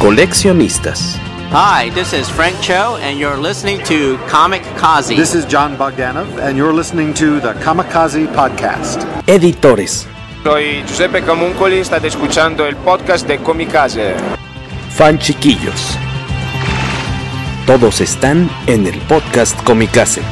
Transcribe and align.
Coleccionistas. 0.00 1.18
Hi, 1.52 1.90
this 1.90 2.14
is 2.14 2.26
Frank 2.30 2.58
Cho, 2.62 2.96
and 3.02 3.18
you're 3.18 3.36
listening 3.36 3.84
to 3.84 4.16
Comic 4.28 4.62
Kazi. 4.78 5.14
This 5.14 5.34
is 5.34 5.44
John 5.44 5.76
Bogdanov, 5.76 6.40
and 6.40 6.56
you're 6.56 6.72
listening 6.72 7.12
to 7.20 7.38
the 7.38 7.52
Kamikaze 7.60 8.26
Podcast. 8.28 9.04
Editores. 9.28 10.06
Soy 10.42 10.82
Giuseppe 10.86 11.20
Camuncoli, 11.20 11.84
state 11.84 12.06
escuchando 12.06 12.64
el 12.66 12.76
podcast 12.76 13.28
de 13.28 13.40
Comicase. 13.40 14.14
Fan 14.88 15.18
chiquillos. 15.18 15.98
Todos 17.66 18.00
están 18.00 18.48
en 18.66 18.86
el 18.86 18.98
podcast 19.00 19.62
Comicase. 19.64 20.22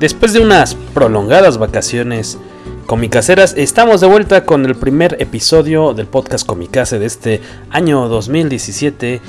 Después 0.00 0.32
de 0.32 0.40
unas 0.40 0.76
prolongadas 0.94 1.58
vacaciones 1.58 2.38
comicaseras, 2.86 3.52
estamos 3.58 4.00
de 4.00 4.06
vuelta 4.06 4.46
con 4.46 4.64
el 4.64 4.74
primer 4.74 5.18
episodio 5.20 5.92
del 5.92 6.06
podcast 6.06 6.46
Comicase 6.46 6.98
de 6.98 7.04
este 7.04 7.42
año 7.68 8.08
2017, 8.08 9.20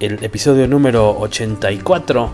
el 0.00 0.24
episodio 0.24 0.66
número 0.66 1.16
84. 1.16 2.28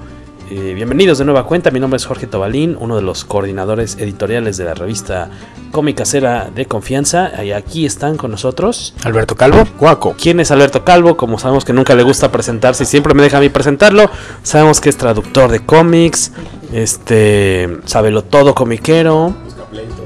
Eh, 0.50 0.72
bienvenidos 0.74 1.18
de 1.18 1.26
nueva 1.26 1.46
cuenta, 1.46 1.70
mi 1.70 1.80
nombre 1.80 1.98
es 1.98 2.06
Jorge 2.06 2.26
Tobalín, 2.26 2.78
uno 2.80 2.96
de 2.96 3.02
los 3.02 3.26
coordinadores 3.26 3.98
editoriales 3.98 4.56
de 4.56 4.64
la 4.64 4.72
revista 4.72 5.28
Comicasera 5.70 6.50
de 6.54 6.64
Confianza. 6.64 7.44
Y 7.44 7.52
aquí 7.52 7.84
están 7.84 8.16
con 8.16 8.30
nosotros 8.30 8.94
Alberto 9.04 9.34
Calvo. 9.34 9.64
Guaco. 9.78 10.14
¿Quién 10.18 10.40
es 10.40 10.50
Alberto 10.50 10.84
Calvo? 10.84 11.16
Como 11.16 11.38
sabemos 11.38 11.64
que 11.64 11.72
nunca 11.72 11.94
le 11.94 12.02
gusta 12.02 12.32
presentarse 12.32 12.84
y 12.84 12.86
siempre 12.86 13.12
me 13.14 13.22
deja 13.22 13.38
a 13.38 13.40
mí 13.40 13.50
presentarlo. 13.50 14.10
Sabemos 14.42 14.80
que 14.80 14.88
es 14.88 14.96
traductor 14.96 15.50
de 15.50 15.60
cómics, 15.60 16.32
este, 16.72 17.78
sábelo 17.84 18.22
todo 18.22 18.54
comiquero, 18.54 19.34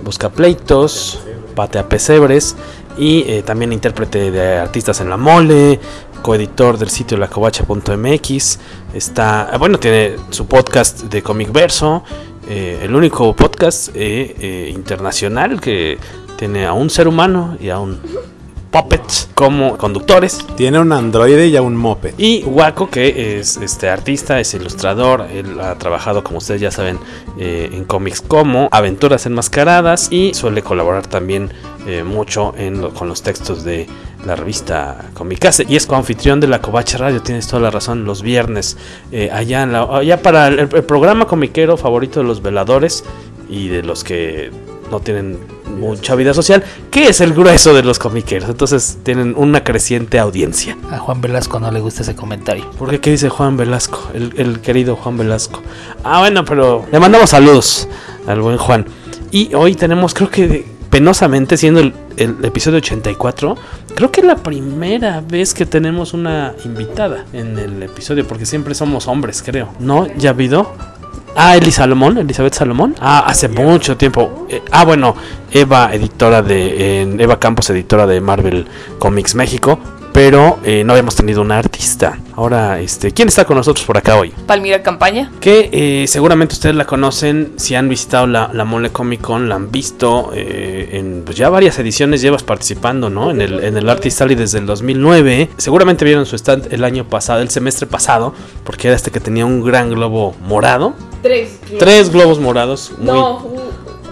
busca 0.04 0.30
pleitos, 0.30 1.20
patea 1.54 1.88
pesebres 1.88 2.56
y 2.98 3.24
eh, 3.26 3.42
también 3.42 3.72
intérprete 3.72 4.30
de 4.30 4.56
artistas 4.58 5.00
en 5.00 5.08
la 5.10 5.16
mole, 5.16 5.80
coeditor 6.22 6.78
del 6.78 6.90
sitio 6.90 7.16
lacovacha.mx. 7.16 8.58
Está, 8.94 9.56
bueno, 9.58 9.78
tiene 9.78 10.16
su 10.30 10.46
podcast 10.46 11.04
de 11.04 11.22
Comic 11.22 11.52
Verso, 11.52 12.02
eh, 12.48 12.80
el 12.82 12.94
único 12.94 13.34
podcast 13.34 13.90
eh, 13.94 14.70
internacional 14.74 15.60
que 15.60 15.98
tiene 16.36 16.66
a 16.66 16.72
un 16.72 16.90
ser 16.90 17.08
humano 17.08 17.56
y 17.60 17.70
a 17.70 17.78
un 17.78 18.00
puppet 18.76 19.02
como 19.34 19.76
conductores. 19.78 20.44
Tiene 20.56 20.78
un 20.78 20.92
androide 20.92 21.46
y 21.48 21.56
a 21.56 21.62
un 21.62 21.76
moped. 21.76 22.14
Y 22.18 22.42
Waco, 22.44 22.90
que 22.90 23.38
es 23.38 23.56
este 23.56 23.88
artista, 23.88 24.38
es 24.40 24.52
ilustrador. 24.54 25.26
Él 25.32 25.58
ha 25.60 25.76
trabajado, 25.76 26.22
como 26.22 26.38
ustedes 26.38 26.60
ya 26.60 26.70
saben, 26.70 26.98
eh, 27.38 27.70
en 27.72 27.84
cómics 27.84 28.20
como 28.20 28.68
Aventuras 28.70 29.24
Enmascaradas 29.26 30.08
y 30.12 30.34
suele 30.34 30.62
colaborar 30.62 31.06
también 31.06 31.50
eh, 31.86 32.02
mucho 32.02 32.52
en 32.58 32.80
lo- 32.82 32.92
con 32.92 33.08
los 33.08 33.22
textos 33.22 33.62
de 33.64 33.86
la 34.26 34.34
revista 34.36 35.06
Comicase. 35.14 35.64
Y 35.68 35.76
es 35.76 35.86
coanfitrión 35.86 36.40
de 36.40 36.48
la 36.48 36.60
Covacha 36.60 36.98
Radio, 36.98 37.22
tienes 37.22 37.46
toda 37.46 37.62
la 37.62 37.70
razón, 37.70 38.04
los 38.04 38.22
viernes. 38.22 38.76
eh, 39.12 39.30
allá, 39.32 39.62
en 39.62 39.72
la- 39.72 39.82
allá 39.98 40.20
para 40.20 40.48
el, 40.48 40.58
el 40.58 40.68
programa 40.84 41.26
comiquero 41.26 41.76
favorito 41.76 42.20
de 42.20 42.26
los 42.26 42.42
veladores 42.42 43.04
y 43.48 43.68
de 43.68 43.82
los 43.84 44.02
que 44.04 44.50
no 44.90 44.98
tienen 45.00 45.38
mucha 45.76 46.14
vida 46.14 46.34
social, 46.34 46.64
que 46.90 47.08
es 47.08 47.20
el 47.20 47.34
grueso 47.34 47.74
de 47.74 47.82
los 47.82 47.98
comiqueros. 47.98 48.48
Entonces 48.48 48.98
tienen 49.02 49.34
una 49.36 49.62
creciente 49.64 50.18
audiencia. 50.18 50.76
A 50.90 50.98
Juan 50.98 51.20
Velasco 51.20 51.60
no 51.60 51.70
le 51.70 51.80
gusta 51.80 52.02
ese 52.02 52.14
comentario. 52.14 52.70
¿Por 52.72 52.90
qué? 52.90 53.00
¿Qué 53.00 53.10
dice 53.10 53.28
Juan 53.28 53.56
Velasco? 53.56 54.10
El, 54.14 54.32
el 54.36 54.60
querido 54.60 54.96
Juan 54.96 55.16
Velasco. 55.16 55.62
Ah, 56.02 56.20
bueno, 56.20 56.44
pero 56.44 56.86
le 56.90 56.98
mandamos 56.98 57.30
saludos 57.30 57.88
al 58.26 58.40
buen 58.40 58.56
Juan. 58.56 58.86
Y 59.30 59.54
hoy 59.54 59.74
tenemos, 59.74 60.14
creo 60.14 60.30
que 60.30 60.76
penosamente, 60.90 61.56
siendo 61.56 61.80
el, 61.80 61.92
el 62.16 62.36
episodio 62.44 62.78
84, 62.78 63.56
creo 63.94 64.10
que 64.10 64.20
es 64.20 64.26
la 64.26 64.36
primera 64.36 65.20
vez 65.20 65.52
que 65.52 65.66
tenemos 65.66 66.14
una 66.14 66.54
invitada 66.64 67.24
en 67.32 67.58
el 67.58 67.82
episodio, 67.82 68.26
porque 68.26 68.46
siempre 68.46 68.74
somos 68.74 69.06
hombres, 69.08 69.42
creo. 69.44 69.68
¿No? 69.78 70.06
¿Ya 70.16 70.30
ha 70.30 70.32
habido? 70.32 70.74
Ah, 71.36 71.56
Eli 71.56 71.70
Salomón, 71.70 72.16
Elizabeth 72.18 72.54
Salomón. 72.54 72.94
Ah, 73.00 73.24
hace 73.26 73.48
mucho 73.48 73.96
tiempo. 73.96 74.46
Eh, 74.48 74.62
ah, 74.70 74.84
bueno, 74.84 75.14
Eva, 75.52 75.90
editora 75.92 76.42
de. 76.42 77.02
en- 77.02 77.20
Eva 77.20 77.38
Campos, 77.38 77.68
editora 77.70 78.06
de 78.06 78.20
Marvel 78.20 78.66
Comics 78.98 79.34
México. 79.34 79.78
Pero 80.14 80.58
eh, 80.64 80.82
no 80.82 80.94
habíamos 80.94 81.14
tenido 81.14 81.42
una 81.42 81.58
artista. 81.58 82.18
Ahora, 82.36 82.80
este, 82.80 83.12
¿quién 83.12 83.28
está 83.28 83.44
con 83.44 83.54
nosotros 83.58 83.84
por 83.84 83.98
acá 83.98 84.16
hoy? 84.16 84.30
Palmira 84.46 84.82
Campaña. 84.82 85.30
Que 85.40 85.68
eh, 85.70 86.06
seguramente 86.08 86.54
ustedes 86.54 86.74
la 86.74 86.86
conocen, 86.86 87.52
si 87.56 87.74
han 87.74 87.86
visitado 87.90 88.26
la, 88.26 88.48
la 88.50 88.64
Mole 88.64 88.88
Comic 88.88 89.20
Con, 89.20 89.50
la 89.50 89.56
han 89.56 89.70
visto 89.70 90.30
eh, 90.34 90.88
en 90.92 91.20
pues, 91.26 91.36
ya 91.36 91.50
varias 91.50 91.78
ediciones, 91.78 92.22
llevas 92.22 92.44
participando, 92.44 93.10
¿no? 93.10 93.30
En 93.30 93.42
el, 93.42 93.62
en 93.62 93.76
el 93.76 93.86
Artist 93.90 94.22
Alley 94.22 94.36
desde 94.36 94.58
el 94.58 94.64
2009. 94.64 95.50
Seguramente 95.58 96.06
vieron 96.06 96.24
su 96.24 96.34
stand 96.36 96.72
el 96.72 96.84
año 96.84 97.04
pasado, 97.04 97.42
el 97.42 97.50
semestre 97.50 97.86
pasado, 97.86 98.32
porque 98.64 98.88
era 98.88 98.96
este 98.96 99.10
que 99.10 99.20
tenía 99.20 99.44
un 99.44 99.62
gran 99.62 99.90
globo 99.90 100.34
morado. 100.40 100.94
Tres. 101.26 101.58
Tres 101.78 102.10
globos 102.10 102.38
morados. 102.38 102.92
muy- 102.98 103.06
No, 103.06 103.42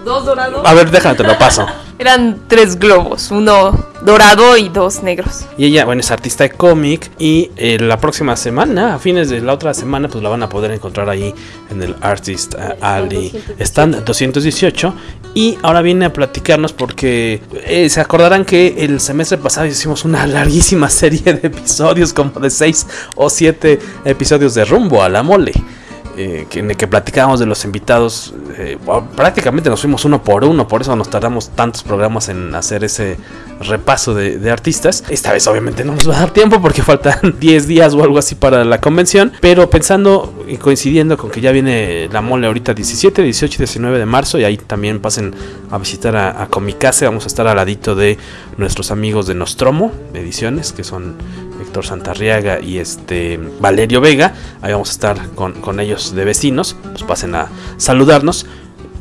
dos 0.03 0.25
dorados. 0.25 0.61
A 0.65 0.73
ver, 0.73 0.91
déjate, 0.91 1.23
lo 1.23 1.37
paso. 1.37 1.65
Eran 1.97 2.41
tres 2.49 2.77
globos, 2.77 3.31
uno 3.31 3.71
dorado 4.01 4.57
y 4.57 4.67
dos 4.67 5.01
negros. 5.01 5.45
Y 5.57 5.67
ella, 5.67 5.85
bueno, 5.85 6.01
es 6.01 6.11
artista 6.11 6.43
de 6.43 6.49
cómic. 6.51 7.09
Y 7.17 7.51
eh, 7.55 7.77
la 7.79 7.97
próxima 8.01 8.35
semana, 8.35 8.95
a 8.95 8.99
fines 8.99 9.29
de 9.29 9.39
la 9.39 9.53
otra 9.53 9.73
semana, 9.73 10.09
pues 10.09 10.21
la 10.21 10.29
van 10.29 10.43
a 10.43 10.49
poder 10.49 10.71
encontrar 10.71 11.07
ahí 11.09 11.33
en 11.71 11.81
el 11.81 11.95
Artist 12.01 12.53
eh, 12.55 12.75
Alley 12.81 13.31
Stand 13.59 14.03
218. 14.03 14.93
Y 15.35 15.57
ahora 15.61 15.81
viene 15.81 16.03
a 16.05 16.11
platicarnos 16.13 16.73
porque 16.73 17.41
eh, 17.65 17.87
se 17.89 18.01
acordarán 18.01 18.43
que 18.43 18.75
el 18.83 18.99
semestre 18.99 19.37
pasado 19.37 19.65
hicimos 19.65 20.03
una 20.03 20.27
larguísima 20.37 20.89
serie 20.89 21.21
de 21.33 21.47
episodios, 21.47 22.11
como 22.11 22.31
de 22.41 22.49
6 22.49 22.87
o 23.15 23.29
7 23.29 23.79
episodios 24.03 24.53
de 24.53 24.65
rumbo 24.65 25.01
a 25.01 25.07
la 25.07 25.23
mole. 25.23 25.53
Eh, 26.17 26.47
en 26.53 26.71
el 26.71 26.77
que 26.77 26.87
platicábamos 26.87 27.39
de 27.39 27.45
los 27.45 27.65
invitados, 27.65 28.33
eh, 28.57 28.77
prácticamente 29.15 29.69
nos 29.69 29.81
fuimos 29.81 30.05
uno 30.05 30.23
por 30.23 30.45
uno, 30.45 30.67
por 30.67 30.81
eso 30.81 30.95
nos 30.95 31.09
tardamos 31.09 31.49
tantos 31.49 31.83
programas 31.83 32.29
en 32.29 32.55
hacer 32.55 32.83
ese 32.83 33.17
repaso 33.59 34.13
de, 34.13 34.37
de 34.37 34.51
artistas. 34.51 35.03
Esta 35.09 35.33
vez 35.33 35.45
obviamente 35.47 35.83
no 35.83 35.93
nos 35.93 36.09
va 36.09 36.15
a 36.15 36.19
dar 36.21 36.31
tiempo 36.31 36.61
porque 36.61 36.81
faltan 36.83 37.35
10 37.39 37.67
días 37.67 37.93
o 37.93 38.03
algo 38.03 38.17
así 38.17 38.35
para 38.35 38.63
la 38.63 38.79
convención, 38.79 39.33
pero 39.41 39.69
pensando 39.69 40.45
y 40.47 40.57
coincidiendo 40.57 41.17
con 41.17 41.31
que 41.31 41.41
ya 41.41 41.51
viene 41.51 42.07
la 42.11 42.21
mole 42.21 42.47
ahorita 42.47 42.73
17, 42.73 43.21
18 43.21 43.55
y 43.55 43.57
19 43.57 43.99
de 43.99 44.05
marzo 44.05 44.39
y 44.39 44.45
ahí 44.45 44.57
también 44.57 44.99
pasen 44.99 45.35
a 45.69 45.77
visitar 45.77 46.15
a, 46.15 46.43
a 46.43 46.47
Comicase, 46.47 47.05
vamos 47.05 47.25
a 47.25 47.27
estar 47.27 47.47
al 47.47 47.57
ladito 47.57 47.95
de 47.95 48.17
nuestros 48.57 48.91
amigos 48.91 49.27
de 49.27 49.35
Nostromo 49.35 49.91
Ediciones, 50.13 50.71
que 50.71 50.83
son 50.83 51.15
Santarriaga 51.83 52.59
y 52.59 52.77
este 52.79 53.39
Valerio 53.59 54.01
Vega. 54.01 54.33
Ahí 54.61 54.71
vamos 54.71 54.89
a 54.89 54.91
estar 54.91 55.29
con, 55.31 55.53
con 55.53 55.79
ellos 55.79 56.13
de 56.15 56.25
vecinos. 56.25 56.75
Pues 56.83 57.03
pasen 57.03 57.35
a 57.35 57.49
saludarnos. 57.77 58.45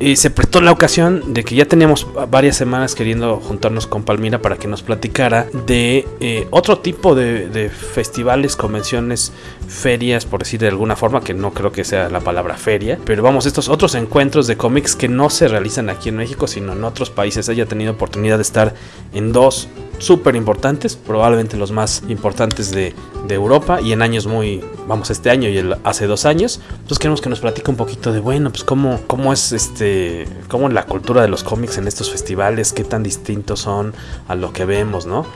Y 0.00 0.16
se 0.16 0.30
prestó 0.30 0.60
la 0.60 0.72
ocasión 0.72 1.32
de 1.32 1.44
que 1.44 1.54
ya 1.54 1.66
teníamos 1.66 2.06
varias 2.28 2.56
semanas 2.56 2.94
queriendo 2.94 3.36
juntarnos 3.36 3.86
con 3.86 4.02
Palmira 4.02 4.42
para 4.42 4.56
que 4.56 4.66
nos 4.66 4.82
platicara 4.82 5.46
de 5.66 6.06
eh, 6.20 6.48
otro 6.50 6.78
tipo 6.78 7.14
de, 7.14 7.70
festivales, 7.70 8.56
convenciones, 8.56 9.32
ferias, 9.68 10.26
por 10.26 10.40
decir 10.40 10.60
de 10.60 10.68
alguna 10.68 10.96
forma, 10.96 11.22
que 11.22 11.32
no 11.32 11.52
creo 11.52 11.70
que 11.70 11.84
sea 11.84 12.08
la 12.08 12.20
palabra 12.20 12.56
feria, 12.56 12.98
pero 13.04 13.22
vamos, 13.22 13.46
estos 13.46 13.68
otros 13.68 13.94
encuentros 13.94 14.46
de 14.48 14.56
cómics 14.56 14.96
que 14.96 15.08
no 15.08 15.30
se 15.30 15.46
realizan 15.46 15.88
aquí 15.88 16.08
en 16.08 16.16
México, 16.16 16.48
sino 16.48 16.72
en 16.72 16.82
otros 16.82 17.10
países. 17.10 17.48
Ella 17.48 17.64
ha 17.64 17.66
tenido 17.66 17.92
oportunidad 17.92 18.38
de 18.38 18.42
estar 18.42 18.74
en 19.12 19.32
dos 19.32 19.68
súper 19.98 20.34
importantes, 20.34 20.96
probablemente 20.96 21.56
los 21.56 21.70
más 21.70 22.02
importantes 22.08 22.72
de, 22.72 22.94
de, 23.26 23.34
Europa 23.34 23.80
y 23.80 23.92
en 23.92 24.02
años 24.02 24.26
muy, 24.26 24.62
vamos, 24.86 25.10
este 25.10 25.30
año 25.30 25.48
y 25.48 25.58
el, 25.58 25.76
hace 25.84 26.06
dos 26.06 26.24
años. 26.24 26.60
Entonces 26.70 26.98
queremos 26.98 27.20
que 27.20 27.28
nos 27.28 27.40
platique 27.40 27.70
un 27.70 27.76
poquito 27.76 28.12
de, 28.12 28.20
bueno, 28.20 28.50
pues 28.50 28.64
cómo, 28.64 29.00
cómo 29.06 29.32
es 29.32 29.52
este, 29.52 30.26
cómo 30.48 30.68
la 30.68 30.84
cultura 30.84 31.22
de 31.22 31.28
los 31.28 31.42
cómics 31.42 31.78
en 31.78 31.88
estos 31.88 32.10
festivales, 32.10 32.72
qué 32.72 32.84
tan 32.84 33.02
distintos 33.02 33.60
son 33.60 33.94
a 34.28 34.34
lo 34.34 34.52
que 34.52 34.64
vemos, 34.64 35.06
¿no? 35.06 35.26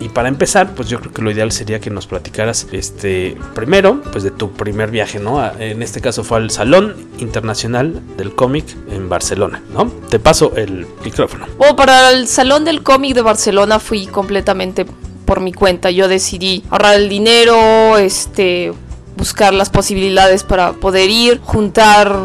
Y 0.00 0.10
para 0.10 0.28
empezar, 0.28 0.74
pues 0.74 0.88
yo 0.88 1.00
creo 1.00 1.12
que 1.12 1.22
lo 1.22 1.30
ideal 1.30 1.50
sería 1.50 1.80
que 1.80 1.90
nos 1.90 2.06
platicaras, 2.06 2.68
este, 2.70 3.36
primero, 3.54 4.00
pues 4.12 4.22
de 4.22 4.30
tu 4.30 4.52
primer 4.52 4.90
viaje, 4.90 5.18
¿no? 5.18 5.44
En 5.58 5.82
este 5.82 6.00
caso 6.00 6.22
fue 6.22 6.38
al 6.38 6.50
Salón 6.50 6.94
Internacional 7.18 8.00
del 8.16 8.34
Cómic 8.34 8.64
en 8.90 9.08
Barcelona, 9.08 9.60
¿no? 9.72 9.90
Te 10.08 10.20
paso 10.20 10.52
el 10.56 10.86
micrófono. 11.04 11.46
Bueno, 11.56 11.74
para 11.74 12.12
el 12.12 12.28
Salón 12.28 12.64
del 12.64 12.82
Cómic 12.82 13.14
de 13.14 13.22
Barcelona 13.22 13.80
fui 13.80 14.06
completamente 14.06 14.86
por 15.28 15.40
mi 15.40 15.52
cuenta. 15.52 15.90
Yo 15.90 16.08
decidí 16.08 16.64
ahorrar 16.70 16.94
el 16.94 17.10
dinero, 17.10 17.98
este, 17.98 18.72
buscar 19.14 19.52
las 19.52 19.68
posibilidades 19.68 20.42
para 20.42 20.72
poder 20.72 21.10
ir, 21.10 21.38
juntar 21.44 22.16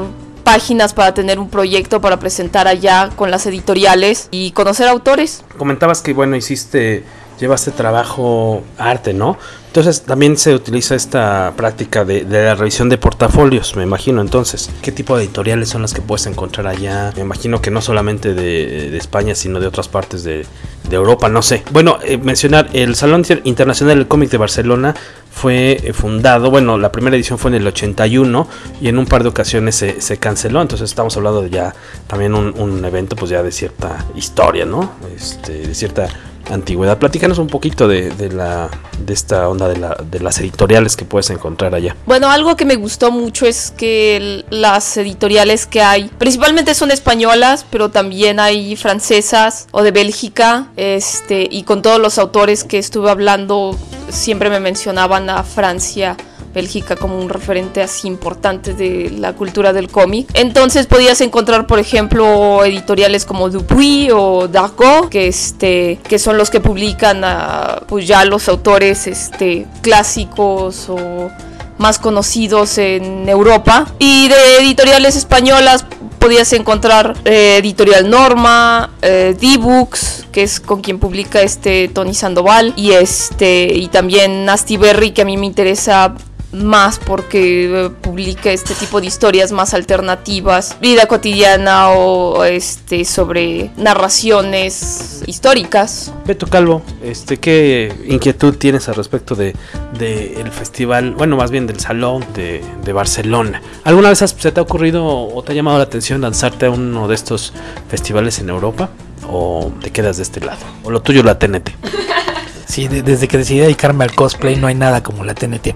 páginas 0.46 0.94
para 0.94 1.14
tener 1.14 1.38
un 1.38 1.50
proyecto 1.50 2.00
para 2.00 2.18
presentar 2.18 2.66
allá 2.66 3.10
con 3.18 3.30
las 3.30 3.46
editoriales 3.46 4.30
y 4.32 4.52
conocer 4.52 4.88
autores. 4.88 5.44
Comentabas 5.58 6.02
que 6.02 6.14
bueno, 6.14 6.38
hiciste 6.38 7.04
llevaste 7.40 7.72
trabajo 7.72 8.64
arte, 8.78 9.14
¿no? 9.14 9.38
Entonces 9.68 10.04
también 10.04 10.38
se 10.38 10.54
utiliza 10.54 10.94
esta 10.94 11.52
práctica 11.58 12.06
de, 12.06 12.26
de, 12.26 12.44
la 12.46 12.54
revisión 12.54 12.90
de 12.90 13.00
portafolios, 13.00 13.76
me 13.76 13.82
imagino. 13.82 14.22
Entonces, 14.22 14.70
¿qué 14.84 14.92
tipo 14.92 15.18
de 15.18 15.24
editoriales 15.24 15.70
son 15.70 15.82
las 15.82 15.96
que 15.96 16.02
puedes 16.02 16.28
encontrar 16.28 16.68
allá? 16.68 17.12
Me 17.16 17.22
imagino 17.22 17.60
que 17.60 17.72
no 17.72 17.82
solamente 17.82 18.36
de, 18.36 18.92
de 18.92 18.98
España, 18.98 19.34
sino 19.34 19.60
de 19.60 19.66
otras 19.66 19.88
partes 19.88 20.24
de, 20.24 20.46
de 20.88 20.96
Europa, 20.96 21.28
no 21.28 21.42
sé. 21.42 21.64
Bueno, 21.72 21.98
eh, 22.04 22.18
mencionar, 22.18 22.70
el 22.74 22.96
Salón 22.96 23.26
Internacional 23.46 23.98
del 23.98 24.08
Cómic 24.08 24.30
de 24.30 24.38
Barcelona 24.38 24.94
fue 25.32 25.80
eh, 25.84 25.94
fundado, 25.94 26.52
bueno, 26.52 26.78
la 26.78 26.92
primera 26.92 27.16
edición 27.16 27.40
fue 27.40 27.50
en 27.50 27.56
el 27.56 27.68
81 27.68 28.48
y 28.80 28.90
en 28.90 29.00
un 29.00 29.06
par 29.08 29.24
de 29.24 29.30
ocasiones 29.30 29.76
se, 29.76 30.02
se 30.02 30.18
canceló, 30.18 30.62
entonces 30.62 30.90
estamos 30.90 31.18
hablando 31.18 31.42
de 31.42 31.50
ya 31.50 31.74
también 32.06 32.36
un, 32.36 32.54
un, 32.60 32.86
evento 32.86 33.16
pues 33.16 33.32
ya 33.32 33.42
de 33.42 33.52
cierta 33.52 34.06
historia, 34.16 34.66
¿no? 34.66 34.92
Este, 35.16 35.68
de 35.68 35.74
cierta 35.74 36.08
antigüedad. 36.50 36.98
Platícanos 36.98 37.38
un 37.40 37.48
poquito 37.48 37.88
de, 37.88 38.10
de, 38.12 38.32
la, 38.32 38.70
de 39.00 39.14
esta 39.14 39.48
onda 39.50 39.68
de, 39.68 39.78
la, 39.78 39.96
de, 39.96 40.20
las 40.20 40.40
editoriales 40.40 40.96
que 40.96 41.06
puedes 41.06 41.30
encontrar 41.30 41.76
allá. 41.76 41.96
Bueno, 42.06 42.30
algo 42.30 42.56
que 42.56 42.66
me 42.66 42.76
gustó 42.76 43.12
mucho 43.12 43.46
es 43.46 43.72
que 43.72 44.46
las 44.50 44.98
editoriales 44.98 45.66
que 45.66 45.82
hay, 45.82 46.10
principalmente 46.18 46.74
son 46.74 46.92
españolas, 46.92 47.66
pero 47.70 47.90
también 47.90 48.40
hay 48.40 48.76
francesas 48.76 49.68
o 49.72 49.84
de 49.84 49.92
Bélgica, 49.92 50.68
este, 50.76 51.48
y 51.50 51.64
con 51.64 51.82
todos 51.82 52.00
los 52.00 52.18
autores 52.18 52.64
que 52.64 52.78
estuve 52.78 53.10
hablando, 53.10 53.78
siempre 54.10 54.50
me 54.50 54.60
mencionaban 54.60 55.30
a 55.30 55.44
Francia. 55.44 56.18
Bélgica 56.54 56.96
como 56.96 57.20
un 57.20 57.30
referente 57.30 57.82
así 57.82 58.08
importante 58.08 58.74
de 58.74 59.12
la 59.18 59.34
cultura 59.34 59.74
del 59.74 59.90
cómic. 59.90 60.30
Entonces 60.34 60.88
podías 60.88 61.22
encontrar, 61.22 61.68
por 61.68 61.80
ejemplo, 61.80 62.64
editoriales 62.64 63.26
como 63.26 63.50
Dupuy 63.50 64.10
o 64.14 64.48
Dargo, 64.48 65.10
que, 65.10 65.28
este, 65.28 66.00
que 66.08 66.20
son 66.20 66.38
los 66.38 66.50
que 66.50 66.60
publican 66.60 67.24
a, 67.24 67.82
pues 67.88 68.08
ya 68.08 68.26
los 68.26 68.48
autores 68.48 69.08
este, 69.08 69.66
clásicos 69.82 70.90
o 70.90 71.30
más 71.78 72.00
conocidos 72.00 72.78
en 72.78 73.28
Europa. 73.28 73.88
Y 74.00 74.30
de 74.30 74.58
editoriales 74.60 75.16
españolas 75.16 75.86
podías 76.20 76.54
encontrar 76.54 77.16
eh, 77.26 77.58
Editorial 77.60 78.10
Norma, 78.10 78.92
eh, 79.02 79.36
D-Books, 79.40 80.28
que 80.32 80.44
es 80.44 80.60
con 80.60 80.82
quien 80.82 80.98
publica 80.98 81.42
este 81.42 81.90
Tony 81.90 82.14
Sandoval, 82.14 82.74
y 82.78 82.92
este 82.92 83.66
y 83.74 83.88
también 83.90 84.46
Nasty 84.46 84.78
Berry, 84.78 85.12
que 85.12 85.24
a 85.24 85.26
mí 85.26 85.36
me 85.36 85.46
interesa 85.46 86.16
más 86.54 87.00
porque 87.00 87.92
publica 88.02 88.52
este 88.52 88.74
tipo 88.76 89.02
de 89.02 89.08
historias 89.08 89.52
más 89.52 89.74
alternativas, 89.74 90.78
vida 90.80 91.08
cotidiana 91.08 91.90
o 91.90 92.44
este 92.46 93.06
sobre 93.06 93.72
narraciones 93.78 95.24
históricas. 95.26 96.14
Beto 96.26 96.48
Calvo, 96.48 96.82
este 97.04 97.38
qué 97.38 97.94
inquietud 98.08 98.56
tienes 98.56 98.88
al 98.88 98.96
respecto 98.96 99.36
de, 99.36 99.56
de 99.98 100.40
el 100.40 100.52
festival, 100.52 101.16
bueno, 101.16 101.38
más 101.38 101.52
bien 101.52 101.68
del 101.68 101.80
salón 101.80 102.26
de, 102.34 102.64
de, 102.84 102.94
Barcelona. 102.94 103.62
¿Alguna 103.84 104.10
vez 104.10 104.20
se 104.20 104.52
te 104.52 104.60
ha 104.60 104.64
ocurrido 104.64 105.06
o 105.06 105.44
te 105.44 105.52
ha 105.52 105.56
llamado 105.56 105.78
la 105.78 105.84
atención 105.84 106.22
lanzarte 106.22 106.68
a 106.68 106.70
uno 106.70 107.08
de 107.08 107.16
estos 107.16 107.54
festivales 107.90 108.40
en 108.40 108.50
Europa 108.50 108.90
o 109.28 109.72
te 109.82 109.92
quedas 109.92 110.18
de 110.18 110.24
este 110.24 110.40
lado? 110.40 110.62
O 110.84 110.92
lo 110.92 111.02
tuyo 111.02 111.24
la 111.24 111.40
TNT. 111.40 111.72
Sí, 112.74 112.88
de, 112.88 113.04
desde 113.04 113.28
que 113.28 113.38
decidí 113.38 113.60
dedicarme 113.60 114.04
al 114.04 114.16
cosplay 114.16 114.56
no 114.56 114.66
hay 114.66 114.74
nada 114.74 115.04
como 115.04 115.24
la 115.24 115.36
TNT. 115.36 115.76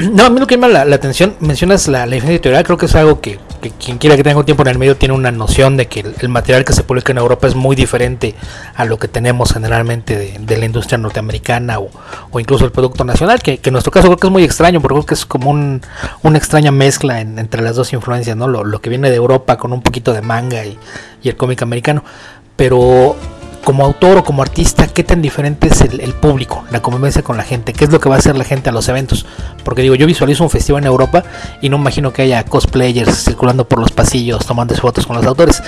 No, 0.00 0.24
a 0.24 0.30
mí 0.30 0.40
lo 0.40 0.48
que 0.48 0.56
llama 0.56 0.66
la, 0.66 0.84
la 0.84 0.96
atención, 0.96 1.36
mencionas 1.38 1.86
la, 1.86 2.06
la 2.06 2.16
editorial, 2.16 2.64
creo 2.64 2.76
que 2.76 2.86
es 2.86 2.94
algo 2.96 3.20
que, 3.20 3.38
que, 3.62 3.70
quien 3.70 3.98
quiera 3.98 4.16
que 4.16 4.24
tenga 4.24 4.40
un 4.40 4.44
tiempo 4.44 4.64
en 4.64 4.70
el 4.70 4.78
medio 4.80 4.96
tiene 4.96 5.14
una 5.14 5.30
noción 5.30 5.76
de 5.76 5.86
que 5.86 6.00
el, 6.00 6.12
el, 6.18 6.28
material 6.28 6.64
que 6.64 6.72
se 6.72 6.82
publica 6.82 7.12
en 7.12 7.18
Europa 7.18 7.46
es 7.46 7.54
muy 7.54 7.76
diferente 7.76 8.34
a 8.74 8.84
lo 8.84 8.98
que 8.98 9.06
tenemos 9.06 9.52
generalmente 9.52 10.18
de, 10.18 10.36
de 10.40 10.58
la 10.58 10.64
industria 10.64 10.98
norteamericana 10.98 11.78
o, 11.78 11.88
o, 12.32 12.40
incluso 12.40 12.64
el 12.64 12.72
producto 12.72 13.04
nacional, 13.04 13.40
que, 13.40 13.58
que, 13.58 13.68
en 13.68 13.74
nuestro 13.74 13.92
caso 13.92 14.08
creo 14.08 14.16
que 14.16 14.26
es 14.26 14.32
muy 14.32 14.42
extraño, 14.42 14.80
porque 14.80 14.94
creo 14.96 15.06
que 15.06 15.14
es 15.14 15.26
como 15.26 15.50
un, 15.50 15.82
una 16.24 16.36
extraña 16.36 16.72
mezcla 16.72 17.20
en, 17.20 17.38
entre 17.38 17.62
las 17.62 17.76
dos 17.76 17.92
influencias, 17.92 18.36
¿no? 18.36 18.48
Lo, 18.48 18.64
lo, 18.64 18.80
que 18.80 18.90
viene 18.90 19.08
de 19.08 19.14
Europa 19.14 19.56
con 19.56 19.72
un 19.72 19.82
poquito 19.82 20.12
de 20.12 20.20
manga 20.20 20.64
y, 20.64 20.76
y 21.22 21.28
el 21.28 21.36
cómic 21.36 21.62
americano. 21.62 22.02
Pero 22.56 23.16
como 23.64 23.84
autor 23.84 24.18
o 24.18 24.24
como 24.24 24.42
artista, 24.42 24.86
qué 24.86 25.02
tan 25.02 25.22
diferente 25.22 25.68
es 25.68 25.80
el, 25.80 26.00
el, 26.00 26.12
público, 26.12 26.64
la 26.70 26.82
convivencia 26.82 27.22
con 27.22 27.36
la 27.36 27.42
gente, 27.42 27.72
qué 27.72 27.84
es 27.84 27.92
lo 27.92 27.98
que 27.98 28.08
va 28.08 28.16
a 28.16 28.18
hacer 28.18 28.36
la 28.36 28.44
gente 28.44 28.68
a 28.68 28.72
los 28.72 28.88
eventos. 28.88 29.26
Porque 29.64 29.82
digo, 29.82 29.94
yo 29.94 30.06
visualizo 30.06 30.44
un 30.44 30.50
festival 30.50 30.82
en 30.82 30.86
Europa 30.86 31.24
y 31.60 31.68
no 31.68 31.76
imagino 31.76 32.12
que 32.12 32.22
haya 32.22 32.44
cosplayers 32.44 33.24
circulando 33.24 33.66
por 33.66 33.80
los 33.80 33.90
pasillos 33.90 34.44
tomando 34.46 34.74
fotos 34.76 35.06
con 35.06 35.16
los 35.16 35.26
autores. 35.26 35.62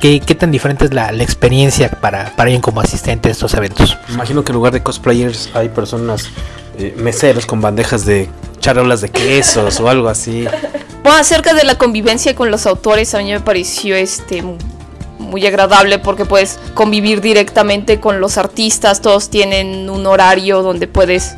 ¿Qué, 0.00 0.20
qué 0.20 0.34
tan 0.34 0.52
diferente 0.52 0.84
es 0.84 0.94
la, 0.94 1.10
la 1.10 1.24
experiencia 1.24 1.90
para, 1.90 2.36
para 2.36 2.44
alguien 2.44 2.60
como 2.60 2.80
asistente 2.80 3.30
a 3.30 3.32
estos 3.32 3.54
eventos? 3.54 3.96
Imagino 4.10 4.44
que 4.44 4.52
en 4.52 4.56
lugar 4.56 4.72
de 4.72 4.82
cosplayers 4.82 5.50
hay 5.54 5.70
personas, 5.70 6.28
eh, 6.78 6.94
meseros 6.96 7.46
con 7.46 7.60
bandejas 7.60 8.04
de 8.04 8.28
charolas 8.60 9.00
de 9.00 9.08
quesos 9.08 9.80
o 9.80 9.88
algo 9.88 10.08
así. 10.08 10.46
Bueno, 11.02 11.18
acerca 11.18 11.54
de 11.54 11.64
la 11.64 11.76
convivencia 11.76 12.34
con 12.34 12.50
los 12.50 12.66
autores, 12.66 13.14
a 13.14 13.18
mí 13.18 13.30
me 13.30 13.40
pareció 13.40 13.96
este 13.96 14.42
muy 15.28 15.46
agradable 15.46 15.98
porque 15.98 16.24
puedes 16.24 16.58
convivir 16.74 17.20
directamente 17.20 18.00
con 18.00 18.20
los 18.20 18.38
artistas, 18.38 19.00
todos 19.00 19.30
tienen 19.30 19.88
un 19.88 20.06
horario 20.06 20.62
donde 20.62 20.88
puedes 20.88 21.36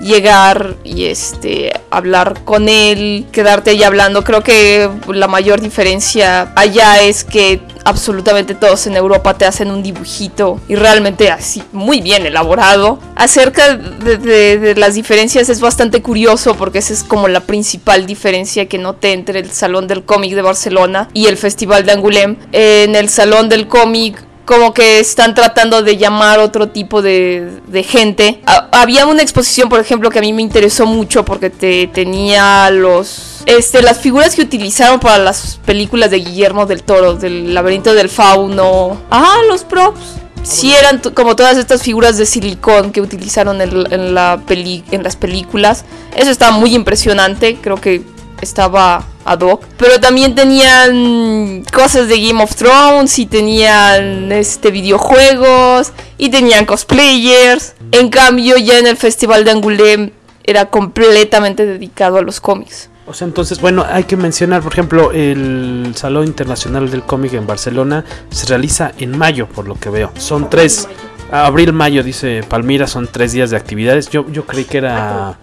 llegar 0.00 0.76
y 0.84 1.04
este 1.04 1.72
hablar 1.90 2.44
con 2.44 2.68
él, 2.68 3.26
quedarte 3.32 3.70
ahí 3.70 3.82
hablando. 3.82 4.24
Creo 4.24 4.42
que 4.42 4.88
la 5.08 5.28
mayor 5.28 5.60
diferencia 5.60 6.52
allá 6.54 7.02
es 7.02 7.24
que 7.24 7.60
absolutamente 7.84 8.54
todos 8.54 8.86
en 8.86 8.96
Europa 8.96 9.34
te 9.34 9.46
hacen 9.46 9.70
un 9.70 9.82
dibujito 9.82 10.60
y 10.68 10.74
realmente 10.74 11.30
así 11.30 11.62
muy 11.72 12.00
bien 12.00 12.26
elaborado. 12.26 12.98
Acerca 13.16 13.76
de, 13.76 14.74
las 14.76 14.94
diferencias 14.94 15.48
es 15.48 15.60
bastante 15.60 16.02
curioso 16.02 16.54
porque 16.54 16.78
esa 16.78 16.92
es 16.92 17.02
como 17.02 17.28
la 17.28 17.40
principal 17.40 18.06
diferencia 18.06 18.66
que 18.66 18.78
noté 18.78 19.12
entre 19.12 19.40
el 19.40 19.50
Salón 19.50 19.88
del 19.88 20.04
Cómic 20.04 20.34
de 20.34 20.42
Barcelona 20.42 21.08
y 21.14 21.26
el 21.26 21.36
Festival 21.36 21.86
de 21.86 21.92
Angoulême. 21.92 22.36
En 22.52 22.94
el 22.94 23.08
Salón 23.08 23.48
del 23.48 23.68
Cómic 23.68 24.27
como 24.48 24.72
que 24.72 24.98
están 24.98 25.34
tratando 25.34 25.82
de 25.82 25.98
llamar 25.98 26.38
otro 26.38 26.70
tipo 26.70 27.02
de, 27.02 27.60
de 27.66 27.82
gente. 27.82 28.40
Ha, 28.46 28.66
había 28.72 29.04
una 29.04 29.20
exposición, 29.20 29.68
por 29.68 29.78
ejemplo, 29.78 30.08
que 30.08 30.20
a 30.20 30.22
mí 30.22 30.32
me 30.32 30.40
interesó 30.40 30.86
mucho 30.86 31.22
porque 31.22 31.50
te, 31.50 31.86
tenía 31.88 32.70
los 32.70 33.42
este, 33.44 33.82
las 33.82 33.98
figuras 33.98 34.34
que 34.34 34.40
utilizaron 34.40 35.00
para 35.00 35.18
las 35.18 35.60
películas 35.66 36.10
de 36.10 36.20
Guillermo 36.20 36.64
del 36.64 36.82
Toro, 36.82 37.14
del 37.14 37.52
laberinto 37.52 37.92
del 37.92 38.08
fauno. 38.08 38.98
Ah, 39.10 39.36
los 39.48 39.64
props. 39.64 40.00
Sí 40.44 40.74
eran 40.74 41.02
como 41.12 41.36
todas 41.36 41.58
estas 41.58 41.82
figuras 41.82 42.16
de 42.16 42.24
silicón 42.24 42.90
que 42.90 43.02
utilizaron 43.02 43.60
en, 43.60 43.92
en, 43.92 44.14
la 44.14 44.40
peli 44.46 44.82
en 44.92 45.02
las 45.02 45.16
películas. 45.16 45.84
Eso 46.16 46.30
estaba 46.30 46.52
muy 46.52 46.74
impresionante. 46.74 47.58
Creo 47.60 47.76
que 47.76 48.02
estaba 48.40 49.04
ad 49.30 49.40
hoc. 49.40 49.64
Pero 49.76 50.00
también 50.00 50.34
tenían 50.34 51.64
cosas 51.72 52.08
de 52.08 52.20
Game 52.20 52.42
of 52.42 52.54
Thrones 52.54 53.18
y 53.18 53.26
tenían 53.26 54.32
este 54.32 54.70
videojuegos 54.70 55.92
y 56.16 56.30
tenían 56.30 56.66
cosplayers. 56.66 57.74
En 57.92 58.08
cambio, 58.08 58.56
ya 58.56 58.78
en 58.78 58.86
el 58.86 58.96
Festival 58.96 59.44
de 59.44 59.52
Angoulême 59.52 60.12
era 60.44 60.66
completamente 60.66 61.66
dedicado 61.66 62.16
a 62.18 62.22
los 62.22 62.40
cómics. 62.40 62.88
O 63.06 63.14
sea, 63.14 63.26
entonces, 63.26 63.58
bueno, 63.60 63.86
hay 63.90 64.04
que 64.04 64.18
mencionar, 64.18 64.60
por 64.62 64.72
ejemplo, 64.72 65.12
el 65.12 65.92
Salón 65.94 66.26
Internacional 66.26 66.90
del 66.90 67.02
Cómic 67.02 67.32
en 67.32 67.46
Barcelona 67.46 68.04
se 68.30 68.46
realiza 68.46 68.92
en 68.98 69.16
mayo, 69.16 69.46
por 69.46 69.66
lo 69.66 69.76
que 69.80 69.88
veo. 69.88 70.12
Son 70.18 70.50
tres, 70.50 70.86
abril, 71.30 71.72
mayo, 71.72 72.02
dice 72.02 72.42
Palmira, 72.46 72.86
son 72.86 73.08
tres 73.10 73.32
días 73.32 73.48
de 73.48 73.56
actividades. 73.56 74.10
Yo, 74.10 74.26
yo 74.30 74.44
creí 74.44 74.66
que 74.66 74.78
era... 74.78 75.38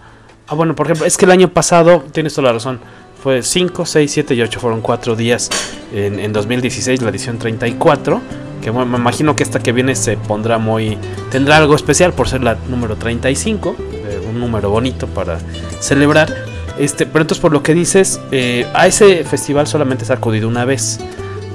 Ah, 0.48 0.54
bueno, 0.54 0.76
por 0.76 0.86
ejemplo, 0.86 1.06
es 1.06 1.16
que 1.16 1.24
el 1.24 1.32
año 1.32 1.48
pasado, 1.48 2.04
tienes 2.12 2.34
toda 2.34 2.46
la 2.46 2.52
razón, 2.52 2.78
fue 3.26 3.42
5, 3.42 3.86
6, 3.86 4.08
7 4.08 4.34
y 4.36 4.42
8, 4.42 4.60
fueron 4.60 4.80
4 4.80 5.16
días 5.16 5.50
en, 5.92 6.20
en 6.20 6.32
2016, 6.32 7.02
la 7.02 7.10
edición 7.10 7.40
34, 7.40 8.20
Que 8.62 8.70
me 8.70 8.82
imagino 8.82 9.34
que 9.34 9.42
esta 9.42 9.58
que 9.58 9.72
viene 9.72 9.96
se 9.96 10.16
pondrá 10.16 10.58
muy. 10.58 10.96
Tendrá 11.32 11.56
algo 11.56 11.74
especial 11.74 12.12
por 12.12 12.28
ser 12.28 12.44
la 12.44 12.56
número 12.68 12.94
35. 12.94 13.74
Eh, 13.80 14.28
un 14.30 14.38
número 14.38 14.70
bonito 14.70 15.08
para 15.08 15.40
celebrar. 15.80 16.32
Este, 16.78 17.04
pero 17.04 17.22
entonces 17.22 17.42
por 17.42 17.50
lo 17.50 17.64
que 17.64 17.74
dices, 17.74 18.20
eh, 18.30 18.64
a 18.74 18.86
ese 18.86 19.24
festival 19.24 19.66
solamente 19.66 20.04
se 20.04 20.12
ha 20.12 20.16
acudido 20.18 20.46
una 20.46 20.64
vez. 20.64 21.00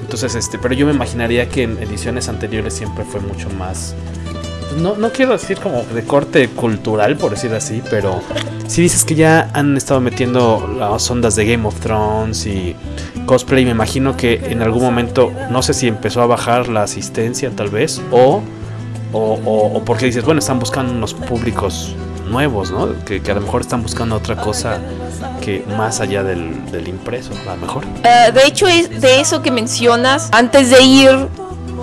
Entonces, 0.01 0.35
este, 0.35 0.59
pero 0.59 0.73
yo 0.73 0.85
me 0.85 0.91
imaginaría 0.91 1.47
que 1.47 1.63
en 1.63 1.81
ediciones 1.81 2.27
anteriores 2.27 2.73
siempre 2.73 3.05
fue 3.05 3.21
mucho 3.21 3.49
más. 3.51 3.95
No, 4.77 4.95
no 4.95 5.11
quiero 5.11 5.33
decir 5.33 5.59
como 5.59 5.83
de 5.83 6.03
corte 6.03 6.47
cultural, 6.49 7.17
por 7.17 7.31
decir 7.31 7.53
así, 7.53 7.81
pero 7.89 8.21
si 8.67 8.81
dices 8.81 9.03
que 9.03 9.15
ya 9.15 9.49
han 9.53 9.75
estado 9.77 9.99
metiendo 9.99 10.67
las 10.77 11.09
ondas 11.11 11.35
de 11.35 11.45
Game 11.45 11.67
of 11.67 11.79
Thrones 11.79 12.45
y 12.45 12.75
cosplay, 13.25 13.65
me 13.65 13.71
imagino 13.71 14.15
que 14.15 14.35
en 14.49 14.61
algún 14.61 14.83
momento, 14.83 15.31
no 15.49 15.61
sé 15.61 15.73
si 15.73 15.87
empezó 15.87 16.21
a 16.21 16.25
bajar 16.25 16.69
la 16.69 16.83
asistencia 16.83 17.51
tal 17.51 17.69
vez, 17.69 18.01
o, 18.11 18.41
o, 19.11 19.19
o, 19.19 19.77
o 19.77 19.85
porque 19.85 20.05
dices, 20.05 20.23
bueno, 20.23 20.39
están 20.39 20.59
buscando 20.59 20.93
unos 20.93 21.13
públicos 21.13 21.95
nuevos, 22.31 22.71
¿no? 22.71 22.89
Que, 23.05 23.21
a 23.29 23.35
lo 23.35 23.41
mejor 23.41 23.61
están 23.61 23.83
buscando 23.83 24.15
otra 24.15 24.37
cosa 24.37 24.79
que 25.41 25.63
más 25.77 25.99
allá 25.99 26.23
del, 26.23 26.71
del 26.71 26.87
impreso, 26.87 27.31
a 27.47 27.55
lo 27.55 27.61
mejor. 27.61 27.85
Uh, 27.85 28.31
de 28.31 28.47
hecho, 28.47 28.67
es 28.67 29.01
de 29.01 29.19
eso 29.19 29.41
que 29.41 29.51
mencionas, 29.51 30.29
antes 30.31 30.69
de 30.69 30.81
ir 30.81 31.27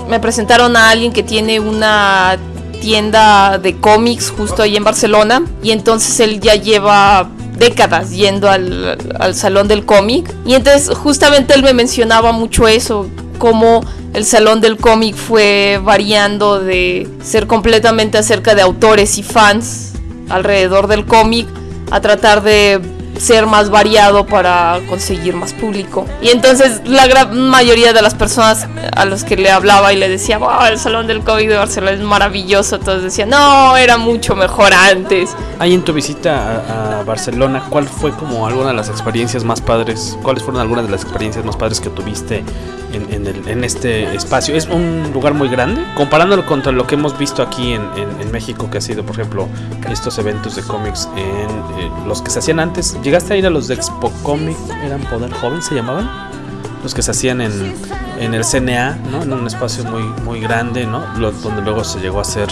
me 0.09 0.19
presentaron 0.19 0.77
a 0.77 0.91
alguien 0.91 1.13
que 1.13 1.23
tiene 1.23 1.61
una 1.61 2.39
tienda 2.81 3.59
de 3.59 3.77
cómics 3.77 4.33
justo 4.37 4.63
ahí 4.63 4.77
en 4.77 4.85
Barcelona 4.85 5.43
y 5.63 5.71
entonces 5.71 6.21
él 6.21 6.41
ya 6.41 6.55
lleva 6.55 7.29
décadas 7.57 8.11
yendo 8.11 8.49
al, 8.49 8.99
al 9.19 9.35
salón 9.35 9.69
del 9.69 9.85
cómic. 9.85 10.33
Y 10.47 10.55
entonces 10.55 10.97
justamente 10.97 11.55
él 11.55 11.63
me 11.63 11.75
mencionaba 11.75 12.33
mucho 12.33 12.69
eso, 12.69 13.09
cómo 13.39 13.85
el 14.15 14.25
salón 14.25 14.61
del 14.61 14.77
cómic 14.77 15.15
fue 15.15 15.81
variando 15.83 16.61
de 16.61 17.09
ser 17.23 17.47
completamente 17.47 18.19
acerca 18.19 18.55
de 18.55 18.63
autores 18.63 19.19
y 19.19 19.23
fans 19.23 19.93
alrededor 20.29 20.87
del 20.87 21.05
cómic 21.05 21.47
a 21.91 22.01
tratar 22.01 22.43
de 22.43 22.81
ser 23.19 23.47
más 23.47 23.71
variado 23.71 24.27
para 24.27 24.81
conseguir 24.89 25.35
más 25.35 25.53
público. 25.53 26.07
Y 26.23 26.29
entonces 26.29 26.83
la 26.85 27.07
gran 27.07 27.39
mayoría 27.39 27.93
de 27.93 28.03
las 28.03 28.15
personas 28.15 28.67
a 28.97 29.05
los 29.05 29.25
que 29.25 29.37
le 29.37 29.51
hablaba 29.51 29.93
y 29.93 29.97
le 29.97 30.09
decía, 30.09 30.39
wow, 30.39 30.67
el 30.71 30.79
Salón 30.79 31.07
del 31.07 31.21
Cómic 31.23 31.49
de 31.49 31.57
Barcelona 31.57 31.93
es 31.93 32.01
maravilloso, 32.01 32.79
todos 32.79 33.03
decían, 33.03 33.31
no, 33.31 33.77
era 33.77 33.99
mucho 33.99 34.37
mejor 34.37 34.73
antes. 34.73 35.35
Ahí 35.59 35.75
en 35.75 35.83
tu 35.83 35.93
visita 35.93 36.63
a, 36.69 37.01
a, 37.01 37.05
Barcelona, 37.05 37.65
¿cuál 37.69 37.89
fue 37.89 38.13
como 38.13 38.47
alguna 38.47 38.69
de 38.69 38.75
las 38.75 38.89
experiencias 38.89 39.45
más 39.45 39.61
padres? 39.61 40.17
¿Cuáles 40.23 40.43
fueron 40.43 40.61
algunas 40.61 40.85
de 40.85 40.91
las 40.91 41.03
experiencias 41.03 41.45
más 41.45 41.57
padres 41.57 41.81
que 41.81 41.91
tuviste 41.91 42.45
en, 42.93 43.13
en, 43.13 43.27
el, 43.27 43.49
en 43.49 43.65
este 43.65 44.15
espacio? 44.15 44.55
¿Es 44.55 44.67
un 44.67 45.11
lugar 45.13 45.35
muy 45.35 45.49
grande? 45.49 45.83
Comparándolo 45.97 46.47
contra 46.47 46.73
lo 46.73 46.87
que 46.87 46.95
hemos 46.95 47.19
visto 47.19 47.43
aquí 47.43 47.73
en, 47.73 47.83
en 47.97 48.31
México, 48.31 48.71
que 48.71 48.79
ha 48.79 48.81
sido, 48.81 49.05
por 49.05 49.15
ejemplo, 49.17 49.49
estos 49.91 50.19
eventos 50.19 50.57
de 50.57 50.63
cómics 50.63 51.09
en 51.17 51.49
eh, 51.81 51.91
los 52.07 52.23
que 52.23 52.31
se 52.31 52.39
hacían 52.39 52.61
antes. 52.61 52.97
¿Llegaste 53.09 53.33
a 53.33 53.37
ir 53.39 53.47
a 53.47 53.51
los 53.51 53.69
de 53.69 53.75
Expo 53.75 54.13
Comic? 54.23 54.55
¿Eran 54.85 55.01
Poder 55.01 55.33
Joven 55.33 55.63
se 55.63 55.75
llamaban? 55.75 56.11
Los 56.83 56.93
que 56.93 57.01
se 57.01 57.13
hacían 57.13 57.41
en, 57.41 57.75
en 58.21 58.35
el 58.35 58.45
CNA, 58.45 58.99
¿no? 59.11 59.23
En 59.23 59.33
un 59.33 59.47
espacio 59.47 59.83
muy, 59.85 60.03
muy 60.25 60.41
grande, 60.41 60.85
¿no? 60.85 61.03
Lo, 61.17 61.33
donde 61.33 61.63
luego 61.63 61.85
se 61.85 62.01
llegó 62.01 62.19
a 62.19 62.21
hacer 62.21 62.49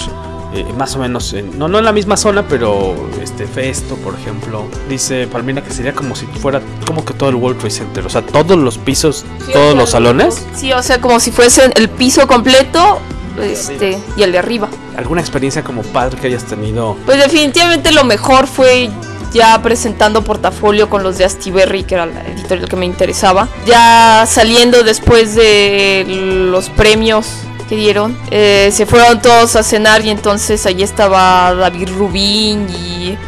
eh, 0.54 0.64
más 0.78 0.96
o 0.96 0.98
menos, 0.98 1.34
en, 1.34 1.58
no, 1.58 1.68
no 1.68 1.78
en 1.78 1.84
la 1.84 1.92
misma 1.92 2.16
zona, 2.16 2.48
pero 2.48 2.94
este 3.20 3.46
Festo, 3.46 3.96
por 3.96 4.14
ejemplo. 4.14 4.64
Dice 4.88 5.26
Palmina 5.26 5.62
que 5.62 5.72
sería 5.72 5.92
como 5.92 6.16
si 6.16 6.25
fuera 6.25 6.62
como 6.86 7.04
que 7.04 7.12
todo 7.12 7.28
el 7.28 7.34
World 7.34 7.58
Trade 7.58 7.75
Center, 7.75 8.06
o 8.06 8.08
sea, 8.08 8.22
todos 8.22 8.56
los 8.56 8.78
pisos, 8.78 9.26
sí, 9.44 9.52
todos 9.52 9.66
o 9.66 9.72
sea, 9.72 9.80
los 9.82 9.90
salones. 9.90 10.46
Sí, 10.54 10.72
o 10.72 10.82
sea, 10.82 11.02
como 11.02 11.20
si 11.20 11.32
fuese 11.32 11.70
el 11.75 11.90
piso 11.90 12.26
completo 12.26 12.98
este, 13.42 13.98
y 14.16 14.22
el 14.22 14.32
de 14.32 14.38
arriba. 14.38 14.68
¿Alguna 14.96 15.20
experiencia 15.20 15.62
como 15.62 15.82
padre 15.82 16.16
que 16.16 16.28
hayas 16.28 16.44
tenido? 16.44 16.96
Pues 17.04 17.18
definitivamente 17.18 17.92
lo 17.92 18.04
mejor 18.04 18.46
fue 18.46 18.88
ya 19.33 19.61
presentando 19.62 20.23
portafolio 20.23 20.88
con 20.88 21.02
los 21.02 21.18
de 21.18 21.25
Astiberri, 21.25 21.85
que 21.85 21.95
era 21.95 22.06
la 22.06 22.23
editorial 22.23 22.68
que 22.68 22.76
me 22.76 22.87
interesaba. 22.87 23.49
Ya 23.66 24.25
saliendo 24.26 24.83
después 24.83 25.35
de 25.35 26.04
los 26.50 26.68
premios 26.71 27.26
que 27.68 27.76
dieron, 27.76 28.16
eh, 28.30 28.71
se 28.73 28.87
fueron 28.87 29.21
todos 29.21 29.56
a 29.56 29.62
cenar 29.62 30.04
y 30.04 30.11
entonces 30.11 30.66
allí 30.66 30.83
estaba 30.83 31.54
David 31.54 31.90
Rubin 31.97 32.68
y 32.71 33.18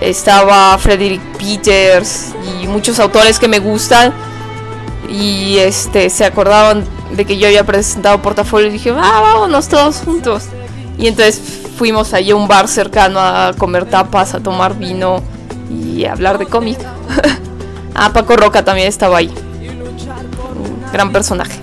estaba 0.00 0.78
Frederick 0.78 1.20
Peters 1.38 2.32
y 2.62 2.66
muchos 2.66 2.98
autores 2.98 3.38
que 3.38 3.48
me 3.48 3.58
gustan 3.58 4.14
y 5.08 5.58
este 5.58 6.10
se 6.10 6.24
acordaban 6.24 6.84
de 7.10 7.24
que 7.24 7.38
yo 7.38 7.46
había 7.46 7.64
presentado 7.64 8.20
portafolio 8.20 8.68
y 8.68 8.72
dije, 8.72 8.90
ah, 8.90 9.20
vámonos 9.22 9.68
todos 9.68 9.96
juntos. 9.98 10.44
Y 10.98 11.06
entonces 11.06 11.40
fuimos 11.78 12.12
allí 12.12 12.32
a 12.32 12.36
un 12.36 12.48
bar 12.48 12.66
cercano 12.66 13.20
a 13.20 13.52
comer 13.56 13.86
tapas, 13.86 14.34
a 14.34 14.40
tomar 14.40 14.76
vino 14.76 15.22
y 15.70 16.04
a 16.04 16.12
hablar 16.12 16.36
de 16.36 16.46
cómic. 16.46 16.78
ah, 17.94 18.10
Paco 18.12 18.36
Roca 18.36 18.64
también 18.64 18.88
estaba 18.88 19.18
ahí. 19.18 19.28
Un 19.28 20.92
gran 20.92 21.12
personaje. 21.12 21.60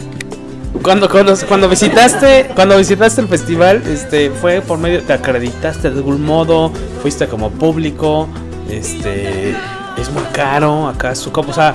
Cuando, 0.82 1.10
cuando, 1.10 1.68
visitaste 1.68 2.52
cuando 2.56 2.78
visitaste 2.78 3.22
el 3.22 3.28
festival, 3.28 3.84
este 3.88 4.30
fue 4.30 4.62
por 4.62 4.78
medio 4.78 5.02
te 5.02 5.14
acreditaste 5.14 5.90
de 5.90 5.98
algún 5.98 6.24
modo, 6.24 6.72
fuiste 7.02 7.28
como 7.28 7.50
público, 7.50 8.28
este 8.70 9.52
es 9.98 10.12
muy 10.12 10.24
caro 10.32 10.88
acá 10.88 11.16
su 11.16 11.32
o 11.34 11.54
sea, 11.54 11.74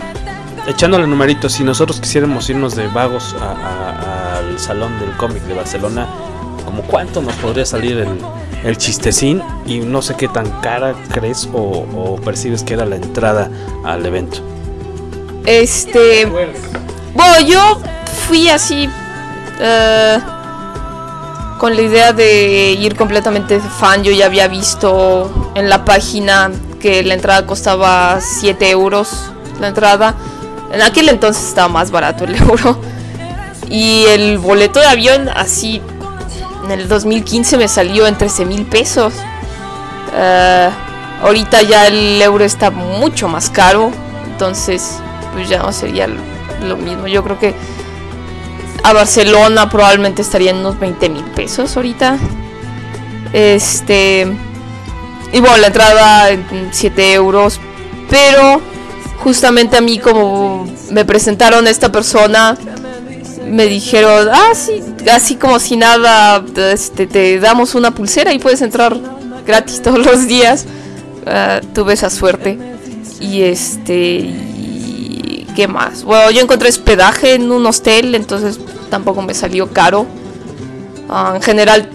echándole 0.68 1.06
numeritos, 1.06 1.54
si 1.54 1.64
nosotros 1.64 2.00
quisiéramos 2.00 2.49
irnos 2.50 2.76
de 2.76 2.87
vagos 2.88 3.35
al 3.35 4.59
salón 4.59 5.00
del 5.00 5.11
cómic 5.16 5.42
de 5.44 5.54
Barcelona, 5.54 6.06
como 6.61 6.83
cuánto 6.83 7.23
nos 7.23 7.35
podría 7.37 7.64
salir 7.64 7.99
el, 7.99 8.19
el 8.64 8.76
chistecín 8.76 9.43
y 9.67 9.81
no 9.81 10.02
sé 10.02 10.14
qué 10.14 10.29
tan 10.29 10.49
cara 10.61 10.95
crees 11.12 11.49
o, 11.52 12.17
percibes 12.25 12.62
que 12.62 12.75
era 12.75 12.85
la 12.85 12.97
entrada 12.97 13.50
al 13.85 14.05
evento. 14.05 14.38
Este, 15.47 16.26
bueno, 17.14 17.40
yo 17.47 17.81
fui 18.26 18.49
así 18.49 18.88
uh, 19.59 20.21
con 21.59 21.75
la 21.75 21.83
idea 21.83 22.12
de 22.12 22.73
ir 22.79 22.95
completamente 22.97 23.61
fan. 23.61 24.02
Yo 24.02 24.12
ya 24.12 24.26
había 24.26 24.49
visto 24.49 25.50
en 25.55 25.71
la 25.71 25.85
página 25.85 26.50
que 26.81 27.02
la 27.02 27.14
entrada 27.14 27.47
costaba 27.47 28.21
7 28.21 28.71
euros 28.71 29.31
la 29.61 29.69
entrada. 29.69 30.14
En 30.73 30.83
aquel 30.83 31.09
entonces 31.09 31.45
estaba 31.45 31.69
más 31.69 31.90
barato 31.90 32.25
el 32.25 32.35
euro. 32.43 32.79
Y 33.69 34.05
el 34.09 34.38
boleto 34.38 34.81
de 34.81 34.87
avión 34.87 35.29
así 35.29 35.81
en 36.64 36.71
el 36.71 36.88
2015 36.88 37.57
me 37.57 37.69
salió 37.69 38.07
en 38.07 38.17
13 38.17 38.45
mil 38.45 38.67
pesos. 38.67 39.14
Uh, 40.12 41.25
ahorita 41.25 41.62
ya 41.62 41.87
el 41.87 42.21
euro 42.21 42.45
está 42.45 42.71
mucho 42.71 43.29
más 43.29 43.50
caro. 43.50 43.90
Entonces, 44.31 44.99
pues 45.33 45.49
ya 45.49 45.59
no 45.62 45.73
sería 45.73 46.07
lo, 46.07 46.76
mismo. 46.76 47.07
Yo 47.07 47.23
creo 47.23 47.38
que 47.38 47.55
a 48.83 48.93
Barcelona 48.93 49.69
probablemente 49.69 50.23
estaría 50.23 50.50
en 50.50 50.59
unos 50.59 50.79
20 50.79 51.09
mil 51.09 51.25
pesos 51.25 51.76
ahorita. 51.76 52.19
Este. 53.33 54.26
Y 55.33 55.40
bueno, 55.40 55.59
la 55.59 55.69
entrada 55.69 56.31
en 56.31 56.71
7 56.73 57.12
euros. 57.12 57.61
Pero 58.09 58.61
justamente 59.19 59.76
a 59.76 59.81
mí 59.81 59.99
como 59.99 60.67
me 60.90 61.05
presentaron 61.05 61.67
esta 61.67 61.93
persona 61.93 62.57
me 63.50 63.66
dijeron, 63.66 64.28
ah, 64.33 64.52
sí, 64.54 64.83
así 65.11 65.37
como 65.37 65.59
si 65.59 65.76
nada, 65.76 66.45
este, 66.73 67.07
te 67.07 67.38
damos 67.40 67.75
una 67.75 67.90
pulsera 67.92 68.33
y 68.33 68.38
puedes 68.38 68.62
entrar 68.62 68.97
gratis 69.47 69.83
todos 69.83 70.04
los 70.04 70.26
días. 70.26 70.66
Uh, 71.21 71.64
tuve 71.75 71.92
esa 71.92 72.09
suerte. 72.09 72.59
Y 73.21 73.42
este, 73.42 74.30
¿qué 75.54 75.69
más? 75.69 76.04
Bueno, 76.04 76.30
yo 76.30 76.40
encontré 76.40 76.69
hospedaje 76.69 77.35
en 77.35 77.52
un 77.52 77.66
hostel, 77.66 78.14
entonces 78.14 78.59
tampoco 78.88 79.21
me 79.21 79.35
salió 79.35 79.71
caro. 79.73 80.07
Uh, 81.09 81.35
en 81.35 81.42
general, 81.42 81.90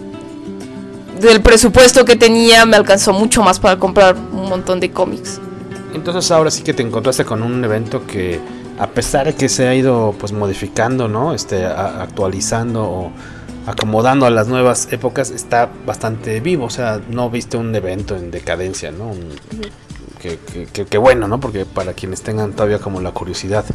del 1.19 1.41
presupuesto 1.41 2.05
que 2.05 2.15
tenía, 2.15 2.65
me 2.65 2.75
alcanzó 2.75 3.13
mucho 3.13 3.41
más 3.41 3.59
para 3.59 3.79
comprar 3.79 4.15
un 4.15 4.49
montón 4.49 4.79
de 4.79 4.91
cómics. 4.91 5.39
Entonces 5.93 6.29
ahora 6.31 6.51
sí 6.51 6.61
que 6.61 6.73
te 6.73 6.83
encontraste 6.83 7.23
con 7.23 7.41
un 7.41 7.63
evento 7.63 8.05
que 8.05 8.39
a 8.77 8.87
pesar 8.87 9.27
de 9.27 9.35
que 9.35 9.49
se 9.49 9.67
ha 9.67 9.75
ido 9.75 10.15
pues 10.19 10.31
modificando, 10.31 11.07
¿no? 11.07 11.33
Este, 11.33 11.65
a, 11.65 12.01
actualizando 12.01 12.83
o 12.83 13.11
acomodando 13.65 14.25
a 14.25 14.29
las 14.29 14.47
nuevas 14.47 14.87
épocas, 14.91 15.31
está 15.31 15.69
bastante 15.85 16.39
vivo. 16.39 16.65
O 16.65 16.69
sea, 16.69 17.01
no 17.09 17.29
viste 17.29 17.57
un 17.57 17.73
evento 17.75 18.15
en 18.15 18.31
decadencia, 18.31 18.91
¿no? 18.91 19.07
Un, 19.07 19.29
que, 20.21 20.39
que, 20.39 20.65
que, 20.65 20.85
que, 20.85 20.97
bueno, 20.97 21.27
¿no? 21.27 21.39
Porque 21.39 21.65
para 21.65 21.93
quienes 21.93 22.21
tengan 22.21 22.53
todavía 22.53 22.79
como 22.79 22.99
la 23.01 23.11
curiosidad 23.11 23.65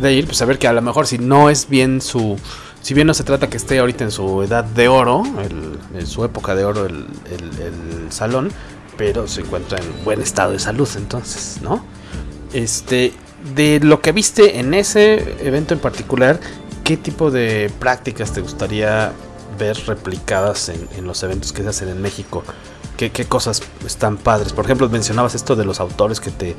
de 0.00 0.12
ir, 0.12 0.26
pues 0.26 0.38
saber 0.38 0.58
que 0.58 0.68
a 0.68 0.72
lo 0.72 0.82
mejor 0.82 1.06
si 1.06 1.18
no 1.18 1.50
es 1.50 1.68
bien 1.68 2.00
su... 2.00 2.36
Si 2.82 2.94
bien 2.94 3.06
no 3.06 3.14
se 3.14 3.22
trata 3.22 3.48
que 3.48 3.56
esté 3.56 3.78
ahorita 3.78 4.02
en 4.02 4.10
su 4.10 4.42
edad 4.42 4.64
de 4.64 4.88
oro, 4.88 5.22
el, 5.40 5.78
en 5.96 6.06
su 6.06 6.24
época 6.24 6.56
de 6.56 6.64
oro 6.64 6.86
el, 6.86 7.06
el, 7.30 7.62
el 7.62 8.12
salón, 8.12 8.50
pero 8.96 9.28
se 9.28 9.42
encuentra 9.42 9.78
en 9.78 10.04
buen 10.04 10.20
estado 10.20 10.50
de 10.50 10.58
salud 10.58 10.88
entonces, 10.96 11.60
¿no? 11.62 11.84
Este, 12.52 13.12
de 13.54 13.80
lo 13.80 14.00
que 14.00 14.12
viste 14.12 14.58
en 14.58 14.74
ese 14.74 15.36
evento 15.46 15.74
en 15.74 15.80
particular, 15.80 16.40
¿qué 16.84 16.96
tipo 16.96 17.30
de 17.30 17.70
prácticas 17.78 18.32
te 18.32 18.40
gustaría 18.40 19.12
ver 19.58 19.76
replicadas 19.86 20.68
en, 20.68 20.88
en 20.96 21.06
los 21.06 21.22
eventos 21.22 21.52
que 21.52 21.62
se 21.62 21.68
hacen 21.68 21.88
en 21.88 22.00
México? 22.00 22.44
¿Qué, 22.96 23.10
¿Qué, 23.10 23.24
cosas 23.24 23.62
están 23.86 24.16
padres? 24.16 24.52
Por 24.52 24.64
ejemplo, 24.64 24.88
mencionabas 24.88 25.34
esto 25.34 25.56
de 25.56 25.64
los 25.64 25.80
autores 25.80 26.20
que 26.20 26.30
te, 26.30 26.54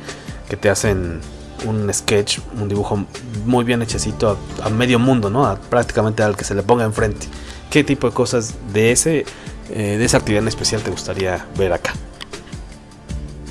que 0.50 0.58
te 0.58 0.70
hacen 0.70 1.22
un 1.66 1.94
sketch, 1.94 2.40
un 2.60 2.68
dibujo 2.68 3.06
muy 3.46 3.64
bien 3.64 3.82
hechecito 3.82 4.38
a, 4.62 4.66
a 4.66 4.70
medio 4.70 5.00
mundo, 5.00 5.30
¿no? 5.30 5.46
A, 5.46 5.56
prácticamente 5.56 6.24
al 6.24 6.36
que 6.36 6.44
se 6.44 6.56
le 6.56 6.64
ponga 6.64 6.84
enfrente. 6.84 7.28
¿Qué 7.70 7.84
tipo 7.84 8.10
de 8.10 8.14
cosas 8.14 8.56
de 8.74 8.92
ese 8.92 9.26
eh, 9.70 9.98
de 9.98 10.06
esa 10.06 10.18
actividad 10.18 10.44
en 10.44 10.50
especial 10.50 10.82
te 10.82 10.92
gustaría 10.92 11.46
ver 11.58 11.74
acá? 11.74 11.94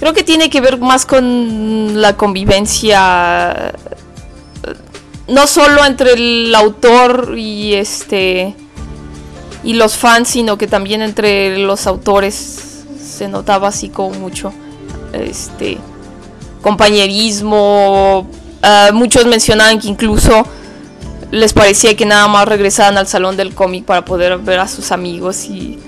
Creo 0.03 0.15
que 0.15 0.25
tiene 0.25 0.51
que 0.51 0.61
ver 0.61 0.81
más 0.81 1.07
con 1.07 2.03
la 2.03 2.17
convivencia 2.17 3.73
no 5.29 5.47
solo 5.47 5.85
entre 5.85 6.15
el 6.15 6.53
autor 6.57 7.35
y 7.39 7.75
este 7.75 8.57
y 9.63 9.75
los 9.75 9.97
fans, 9.97 10.31
sino 10.31 10.59
que 10.59 10.67
también 10.67 11.03
entre 11.03 11.57
los 11.57 11.87
autores 11.87 12.83
se 13.01 13.29
notaba 13.29 13.69
así 13.69 13.91
como 13.91 14.11
mucho 14.19 14.53
este 15.13 15.79
compañerismo. 16.63 18.27
Uh, 18.61 18.93
muchos 18.93 19.27
mencionaban 19.27 19.79
que 19.79 19.87
incluso 19.87 20.45
les 21.31 21.53
parecía 21.53 21.95
que 21.95 22.07
nada 22.07 22.27
más 22.27 22.49
regresaban 22.49 22.99
al 22.99 23.07
salón 23.07 23.37
del 23.37 23.55
cómic 23.55 23.85
para 23.85 24.05
poder 24.05 24.39
ver 24.39 24.59
a 24.59 24.67
sus 24.67 24.91
amigos 24.91 25.45
y 25.45 25.79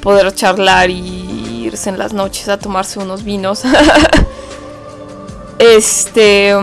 poder 0.00 0.32
charlar 0.32 0.90
y 0.90 1.37
irse 1.64 1.90
en 1.90 1.98
las 1.98 2.12
noches 2.12 2.48
a 2.48 2.58
tomarse 2.58 2.98
unos 2.98 3.24
vinos. 3.24 3.62
este 5.58 6.54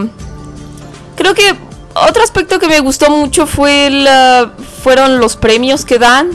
creo 1.16 1.34
que 1.34 1.56
otro 1.94 2.24
aspecto 2.24 2.60
que 2.60 2.68
me 2.68 2.80
gustó 2.82 3.10
mucho 3.10 3.48
fue 3.48 3.90
fueron 4.84 5.20
los 5.20 5.36
premios 5.36 5.86
que 5.86 6.00
dan. 6.00 6.30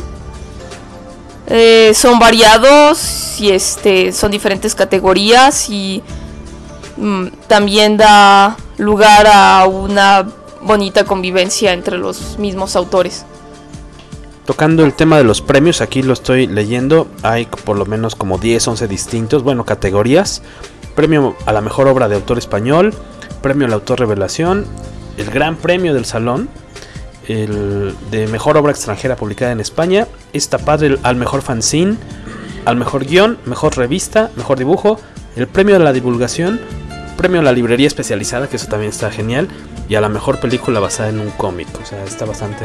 Eh, 1.49 1.93
son 1.95 2.19
variados 2.19 3.41
y 3.41 3.51
este 3.51 4.13
son 4.13 4.31
diferentes 4.31 4.75
categorías 4.75 5.69
y 5.69 6.03
mm, 6.97 7.27
también 7.49 7.97
da 7.97 8.57
lugar 8.79 9.27
a 9.27 9.67
una 9.67 10.29
bonita 10.63 11.05
convivencia 11.05 11.73
entre 11.73 11.99
los 11.99 12.39
mismos 12.39 12.77
autores. 12.77 13.25
Tocando 14.51 14.85
el 14.85 14.95
tema 14.95 15.17
de 15.17 15.23
los 15.23 15.43
premios, 15.43 15.81
aquí 15.81 16.03
lo 16.03 16.13
estoy 16.13 16.49
leyendo, 16.49 17.07
hay 17.23 17.47
por 17.47 17.79
lo 17.79 17.87
menos 17.87 18.17
como 18.17 18.37
10, 18.37 18.67
11 18.67 18.89
distintos, 18.89 19.45
bueno, 19.45 19.65
categorías. 19.65 20.43
Premio 20.97 21.37
a 21.47 21.53
la 21.53 21.61
mejor 21.61 21.87
obra 21.87 22.09
de 22.09 22.17
autor 22.17 22.37
español, 22.37 22.93
premio 23.43 23.69
al 23.69 23.73
autor 23.73 24.01
revelación, 24.01 24.67
el 25.19 25.31
Gran 25.31 25.55
Premio 25.55 25.95
del 25.95 26.05
Salón, 26.05 26.49
el 27.29 27.95
de 28.11 28.27
Mejor 28.27 28.57
Obra 28.57 28.73
Extranjera 28.73 29.15
publicada 29.15 29.53
en 29.53 29.61
España, 29.61 30.09
está 30.33 30.59
padre 30.59 30.99
al 31.05 31.15
Mejor 31.15 31.43
Fanzine, 31.43 31.97
al 32.65 32.75
Mejor 32.75 33.05
Guión, 33.05 33.39
Mejor 33.45 33.77
Revista, 33.77 34.33
Mejor 34.35 34.59
Dibujo, 34.59 34.99
el 35.37 35.47
Premio 35.47 35.79
de 35.79 35.85
la 35.85 35.93
Divulgación, 35.93 36.61
Premio 37.17 37.39
a 37.39 37.45
la 37.45 37.53
Librería 37.53 37.87
Especializada, 37.87 38.49
que 38.49 38.57
eso 38.57 38.67
también 38.67 38.91
está 38.91 39.13
genial, 39.13 39.47
y 39.89 39.95
a 39.95 40.01
la 40.01 40.09
Mejor 40.09 40.41
Película 40.41 40.81
basada 40.81 41.11
en 41.11 41.21
un 41.21 41.31
cómic, 41.31 41.69
o 41.81 41.87
sea, 41.87 42.03
está 42.03 42.25
bastante 42.25 42.65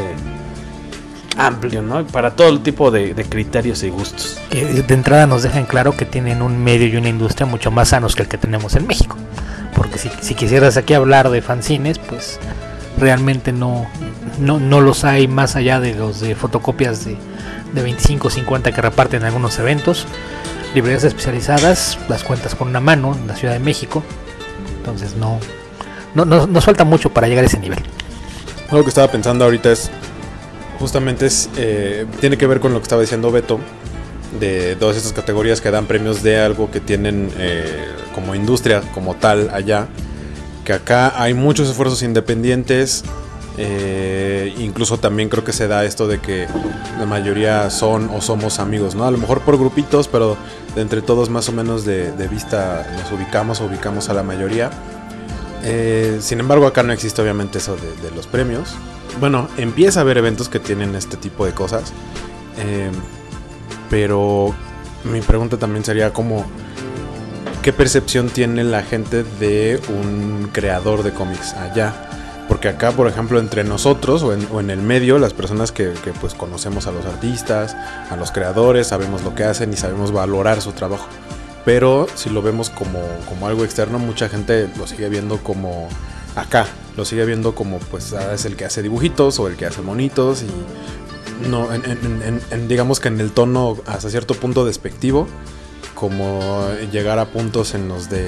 amplio, 1.37 1.81
¿no? 1.81 2.05
Para 2.07 2.35
todo 2.35 2.49
el 2.49 2.61
tipo 2.61 2.91
de, 2.91 3.13
de, 3.13 3.23
criterios 3.25 3.83
y 3.83 3.89
gustos. 3.89 4.39
Que 4.49 4.65
de 4.65 4.93
entrada 4.93 5.27
nos 5.27 5.43
dejan 5.43 5.65
claro 5.65 5.95
que 5.95 6.05
tienen 6.05 6.41
un 6.41 6.63
medio 6.63 6.87
y 6.87 6.95
una 6.95 7.09
industria 7.09 7.45
mucho 7.45 7.71
más 7.71 7.89
sanos 7.89 8.15
que 8.15 8.23
el 8.23 8.27
que 8.27 8.37
tenemos 8.37 8.75
en 8.75 8.87
México. 8.87 9.17
Porque 9.75 9.97
si, 9.97 10.09
si 10.21 10.35
quisieras 10.35 10.77
aquí 10.77 10.93
hablar 10.93 11.29
de 11.29 11.41
fanzines, 11.41 11.99
pues 11.99 12.39
realmente 12.97 13.51
no, 13.51 13.87
no, 14.39 14.59
no, 14.59 14.81
los 14.81 15.03
hay 15.03 15.27
más 15.27 15.55
allá 15.55 15.79
de 15.79 15.93
los 15.93 16.21
de 16.21 16.35
fotocopias 16.35 17.05
de, 17.05 17.17
de 17.73 17.81
25 17.81 18.27
o 18.27 18.31
50 18.31 18.71
que 18.71 18.81
reparten 18.81 19.21
en 19.21 19.27
algunos 19.27 19.59
eventos. 19.59 20.07
Librerías 20.73 21.03
especializadas, 21.03 21.97
las 22.09 22.23
cuentas 22.23 22.55
con 22.55 22.69
una 22.69 22.79
mano 22.79 23.15
en 23.15 23.27
la 23.27 23.35
Ciudad 23.35 23.53
de 23.53 23.59
México. 23.59 24.03
Entonces 24.77 25.15
no, 25.15 25.39
no, 26.13 26.25
no 26.25 26.47
nos 26.47 26.65
falta 26.65 26.83
mucho 26.83 27.09
para 27.11 27.27
llegar 27.27 27.43
a 27.43 27.47
ese 27.47 27.59
nivel. 27.59 27.79
Algo 28.69 28.83
que 28.83 28.89
estaba 28.89 29.11
pensando 29.11 29.45
ahorita 29.45 29.71
es 29.71 29.91
justamente 30.79 31.25
es, 31.25 31.49
eh, 31.57 32.05
tiene 32.19 32.37
que 32.37 32.47
ver 32.47 32.59
con 32.59 32.73
lo 32.73 32.79
que 32.79 32.83
estaba 32.83 33.01
diciendo 33.01 33.31
Beto, 33.31 33.59
de 34.39 34.75
todas 34.75 34.97
estas 34.97 35.13
categorías 35.13 35.61
que 35.61 35.71
dan 35.71 35.85
premios 35.85 36.23
de 36.23 36.39
algo 36.39 36.69
que 36.71 36.79
tienen 36.79 37.31
eh, 37.37 37.87
como 38.13 38.35
industria, 38.35 38.81
como 38.93 39.15
tal, 39.15 39.49
allá. 39.53 39.87
Que 40.63 40.73
acá 40.73 41.21
hay 41.21 41.33
muchos 41.33 41.69
esfuerzos 41.69 42.01
independientes. 42.03 43.03
Eh, 43.57 44.53
incluso 44.57 44.97
también 44.97 45.29
creo 45.29 45.45
que 45.45 45.53
se 45.53 45.67
da 45.69 45.85
esto 45.85 46.07
de 46.07 46.19
que 46.19 46.45
la 46.99 47.05
mayoría 47.05 47.69
son 47.69 48.09
o 48.09 48.19
somos 48.19 48.59
amigos, 48.59 48.95
¿no? 48.95 49.05
A 49.05 49.11
lo 49.11 49.17
mejor 49.17 49.41
por 49.41 49.57
grupitos, 49.57 50.09
pero 50.09 50.35
entre 50.75 51.01
todos 51.01 51.29
más 51.29 51.47
o 51.47 51.53
menos 51.53 51.85
de, 51.85 52.11
de 52.11 52.27
vista 52.27 52.85
nos 53.01 53.11
ubicamos 53.13 53.61
o 53.61 53.65
ubicamos 53.65 54.09
a 54.09 54.13
la 54.13 54.23
mayoría. 54.23 54.71
Eh, 55.67 56.19
sin 56.21 56.39
embargo, 56.39 56.67
acá 56.67 56.83
no 56.83 56.93
existe 56.93 57.21
obviamente 57.21 57.57
eso 57.57 57.75
de, 57.75 58.11
los 58.11 58.27
premios. 58.27 58.75
Bueno, 59.19 59.49
empieza 59.57 59.99
a 59.99 60.03
haber 60.03 60.19
eventos 60.19 60.47
que 60.47 60.59
tienen 60.59 60.93
este 60.95 61.17
tipo 61.17 61.45
de 61.45 61.53
cosas. 61.53 61.91
Eh, 62.57 62.91
pero 63.89 64.53
mi 65.03 65.21
pregunta 65.21 65.57
también 65.57 65.83
sería 65.83 66.13
como 66.13 66.45
qué 67.63 67.73
percepción 67.73 68.29
tiene 68.29 68.63
la 68.63 68.83
gente 68.83 69.23
de 69.39 69.81
un 69.89 70.49
creador 70.53 71.01
de 71.01 71.11
cómics 71.11 71.53
allá. 71.53 71.93
Porque 72.47 72.69
acá, 72.69 72.91
por 72.91 73.07
ejemplo, 73.07 73.39
entre 73.39 73.63
nosotros 73.63 74.21
o 74.21 74.31
en, 74.31 74.47
o 74.51 74.59
en 74.59 74.69
el 74.69 74.79
medio, 74.79 75.17
las 75.17 75.33
personas 75.33 75.71
que, 75.71 75.93
que, 76.03 76.11
pues 76.11 76.35
conocemos 76.35 76.85
a 76.85 76.91
los 76.91 77.03
artistas, 77.07 77.75
a 78.11 78.15
los 78.15 78.29
creadores, 78.29 78.85
sabemos 78.85 79.23
lo 79.23 79.33
que 79.33 79.45
hacen 79.45 79.73
y 79.73 79.77
sabemos 79.77 80.11
valorar 80.11 80.61
su 80.61 80.73
trabajo. 80.73 81.07
Pero 81.65 82.07
si 82.13 82.29
lo 82.29 82.41
vemos 82.41 82.69
como, 82.69 82.99
como 83.27 83.47
algo 83.47 83.65
externo, 83.65 83.97
mucha 83.97 84.29
gente 84.29 84.69
lo 84.77 84.87
sigue 84.87 85.09
viendo 85.09 85.39
como 85.39 85.89
acá. 86.35 86.67
Lo 86.95 87.03
sigue 87.05 87.25
viendo 87.25 87.55
como 87.55 87.79
pues 87.79 88.13
es 88.13 88.45
el 88.45 88.55
que 88.55 88.65
hace 88.65 88.81
dibujitos 88.81 89.39
o 89.39 89.47
el 89.47 89.57
que 89.57 89.65
hace 89.65 89.81
monitos 89.81 90.43
y 90.43 91.49
no, 91.49 91.67
digamos 92.67 92.99
que 92.99 93.09
en 93.09 93.19
el 93.19 93.31
tono 93.31 93.77
hasta 93.85 94.09
cierto 94.09 94.35
punto 94.35 94.65
despectivo, 94.65 95.27
como 95.93 96.69
llegar 96.91 97.19
a 97.19 97.25
puntos 97.25 97.73
en 97.73 97.89
los 97.89 98.09
de 98.09 98.27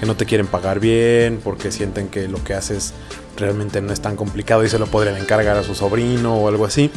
que 0.00 0.06
no 0.06 0.16
te 0.16 0.24
quieren 0.24 0.46
pagar 0.46 0.80
bien 0.80 1.40
porque 1.42 1.70
sienten 1.70 2.08
que 2.08 2.26
lo 2.26 2.42
que 2.42 2.54
haces 2.54 2.94
realmente 3.36 3.80
no 3.80 3.92
es 3.92 4.00
tan 4.00 4.16
complicado 4.16 4.64
y 4.64 4.68
se 4.68 4.78
lo 4.78 4.86
podrían 4.86 5.16
encargar 5.16 5.56
a 5.56 5.62
su 5.62 5.74
sobrino 5.74 6.36
o 6.36 6.48
algo 6.48 6.64
así. 6.64 6.90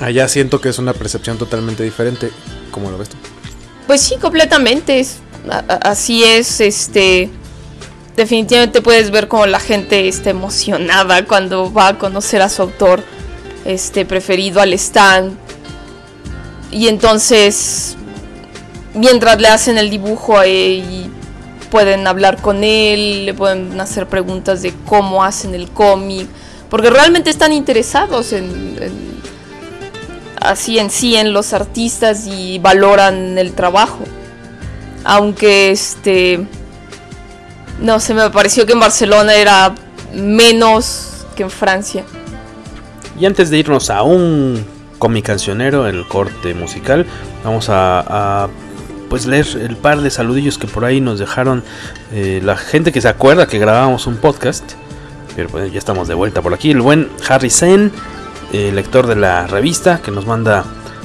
Allá 0.00 0.28
siento 0.28 0.60
que 0.60 0.68
es 0.68 0.78
una 0.78 0.92
percepción 0.92 1.36
totalmente 1.36 1.82
diferente. 1.82 2.30
¿Cómo 2.70 2.90
lo 2.90 2.98
ves 2.98 3.10
tú? 3.10 3.16
Pues 3.86 4.00
sí, 4.00 4.16
completamente. 4.16 5.00
Es, 5.00 5.18
así 5.82 6.24
es, 6.24 6.60
este. 6.60 7.30
Definitivamente 8.16 8.80
puedes 8.80 9.10
ver 9.10 9.28
como 9.28 9.46
la 9.46 9.60
gente 9.60 10.08
está 10.08 10.30
emocionada 10.30 11.26
cuando 11.26 11.70
va 11.70 11.88
a 11.88 11.98
conocer 11.98 12.40
a 12.40 12.48
su 12.48 12.62
autor 12.62 13.04
este 13.66 14.06
preferido 14.06 14.60
al 14.60 14.72
stand. 14.72 15.36
Y 16.70 16.88
entonces, 16.88 17.96
mientras 18.94 19.40
le 19.40 19.48
hacen 19.48 19.76
el 19.76 19.90
dibujo 19.90 20.42
eh, 20.42 21.08
pueden 21.70 22.06
hablar 22.06 22.40
con 22.40 22.64
él, 22.64 23.26
le 23.26 23.34
pueden 23.34 23.78
hacer 23.80 24.06
preguntas 24.06 24.62
de 24.62 24.72
cómo 24.86 25.22
hacen 25.22 25.54
el 25.54 25.68
cómic, 25.68 26.26
porque 26.70 26.90
realmente 26.90 27.30
están 27.30 27.52
interesados 27.52 28.32
en, 28.32 29.15
así 30.48 30.78
en 30.78 30.90
sí 30.90 31.16
en 31.16 31.32
los 31.32 31.52
artistas 31.52 32.26
y 32.26 32.58
valoran 32.58 33.38
el 33.38 33.52
trabajo. 33.52 34.04
Aunque 35.04 35.70
este 35.70 36.46
no 37.80 38.00
sé, 38.00 38.14
me 38.14 38.30
pareció 38.30 38.64
que 38.66 38.72
en 38.72 38.80
Barcelona 38.80 39.34
era 39.34 39.74
menos 40.14 41.26
que 41.36 41.42
en 41.42 41.50
Francia. 41.50 42.04
Y 43.18 43.26
antes 43.26 43.50
de 43.50 43.58
irnos 43.58 43.90
a 43.90 44.02
un 44.02 44.64
cómic 44.98 45.26
cancionero, 45.26 45.86
el 45.86 46.06
corte 46.08 46.54
musical, 46.54 47.06
vamos 47.44 47.68
a, 47.68 48.44
a 48.44 48.48
pues 49.08 49.26
leer 49.26 49.46
el 49.60 49.76
par 49.76 50.00
de 50.00 50.10
saludillos 50.10 50.58
que 50.58 50.66
por 50.66 50.84
ahí 50.84 51.00
nos 51.00 51.18
dejaron 51.18 51.62
eh, 52.12 52.40
la 52.42 52.56
gente 52.56 52.92
que 52.92 53.00
se 53.00 53.08
acuerda 53.08 53.46
que 53.46 53.58
grabamos 53.58 54.06
un 54.06 54.16
podcast. 54.16 54.72
Pero 55.34 55.50
pues 55.50 55.70
ya 55.70 55.78
estamos 55.78 56.08
de 56.08 56.14
vuelta 56.14 56.40
por 56.40 56.54
aquí. 56.54 56.70
El 56.70 56.80
buen 56.80 57.10
Harry 57.28 57.50
Sen, 57.50 57.92
lector 58.72 59.06
de 59.06 59.16
la 59.16 59.46
revista, 59.46 60.00
que 60.02 60.10
nos 60.10 60.26
manda 60.26 60.64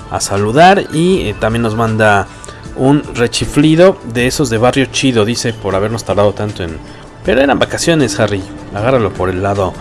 a 0.09 0.19
saludar. 0.19 0.85
Y 0.93 1.21
eh, 1.21 1.35
también 1.39 1.61
nos 1.61 1.75
manda 1.75 2.27
un 2.75 3.03
rechiflido 3.15 3.97
de 4.13 4.27
esos 4.27 4.49
de 4.49 4.57
barrio 4.57 4.85
chido, 4.85 5.25
dice, 5.25 5.53
por 5.53 5.75
habernos 5.75 6.03
tardado 6.03 6.33
tanto 6.33 6.63
en... 6.63 6.77
Pero 7.23 7.41
eran 7.41 7.59
vacaciones, 7.59 8.19
Harry. 8.19 8.41
Agárralo 8.73 9.13
por 9.13 9.29
el 9.29 9.43
lado 9.43 9.73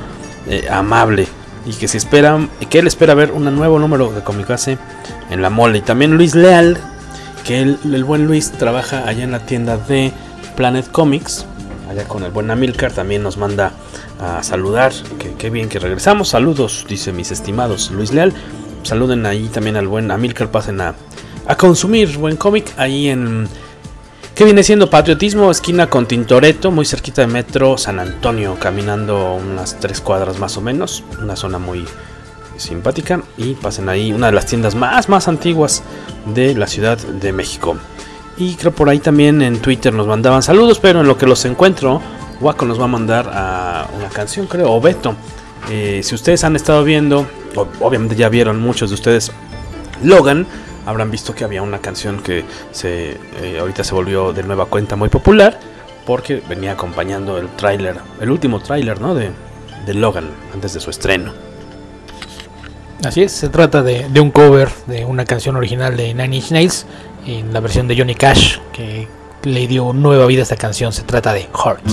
eh, 0.46 0.68
amable. 0.70 1.26
Y 1.66 1.72
que 1.72 1.88
se 1.88 1.98
espera, 1.98 2.38
que 2.68 2.78
él 2.78 2.86
espera 2.86 3.14
ver 3.14 3.32
un 3.32 3.44
nuevo 3.54 3.78
número 3.78 4.10
de 4.12 4.22
Comicase 4.22 4.78
en 5.30 5.42
la 5.42 5.50
mole. 5.50 5.78
Y 5.78 5.82
también 5.82 6.16
Luis 6.16 6.34
Leal, 6.34 6.78
que 7.44 7.60
el, 7.60 8.04
buen 8.04 8.26
Luis 8.26 8.52
trabaja 8.52 9.06
allá 9.06 9.24
en 9.24 9.32
la 9.32 9.40
tienda 9.40 9.76
de 9.76 10.12
Planet 10.56 10.90
Comics, 10.90 11.46
allá 11.90 12.04
con 12.04 12.22
el 12.22 12.30
buen 12.30 12.50
Amilcar, 12.50 12.92
también 12.92 13.22
nos 13.22 13.36
manda 13.36 13.72
a 14.20 14.42
saludar. 14.42 14.92
Que, 15.18 15.34
qué 15.34 15.50
bien 15.50 15.68
que 15.68 15.78
regresamos. 15.78 16.28
Saludos, 16.28 16.86
dice 16.88 17.12
mis 17.12 17.32
estimados 17.32 17.90
Luis 17.90 18.12
Leal. 18.12 18.32
Saluden 18.84 19.26
ahí 19.26 19.48
también 19.48 19.76
al 19.76 19.88
buen 19.88 20.10
Amilcar, 20.10 20.50
pasen 20.50 20.80
a, 20.80 20.94
a 21.46 21.56
consumir 21.56 22.16
buen 22.16 22.36
cómic 22.36 22.72
ahí 22.76 23.08
en... 23.08 23.48
¿Qué 24.34 24.44
viene 24.44 24.62
siendo 24.62 24.88
patriotismo? 24.88 25.50
Esquina 25.50 25.88
con 25.88 26.06
Tintoretto, 26.06 26.70
muy 26.70 26.86
cerquita 26.86 27.20
de 27.20 27.26
Metro 27.26 27.76
San 27.76 27.98
Antonio, 27.98 28.56
caminando 28.58 29.34
unas 29.34 29.78
tres 29.80 30.00
cuadras 30.00 30.38
más 30.38 30.56
o 30.56 30.62
menos. 30.62 31.04
Una 31.20 31.36
zona 31.36 31.58
muy 31.58 31.84
simpática. 32.56 33.20
Y 33.36 33.52
pasen 33.54 33.90
ahí, 33.90 34.14
una 34.14 34.28
de 34.28 34.32
las 34.32 34.46
tiendas 34.46 34.74
más, 34.74 35.10
más 35.10 35.28
antiguas 35.28 35.82
de 36.24 36.54
la 36.54 36.68
Ciudad 36.68 36.96
de 36.96 37.32
México. 37.34 37.76
Y 38.40 38.54
creo 38.54 38.72
por 38.72 38.88
ahí 38.88 39.00
también 39.00 39.42
en 39.42 39.60
Twitter 39.60 39.92
nos 39.92 40.06
mandaban 40.06 40.42
saludos, 40.42 40.78
pero 40.78 41.02
en 41.02 41.06
lo 41.06 41.18
que 41.18 41.26
los 41.26 41.44
encuentro, 41.44 42.00
Waco 42.40 42.64
nos 42.64 42.80
va 42.80 42.84
a 42.84 42.88
mandar 42.88 43.30
a 43.30 43.86
una 43.94 44.08
canción, 44.08 44.46
creo, 44.46 44.72
o 44.72 44.80
Beto. 44.80 45.14
Eh, 45.70 46.00
si 46.02 46.14
ustedes 46.14 46.42
han 46.42 46.56
estado 46.56 46.82
viendo, 46.82 47.26
obviamente 47.80 48.16
ya 48.16 48.30
vieron 48.30 48.58
muchos 48.58 48.88
de 48.88 48.94
ustedes 48.94 49.30
Logan, 50.02 50.46
habrán 50.86 51.10
visto 51.10 51.34
que 51.34 51.44
había 51.44 51.60
una 51.60 51.80
canción 51.80 52.22
que 52.22 52.46
se 52.72 53.18
eh, 53.42 53.58
ahorita 53.60 53.84
se 53.84 53.94
volvió 53.94 54.32
de 54.32 54.42
nueva 54.42 54.64
cuenta 54.64 54.96
muy 54.96 55.10
popular 55.10 55.60
porque 56.06 56.42
venía 56.48 56.72
acompañando 56.72 57.36
el 57.36 57.50
tráiler, 57.50 57.96
el 58.22 58.30
último 58.30 58.60
tráiler, 58.60 59.02
¿no? 59.02 59.14
De, 59.14 59.32
de, 59.84 59.92
Logan 59.92 60.30
antes 60.54 60.72
de 60.72 60.80
su 60.80 60.88
estreno. 60.88 61.34
Así 63.04 63.22
es, 63.22 63.32
se 63.32 63.50
trata 63.50 63.82
de, 63.82 64.08
de, 64.08 64.20
un 64.20 64.30
cover 64.30 64.70
de 64.86 65.04
una 65.04 65.26
canción 65.26 65.56
original 65.56 65.94
de 65.94 66.14
Nine 66.14 66.36
Inch 66.36 66.50
Nails 66.52 66.86
en 67.26 67.52
la 67.52 67.60
versión 67.60 67.88
de 67.88 67.96
Johnny 67.96 68.14
Cash 68.14 68.58
que 68.72 69.08
le 69.42 69.66
dio 69.66 69.92
nueva 69.92 70.26
vida 70.26 70.40
a 70.40 70.42
esta 70.42 70.56
canción. 70.56 70.92
Se 70.92 71.02
trata 71.02 71.32
de 71.32 71.42
Heart. 71.42 71.84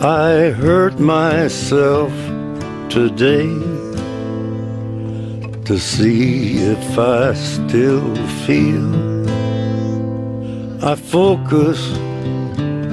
I 0.00 0.50
hurt 0.50 0.98
myself 1.00 2.12
today 2.90 3.48
to 5.64 5.78
see 5.78 6.58
if 6.58 6.98
I 6.98 7.32
still 7.32 8.14
feel. 8.44 9.24
I 10.84 10.94
focus 10.94 11.96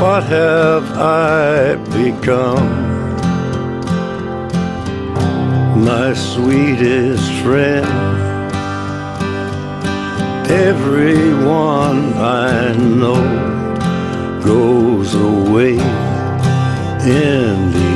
What 0.00 0.24
have 0.24 0.84
I 0.98 1.74
become? 1.96 2.66
My 5.84 6.14
sweetest 6.14 7.30
friend 7.42 7.86
everyone 10.50 12.12
I 12.14 12.72
know 12.76 14.40
goes 14.44 15.14
away 15.14 15.72
in 17.02 17.72
the 17.72 17.95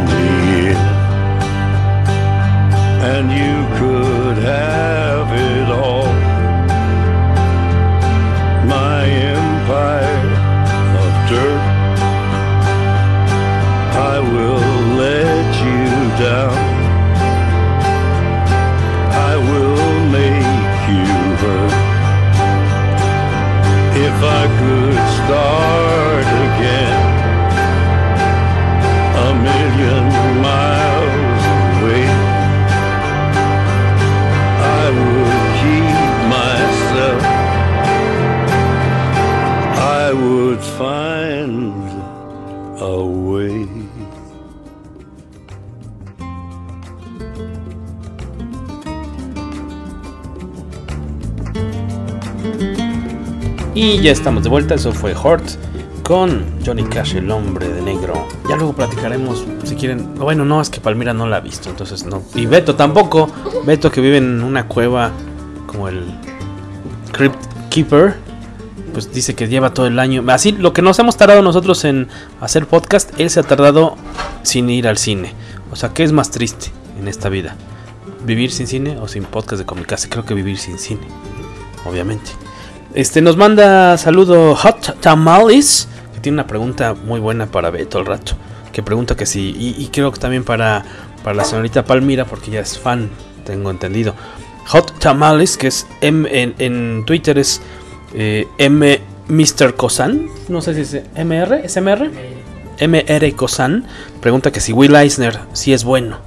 And 3.03 3.31
you 3.31 3.65
could 3.79 4.37
have 4.37 5.31
it 5.33 5.69
all. 5.71 5.90
Find 40.81 41.73
a 42.79 42.95
way. 43.03 43.67
Y 53.75 54.01
ya 54.01 54.11
estamos 54.11 54.43
de 54.43 54.49
vuelta, 54.49 54.75
eso 54.75 54.91
fue 54.91 55.13
Hort 55.15 55.43
con 56.03 56.45
Johnny 56.65 56.83
Cash, 56.83 57.15
el 57.15 57.29
hombre 57.31 57.69
de 57.69 57.81
negro. 57.81 58.27
Ya 58.49 58.55
luego 58.55 58.73
platicaremos, 58.73 59.45
si 59.63 59.75
quieren. 59.75 60.15
Bueno, 60.15 60.45
no, 60.45 60.61
es 60.61 60.69
que 60.69 60.81
Palmira 60.81 61.13
no 61.13 61.27
la 61.27 61.37
ha 61.37 61.39
visto, 61.41 61.69
entonces 61.69 62.05
no. 62.05 62.23
Y 62.35 62.47
Beto 62.47 62.75
tampoco. 62.75 63.29
Beto 63.65 63.91
que 63.91 64.01
vive 64.01 64.17
en 64.17 64.43
una 64.43 64.67
cueva 64.67 65.11
como 65.67 65.87
el 65.87 66.03
Crypt 67.11 67.39
Keeper. 67.69 68.30
Pues 68.91 69.13
dice 69.13 69.35
que 69.35 69.47
lleva 69.47 69.73
todo 69.73 69.87
el 69.87 69.99
año. 69.99 70.23
Así, 70.27 70.51
lo 70.51 70.73
que 70.73 70.81
nos 70.81 70.99
hemos 70.99 71.17
tardado 71.17 71.41
nosotros 71.41 71.83
en 71.85 72.07
hacer 72.39 72.67
podcast, 72.67 73.11
él 73.19 73.29
se 73.29 73.39
ha 73.39 73.43
tardado 73.43 73.95
sin 74.43 74.69
ir 74.69 74.87
al 74.87 74.97
cine. 74.97 75.33
O 75.71 75.75
sea, 75.75 75.89
¿qué 75.93 76.03
es 76.03 76.11
más 76.11 76.31
triste 76.31 76.71
en 76.99 77.07
esta 77.07 77.29
vida? 77.29 77.55
¿Vivir 78.25 78.51
sin 78.51 78.67
cine 78.67 78.97
o 78.99 79.07
sin 79.07 79.23
podcast 79.23 79.59
de 79.59 79.65
Comicase? 79.65 80.09
Creo 80.09 80.25
que 80.25 80.33
vivir 80.33 80.57
sin 80.57 80.77
cine, 80.77 81.07
obviamente. 81.85 82.31
Este 82.93 83.21
nos 83.21 83.37
manda 83.37 83.97
saludo 83.97 84.55
Hot 84.55 84.99
Tamales, 84.99 85.87
que 86.13 86.19
tiene 86.19 86.35
una 86.35 86.47
pregunta 86.47 86.93
muy 86.93 87.19
buena 87.19 87.45
para 87.45 87.69
Beto 87.69 87.97
al 87.97 88.05
rato. 88.05 88.33
Que 88.73 88.83
pregunta 88.83 89.15
que 89.15 89.25
sí, 89.25 89.55
y, 89.57 89.87
creo 89.87 90.11
que 90.11 90.19
también 90.19 90.43
para, 90.43 90.83
para 91.23 91.35
la 91.35 91.43
señorita 91.43 91.83
Palmira, 91.83 92.25
porque 92.25 92.51
ya 92.51 92.61
es 92.61 92.77
fan, 92.77 93.09
tengo 93.45 93.69
entendido. 93.69 94.13
Hot 94.67 94.99
Tamales, 94.99 95.57
que 95.57 95.67
es 95.67 95.87
M, 96.01 96.29
en, 96.31 96.55
en 96.57 97.03
Twitter 97.05 97.37
es 97.37 97.61
eh, 98.13 98.47
M. 98.57 98.99
Mr. 99.27 99.75
Cosan, 99.75 100.27
no 100.49 100.61
sé 100.61 100.73
si 100.73 100.97
es 100.97 101.03
MR, 101.15 101.61
¿es 101.63 101.77
MR? 101.77 102.11
MR 102.81 103.35
Cosan, 103.35 103.85
pregunta 104.19 104.51
que 104.51 104.59
si 104.59 104.73
Will 104.73 104.95
Eisner 104.95 105.39
sí 105.53 105.71
es 105.71 105.83
bueno. 105.83 106.17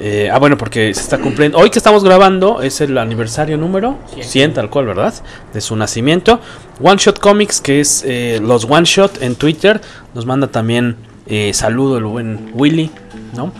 Eh, 0.00 0.28
ah, 0.32 0.40
bueno, 0.40 0.58
porque 0.58 0.92
se 0.94 1.00
está 1.00 1.18
cumpliendo. 1.18 1.58
Hoy 1.58 1.70
que 1.70 1.78
estamos 1.78 2.02
grabando 2.02 2.60
es 2.60 2.80
el 2.80 2.98
aniversario 2.98 3.56
número 3.56 3.98
100, 4.20 4.54
tal 4.54 4.68
cual, 4.68 4.86
¿verdad? 4.86 5.14
De 5.54 5.60
su 5.60 5.76
nacimiento. 5.76 6.40
One 6.82 6.96
Shot 6.96 7.20
Comics, 7.20 7.60
que 7.60 7.80
es 7.80 8.02
eh, 8.04 8.40
los 8.42 8.64
One 8.64 8.84
Shot 8.84 9.22
en 9.22 9.36
Twitter, 9.36 9.80
nos 10.12 10.26
manda 10.26 10.48
también 10.48 10.96
eh, 11.26 11.52
saludo 11.54 11.98
el 11.98 12.04
buen 12.04 12.50
Willy, 12.54 12.90
¿no? 13.36 13.52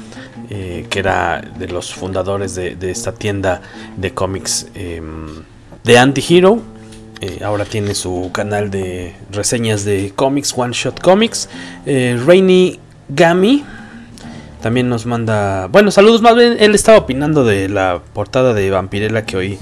Que 0.48 0.98
era 0.98 1.40
de 1.40 1.66
los 1.68 1.94
fundadores 1.94 2.54
de, 2.54 2.76
de 2.76 2.90
esta 2.90 3.12
tienda 3.12 3.62
de 3.96 4.12
cómics 4.12 4.66
em, 4.74 5.44
de 5.82 5.96
Anti-Hero. 5.96 6.61
Eh, 7.22 7.38
ahora 7.44 7.64
tiene 7.64 7.94
su 7.94 8.30
canal 8.32 8.68
de 8.72 9.14
reseñas 9.30 9.85
de 9.85 10.12
cómics, 10.16 10.52
One 10.56 10.72
Shot 10.72 11.00
Comics. 11.00 11.48
Eh, 11.87 12.20
Rainy 12.26 12.80
Gami 13.08 13.64
también 14.61 14.88
nos 14.88 15.06
manda. 15.06 15.68
Bueno, 15.68 15.92
saludos. 15.92 16.20
Más 16.20 16.35
bien, 16.35 16.56
él 16.58 16.74
estaba 16.74 16.98
opinando 16.98 17.44
de 17.44 17.68
la 17.68 18.02
portada 18.12 18.54
de 18.54 18.68
Vampirella 18.70 19.24
que 19.24 19.37
hoy 19.37 19.58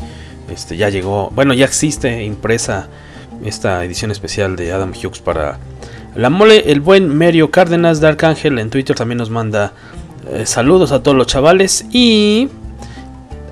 este, 0.51 0.79
ya 0.79 0.89
llegó. 0.89 1.31
Bueno, 1.35 1.53
ya 1.53 1.67
existe 1.67 2.25
impresa 2.25 2.89
esta 3.45 3.85
edición 3.85 4.11
especial 4.11 4.57
de 4.57 4.73
Adam 4.73 4.93
Hughes 4.93 5.19
para 5.19 5.59
la 6.15 6.31
mole. 6.31 6.73
El 6.73 6.81
buen 6.81 7.15
Mario 7.15 7.51
Cárdenas 7.51 8.01
de 8.01 8.09
Arcángel 8.09 8.59
en 8.59 8.71
Twitter 8.71 8.97
también 8.97 9.19
nos 9.19 9.29
manda 9.29 9.75
eh, 10.31 10.47
saludos 10.47 10.93
a 10.93 11.03
todos 11.03 11.15
los 11.15 11.27
chavales. 11.27 11.85
Y 11.93 12.49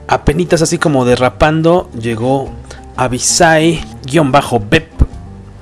apenitas 0.07 0.63
así 0.63 0.79
como 0.79 1.05
derrapando, 1.05 1.91
llegó 2.01 2.51
Avisai-Bep 2.99 4.89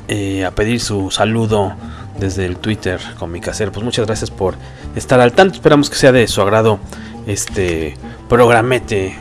eh, 0.08 0.44
a 0.44 0.50
pedir 0.52 0.80
su 0.80 1.10
saludo 1.10 1.74
desde 2.18 2.46
el 2.46 2.56
Twitter 2.56 2.98
con 3.18 3.30
mi 3.30 3.40
casero. 3.40 3.70
Pues 3.72 3.84
muchas 3.84 4.06
gracias 4.06 4.30
por 4.30 4.54
estar 4.94 5.20
al 5.20 5.32
tanto. 5.32 5.56
Esperamos 5.56 5.90
que 5.90 5.96
sea 5.96 6.12
de 6.12 6.26
su 6.28 6.40
agrado 6.40 6.78
este 7.26 7.94
programete 8.28 9.18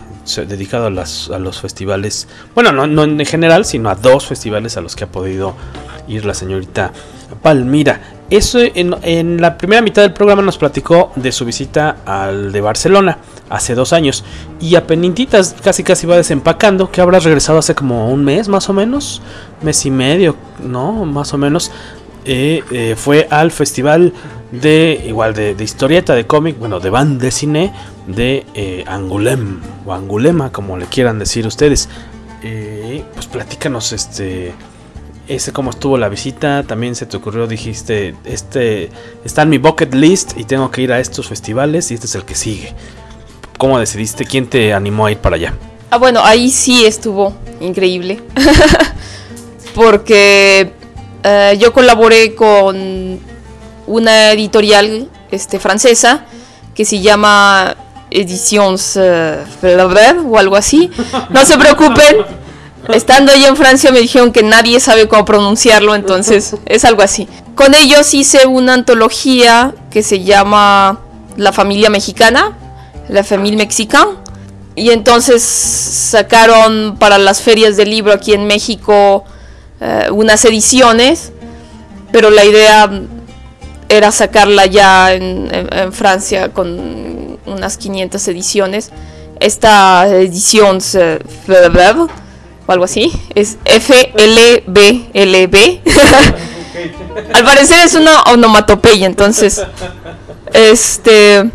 dedicado 0.47 0.87
a, 0.87 0.89
las, 0.89 1.29
a 1.29 1.39
los 1.39 1.59
festivales. 1.59 2.29
Bueno, 2.55 2.71
no, 2.71 2.87
no 2.87 3.03
en 3.03 3.25
general, 3.25 3.65
sino 3.65 3.89
a 3.89 3.95
dos 3.95 4.25
festivales 4.25 4.77
a 4.77 4.81
los 4.81 4.95
que 4.95 5.03
ha 5.03 5.07
podido 5.07 5.53
ir 6.07 6.23
la 6.23 6.33
señorita 6.33 6.93
Palmira. 7.41 7.99
Eso 8.29 8.59
en, 8.59 8.95
en 9.01 9.41
la 9.41 9.57
primera 9.57 9.81
mitad 9.81 10.01
del 10.01 10.13
programa 10.13 10.41
nos 10.41 10.57
platicó 10.57 11.11
de 11.17 11.33
su 11.33 11.43
visita 11.43 11.97
al 12.05 12.53
de 12.53 12.61
Barcelona 12.61 13.17
hace 13.49 13.75
dos 13.75 13.93
años. 13.93 14.23
Y 14.59 14.75
a 14.75 14.87
penititas 14.87 15.55
casi 15.63 15.83
casi 15.83 16.07
va 16.07 16.17
desempacando. 16.17 16.91
Que 16.91 17.01
habrá 17.01 17.19
regresado 17.19 17.59
hace 17.59 17.75
como 17.75 18.11
un 18.11 18.23
mes 18.23 18.47
más 18.47 18.69
o 18.69 18.73
menos. 18.73 19.21
Mes 19.61 19.85
y 19.85 19.91
medio, 19.91 20.35
¿no? 20.63 21.05
Más 21.05 21.33
o 21.33 21.37
menos. 21.37 21.71
Eh, 22.25 22.63
eh, 22.71 22.95
fue 22.97 23.27
al 23.29 23.51
festival 23.51 24.11
de 24.51 25.03
igual 25.07 25.35
de, 25.35 25.55
historieta 25.59 26.15
de 26.15 26.25
cómic, 26.25 26.57
bueno, 26.57 26.79
de 26.79 26.89
band 26.89 27.21
de 27.21 27.29
cine 27.29 27.71
de 28.07 28.45
eh, 28.55 28.83
Angulem 28.87 29.61
o 29.85 29.93
Angulema, 29.93 30.51
como 30.51 30.75
le 30.75 30.87
quieran 30.87 31.19
decir 31.19 31.45
ustedes. 31.45 31.87
Pues 33.13 33.25
platícanos 33.25 33.93
este 33.93 34.53
cómo 35.53 35.71
estuvo 35.71 35.97
la 35.97 36.07
visita, 36.07 36.63
también 36.63 36.93
se 36.93 37.07
te 37.07 37.17
ocurrió, 37.17 37.47
dijiste, 37.47 38.15
este 38.25 38.91
está 39.23 39.41
en 39.41 39.49
mi 39.49 39.57
bucket 39.57 39.93
list 39.95 40.37
y 40.37 40.43
tengo 40.43 40.69
que 40.69 40.83
ir 40.83 40.91
a 40.91 40.99
estos 40.99 41.27
festivales 41.27 41.89
y 41.89 41.95
este 41.95 42.05
es 42.05 42.15
el 42.15 42.23
que 42.23 42.35
sigue. 42.35 42.73
¿Cómo 43.57 43.79
decidiste? 43.79 44.25
¿Quién 44.25 44.47
te 44.47 44.73
animó 44.73 45.05
a 45.05 45.11
ir 45.11 45.17
para 45.17 45.35
allá? 45.35 45.53
Ah, 45.89 45.97
bueno, 45.97 46.21
ahí 46.23 46.49
sí 46.49 46.85
estuvo 46.85 47.33
increíble. 47.61 48.21
Porque 49.75 50.73
eh, 51.23 51.57
yo 51.59 51.71
colaboré 51.73 52.35
con 52.35 53.19
una 53.87 54.31
editorial 54.31 55.09
este, 55.31 55.59
francesa 55.59 56.25
que 56.73 56.85
se 56.85 56.99
llama 57.01 57.75
Editions 58.11 58.97
eh, 58.97 59.37
Flaubert 59.59 60.19
o 60.27 60.37
algo 60.37 60.55
así. 60.55 60.89
No 61.29 61.45
se 61.45 61.57
preocupen. 61.57 62.17
Estando 62.89 63.31
allí 63.31 63.45
en 63.45 63.55
Francia 63.55 63.91
me 63.91 63.99
dijeron 63.99 64.31
que 64.31 64.43
nadie 64.43 64.79
sabe 64.79 65.07
cómo 65.07 65.25
pronunciarlo, 65.25 65.95
entonces 65.95 66.55
es 66.65 66.85
algo 66.85 67.01
así. 67.01 67.27
Con 67.55 67.73
ellos 67.73 68.13
hice 68.13 68.45
una 68.45 68.73
antología 68.73 69.73
que 69.89 70.03
se 70.03 70.23
llama 70.23 70.99
La 71.35 71.51
familia 71.51 71.89
mexicana, 71.89 72.55
La 73.09 73.23
familia 73.23 73.57
mexicana. 73.57 74.11
Y 74.75 74.89
entonces 74.91 75.41
sacaron 75.41 76.97
para 76.99 77.17
las 77.17 77.41
ferias 77.41 77.77
del 77.77 77.89
libro 77.89 78.11
aquí 78.11 78.33
en 78.33 78.45
México 78.45 79.23
eh, 79.79 80.07
unas 80.11 80.43
ediciones, 80.45 81.31
pero 82.11 82.29
la 82.29 82.43
idea 82.43 82.89
era 83.89 84.11
sacarla 84.11 84.65
ya 84.65 85.13
en, 85.13 85.93
Francia 85.93 86.49
con 86.49 87.37
unas 87.45 87.77
500 87.77 88.27
ediciones. 88.27 88.91
Esta 89.39 90.07
edición 90.07 90.79
o 92.67 92.71
algo 92.71 92.85
así 92.85 93.11
es 93.35 93.57
FLBLB. 93.65 94.75
Al 97.33 97.43
parecer 97.43 97.85
es 97.85 97.95
una 97.95 98.23
onomatopeya, 98.23 99.05
entonces 99.05 99.61
este 100.53 101.49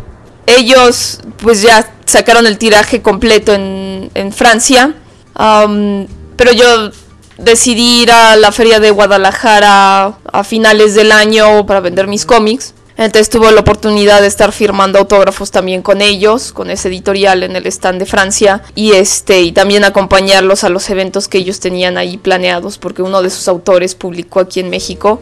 ellos 0.45 1.19
pues 1.37 1.61
ya 1.61 1.91
sacaron 2.05 2.45
el 2.45 2.57
tiraje 2.57 3.01
completo 3.01 3.53
en, 3.53 4.11
en 4.13 4.31
Francia. 4.31 4.95
Am, 5.35 6.07
pero 6.35 6.51
yo 6.51 6.91
decidí 7.37 8.03
ir 8.03 8.11
a 8.11 8.35
la 8.35 8.51
feria 8.51 8.79
de 8.79 8.91
Guadalajara 8.91 10.17
a 10.31 10.43
finales 10.43 10.93
del 10.95 11.11
año 11.11 11.65
para 11.65 11.79
vender 11.79 12.07
mis 12.07 12.25
cómics. 12.25 12.73
Entonces 12.97 13.29
tuve 13.29 13.51
la 13.51 13.61
oportunidad 13.61 14.21
de 14.21 14.27
estar 14.27 14.51
firmando 14.51 14.99
autógrafos 14.99 15.49
también 15.49 15.81
con 15.81 16.01
ellos, 16.01 16.51
con 16.51 16.69
ese 16.69 16.89
editorial 16.89 17.41
en 17.41 17.55
el 17.55 17.65
stand 17.65 17.99
de 17.99 18.05
Francia 18.05 18.61
y 18.75 18.91
este 18.91 19.41
y 19.41 19.53
también 19.53 19.83
acompañarlos 19.83 20.63
a 20.63 20.69
los 20.69 20.87
eventos 20.89 21.27
que 21.27 21.39
ellos 21.39 21.59
tenían 21.59 21.97
ahí 21.97 22.17
planeados 22.17 22.77
porque 22.77 23.01
uno 23.01 23.23
de 23.23 23.29
sus 23.29 23.47
autores 23.47 23.95
publicó 23.95 24.41
aquí 24.41 24.59
en 24.59 24.69
México. 24.69 25.19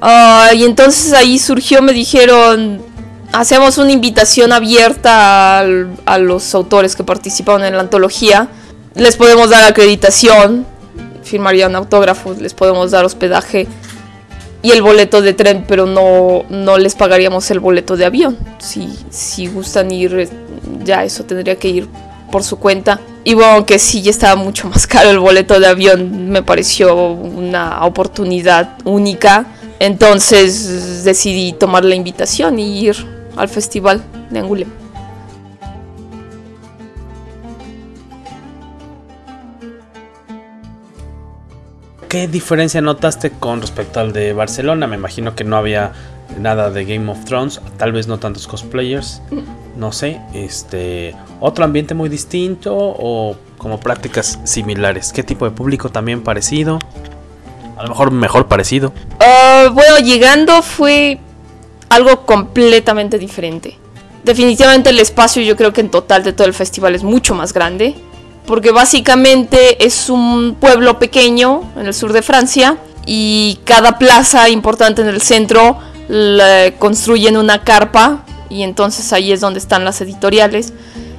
Ah, 0.00 0.50
y 0.54 0.64
entonces 0.64 1.12
ahí 1.12 1.38
surgió, 1.38 1.82
me 1.82 1.92
dijeron, 1.92 2.82
hacemos 3.32 3.78
una 3.78 3.92
invitación 3.92 4.52
abierta 4.52 5.60
a 5.60 6.18
los 6.18 6.54
autores 6.54 6.96
que 6.96 7.04
participaron 7.04 7.64
en 7.64 7.74
la 7.74 7.80
antología. 7.80 8.48
Les 8.94 9.16
podemos 9.16 9.50
dar 9.50 9.64
acreditación, 9.64 10.66
firmarían 11.22 11.76
autógrafos, 11.76 12.38
les 12.40 12.54
podemos 12.54 12.90
dar 12.90 13.04
hospedaje 13.04 13.66
y 14.62 14.70
el 14.70 14.82
boleto 14.82 15.22
de 15.22 15.32
tren, 15.32 15.64
pero 15.68 15.86
no, 15.86 16.44
no 16.48 16.78
les 16.78 16.94
pagaríamos 16.94 17.50
el 17.50 17.60
boleto 17.60 17.96
de 17.96 18.06
avión. 18.06 18.36
Si, 18.58 18.98
si 19.10 19.46
gustan 19.48 19.90
ir, 19.90 20.14
eh, 20.18 20.28
ya 20.82 21.04
eso 21.04 21.24
tendría 21.24 21.56
que 21.56 21.68
ir 21.68 21.88
por 22.32 22.42
su 22.42 22.58
cuenta. 22.58 23.00
Y 23.22 23.34
bueno, 23.34 23.64
que 23.66 23.78
sí, 23.78 24.02
ya 24.02 24.10
estaba 24.10 24.34
mucho 24.34 24.68
más 24.68 24.86
caro 24.88 25.10
el 25.10 25.18
boleto 25.18 25.60
de 25.60 25.66
avión, 25.66 26.30
me 26.30 26.42
pareció 26.42 26.96
una 26.96 27.84
oportunidad 27.84 28.78
única. 28.84 29.46
Entonces 29.78 31.04
decidí 31.04 31.52
tomar 31.52 31.84
la 31.84 31.94
invitación 31.94 32.58
y 32.58 32.80
ir 32.80 33.15
al 33.36 33.48
festival 33.48 34.02
de 34.30 34.38
Angoulême. 34.38 34.86
¿Qué 42.08 42.28
diferencia 42.28 42.80
notaste 42.80 43.30
con 43.30 43.60
respecto 43.60 44.00
al 44.00 44.12
de 44.12 44.32
Barcelona? 44.32 44.86
Me 44.86 44.96
imagino 44.96 45.34
que 45.34 45.44
no 45.44 45.56
había 45.56 45.92
nada 46.38 46.70
de 46.70 46.84
Game 46.84 47.10
of 47.10 47.24
Thrones, 47.24 47.60
tal 47.76 47.92
vez 47.92 48.06
no 48.06 48.18
tantos 48.18 48.46
cosplayers, 48.46 49.20
no 49.76 49.92
sé, 49.92 50.20
este, 50.32 51.14
otro 51.40 51.64
ambiente 51.64 51.94
muy 51.94 52.08
distinto 52.08 52.74
o 52.74 53.36
como 53.58 53.80
prácticas 53.80 54.38
similares. 54.44 55.12
¿Qué 55.12 55.22
tipo 55.22 55.44
de 55.44 55.50
público 55.50 55.90
también 55.90 56.22
parecido? 56.22 56.78
A 57.76 57.82
lo 57.82 57.90
mejor 57.90 58.10
mejor 58.10 58.46
parecido. 58.46 58.92
Ah, 59.20 59.68
bueno, 59.72 59.98
llegando 59.98 60.62
fue 60.62 61.20
algo 61.88 62.26
completamente 62.26 63.18
diferente. 63.18 63.78
Definitivamente 64.24 64.90
el 64.90 64.98
espacio 64.98 65.42
yo 65.42 65.56
creo 65.56 65.72
que 65.72 65.80
en 65.80 65.90
total 65.90 66.24
de 66.24 66.32
todo 66.32 66.46
el 66.46 66.54
festival 66.54 66.94
es 66.94 67.02
mucho 67.04 67.34
más 67.34 67.52
grande. 67.52 67.94
porque 68.46 68.70
básicamente 68.70 69.84
es 69.84 70.08
un 70.08 70.56
pueblo 70.58 70.98
pequeño 70.98 71.62
en 71.76 71.86
el 71.86 71.94
sur 71.94 72.12
de 72.12 72.22
Francia 72.22 72.78
y 73.04 73.58
cada 73.64 73.98
plaza 73.98 74.48
importante 74.48 75.02
en 75.02 75.08
el 75.08 75.20
centro 75.20 75.78
construyen 76.78 77.36
una 77.36 77.64
carpa 77.64 78.24
y 78.48 78.62
entonces 78.62 79.12
ahí 79.12 79.32
es 79.32 79.40
donde 79.40 79.58
están 79.58 79.84
las 79.84 80.00
editoriales 80.00 80.72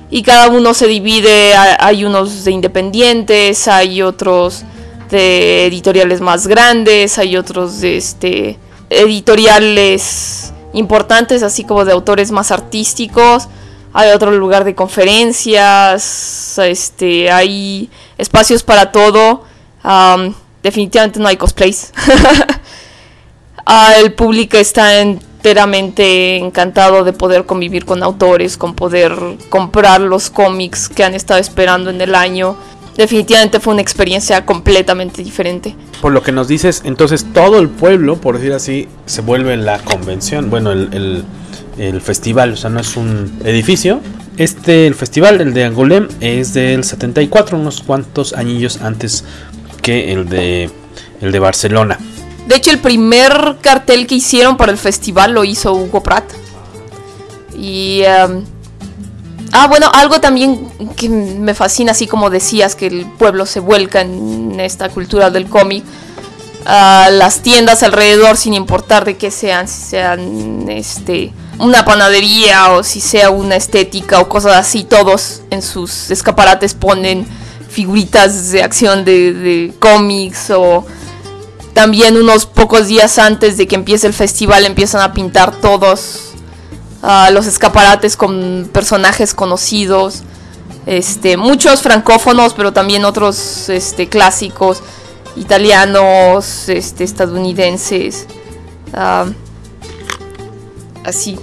y 0.10 0.24
cada 0.24 0.48
uno 0.48 0.74
se 0.74 0.88
divide, 0.88 1.54
hay 1.54 2.06
unos 2.06 2.46
de 2.46 2.52
independientes, 2.52 3.68
hay 3.68 4.02
otros 4.02 4.64
de 5.12 5.66
editoriales 5.66 6.22
más 6.22 6.48
grandes, 6.48 7.18
hay 7.18 7.36
otros 7.36 7.82
de 7.82 7.98
este 7.98 8.58
editoriales 8.90 10.54
importantes, 10.78 11.44
así 11.44 11.64
como 11.64 11.86
de 11.86 11.92
autores 11.92 12.32
más 12.32 12.52
artísticos. 12.52 13.48
Hay 13.94 14.12
otro 14.12 14.32
lugar 14.32 14.64
de 14.64 14.76
conferencias, 14.76 16.60
este, 16.60 17.32
hay 17.32 17.90
espacios 18.18 18.64
para 18.64 18.92
todo. 18.92 19.44
definitivamente 20.64 21.20
no 21.20 21.28
hay 21.28 21.38
cosplays. 21.38 21.94
El 23.98 24.14
público 24.14 24.58
está 24.58 25.02
enteramente 25.02 26.38
encantado 26.38 27.04
de 27.04 27.14
poder 27.14 27.46
convivir 27.46 27.86
con 27.86 28.04
autores, 28.04 28.58
con 28.58 28.76
poder 28.76 29.14
comprar 29.50 30.02
los 30.02 30.30
cómics 30.30 30.90
que 30.90 31.04
han 31.04 31.14
estado 31.14 31.40
esperando 31.40 31.90
en 31.90 32.02
el 32.02 32.16
año 32.16 32.58
definitivamente 32.98 33.60
fue 33.60 33.74
una 33.74 33.82
experiencia 33.82 34.46
completamente 34.46 35.24
diferente. 35.24 35.76
Por 36.02 36.12
lo 36.12 36.24
que 36.24 36.32
nos 36.32 36.48
dices, 36.48 36.82
entonces 36.84 37.26
todo 37.34 37.60
el 37.60 37.70
pueblo, 37.70 38.20
por 38.20 38.38
decir 38.38 38.54
así, 38.54 38.88
se 39.06 39.22
vuelve 39.22 39.56
la 39.56 39.80
convención, 39.80 40.50
bueno, 40.50 40.72
el, 40.72 41.24
festival, 42.02 42.54
o 42.54 42.58
sea, 42.58 42.72
no 42.72 42.80
es 42.80 42.98
un 42.98 43.40
edificio. 43.46 44.02
Este, 44.38 44.88
el 44.88 44.96
festival, 44.96 45.42
el 45.42 45.54
de 45.54 45.72
Angoulême, 45.72 46.08
es 46.20 46.54
del 46.54 46.84
74, 46.84 47.58
unos 47.58 47.82
cuantos 47.82 48.34
añillos 48.34 48.82
antes 48.82 49.24
que 49.82 50.12
el 50.12 50.28
de, 50.28 50.70
el 51.22 51.32
de 51.32 51.40
Barcelona. 51.40 52.00
De 52.48 52.56
hecho, 52.56 52.72
el 52.72 52.80
primer 52.80 53.58
cartel 53.62 54.08
que 54.08 54.16
hicieron 54.16 54.58
para 54.58 54.72
el 54.72 54.78
festival 54.78 55.34
lo 55.34 55.44
hizo 55.44 55.74
Hugo 55.74 56.02
Pratt. 56.02 56.26
Y... 57.56 58.02
Em, 58.02 58.57
Ah, 59.60 59.66
bueno, 59.66 59.90
algo 59.92 60.22
también 60.22 60.70
que 60.96 61.10
me 61.10 61.56
fascina, 61.56 61.94
así 61.94 62.06
como 62.06 62.30
decías, 62.30 62.76
que 62.76 62.86
el 62.86 63.08
pueblo 63.08 63.48
se 63.48 63.60
vuelca 63.60 64.02
en 64.02 64.60
esta 64.60 64.88
cultura 64.90 65.32
del 65.32 65.50
cómic. 65.50 65.84
Las 66.64 67.40
tiendas 67.42 67.82
alrededor, 67.82 68.38
sin 68.38 68.54
importar 68.54 69.04
de 69.04 69.18
qué 69.18 69.32
sean, 69.32 69.68
si 69.68 69.82
sean 69.82 70.70
este, 70.70 71.34
una 71.58 71.86
panadería 71.86 72.70
o 72.74 72.84
si 72.84 73.02
sea 73.02 73.32
una 73.32 73.56
estética 73.56 74.20
o 74.20 74.30
cosas 74.30 74.58
así, 74.58 74.84
todos 74.84 75.42
en 75.50 75.64
sus 75.64 76.12
escaparates 76.12 76.76
ponen 76.76 77.26
figuritas 77.68 78.52
de 78.52 78.62
acción 78.62 79.06
de, 79.06 79.34
de 79.34 79.74
cómics 79.80 80.52
o 80.52 80.86
también 81.74 82.16
unos 82.16 82.46
pocos 82.46 82.86
días 82.86 83.18
antes 83.18 83.58
de 83.58 83.66
que 83.68 83.74
empiece 83.74 84.06
el 84.06 84.14
festival 84.14 84.68
empiezan 84.68 85.02
a 85.02 85.14
pintar 85.14 85.52
todos 85.52 86.27
los 87.32 87.46
escaparates 87.46 88.18
con 88.18 88.70
personajes 88.72 89.34
conocidos, 89.34 90.24
este, 90.86 91.38
muchos 91.38 91.82
francófonos, 91.82 92.54
pero 92.54 92.74
también 92.74 93.06
otros 93.06 93.70
este, 93.70 94.08
clásicos, 94.08 94.82
italianos, 95.36 96.70
este, 96.70 97.04
estadounidenses, 97.04 98.26
así, 101.04 101.38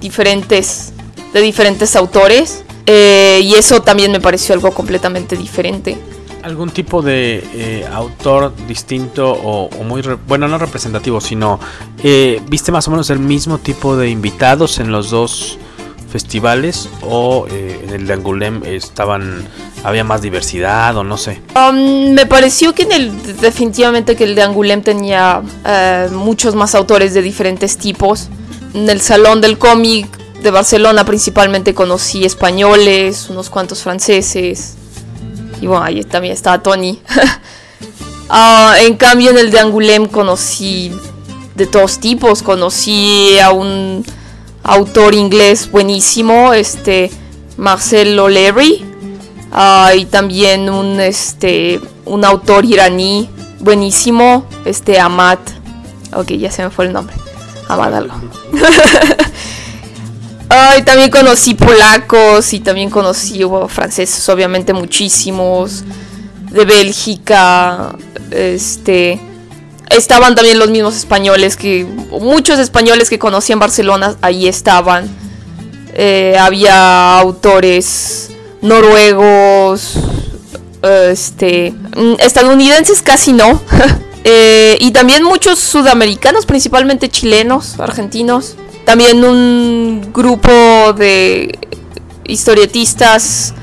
diferentes, 0.00 0.92
de 1.32 1.40
diferentes 1.40 1.96
autores. 1.96 2.64
Eh, 2.86 3.40
y 3.44 3.54
eso 3.54 3.82
también 3.82 4.10
me 4.10 4.20
pareció 4.20 4.54
algo 4.54 4.72
completamente 4.72 5.36
diferente 5.36 5.96
algún 6.42 6.70
tipo 6.70 7.02
de 7.02 7.44
eh, 7.54 7.86
autor 7.92 8.52
distinto 8.66 9.32
o, 9.32 9.68
muy, 9.84 10.02
bueno, 10.26 10.48
no 10.48 10.58
representativo, 10.58 11.20
sino 11.20 11.58
eh, 12.02 12.40
viste 12.48 12.72
más 12.72 12.86
o 12.88 12.90
menos 12.90 13.10
el 13.10 13.18
mismo 13.18 13.58
tipo 13.58 13.96
de 13.96 14.10
invitados 14.10 14.78
en 14.78 14.90
los 14.90 15.10
dos 15.10 15.58
festivales 16.10 16.90
o 17.02 17.46
eh, 17.50 17.84
en 17.84 17.94
el 17.94 18.06
de 18.06 18.14
Angoulême 18.14 18.66
estaban 18.66 19.48
había 19.82 20.04
más 20.04 20.20
diversidad 20.20 20.96
o 20.96 21.04
no 21.04 21.16
sé. 21.16 21.40
Um, 21.56 22.12
me 22.12 22.26
pareció 22.26 22.74
que 22.74 22.82
en 22.82 22.92
el 22.92 23.36
definitivamente 23.40 24.14
que 24.14 24.24
el 24.24 24.34
de 24.34 24.42
Angoulême 24.42 24.82
tenía 24.82 25.42
muchos 26.12 26.54
más 26.54 26.74
autores 26.74 27.14
de 27.14 27.22
diferentes 27.22 27.78
tipos. 27.78 28.28
En 28.74 28.88
el 28.88 29.00
salón 29.00 29.40
del 29.40 29.58
cómic 29.58 30.06
de 30.42 30.50
Barcelona 30.50 31.04
principalmente 31.04 31.72
conocí 31.72 32.24
españoles, 32.24 33.28
unos 33.30 33.48
cuantos 33.48 33.82
franceses, 33.82 34.76
y 35.62 35.68
bueno, 35.68 35.84
ahí 35.84 36.02
también 36.02 36.34
estaba 36.34 36.62
Tony. 36.62 37.00
Ah, 38.34 38.76
en 38.80 38.96
cambio, 38.96 39.30
en 39.30 39.36
el 39.36 39.50
de 39.50 39.58
Angoulême 39.58 40.08
conocí 40.08 40.90
de 41.54 41.66
todos 41.66 41.98
tipos. 41.98 42.42
Conocí 42.42 43.38
a 43.38 43.50
un 43.52 44.06
autor 44.62 45.14
inglés 45.14 45.70
buenísimo, 45.70 46.54
este 46.54 47.10
Marcel 47.58 48.18
O'Leary. 48.18 48.86
Ah, 49.52 49.90
y 49.94 50.06
también 50.06 50.70
un, 50.70 50.98
este, 50.98 51.78
un 52.06 52.24
autor 52.24 52.64
iraní 52.64 53.28
buenísimo, 53.60 54.46
este 54.64 54.98
Amat. 54.98 55.40
Ok, 56.14 56.28
ya 56.28 56.50
se 56.50 56.62
me 56.62 56.70
fue 56.70 56.86
el 56.86 56.94
nombre. 56.94 57.14
Amat 57.68 57.92
algo. 57.92 58.14
Ay, 60.54 60.82
también 60.82 61.08
conocí 61.08 61.54
polacos 61.54 62.52
y 62.52 62.60
también 62.60 62.90
conocí 62.90 63.40
franceses, 63.68 64.28
obviamente 64.28 64.74
muchísimos. 64.74 65.82
De 66.50 66.66
Bélgica, 66.66 67.96
este. 68.30 69.18
Estaban 69.88 70.34
también 70.34 70.58
los 70.58 70.68
mismos 70.68 70.94
españoles 70.94 71.56
que. 71.56 71.86
Muchos 72.10 72.58
españoles 72.58 73.08
que 73.08 73.18
conocí 73.18 73.54
en 73.54 73.60
Barcelona, 73.60 74.14
ahí 74.20 74.46
estaban. 74.46 75.08
Eh, 75.94 76.36
había 76.38 77.18
autores 77.18 78.28
noruegos, 78.60 79.94
este, 80.82 81.72
mm, 81.96 82.14
estadounidenses 82.18 83.00
casi 83.00 83.32
no. 83.32 83.58
Eh, 84.24 84.76
y 84.78 84.92
también 84.92 85.24
muchos 85.24 85.58
sudamericanos, 85.58 86.46
principalmente 86.46 87.08
chilenos, 87.08 87.80
argentinos. 87.80 88.54
También 88.84 89.24
un 89.24 90.12
grupo 90.12 90.92
de 90.92 91.58
historietistas 92.24 93.54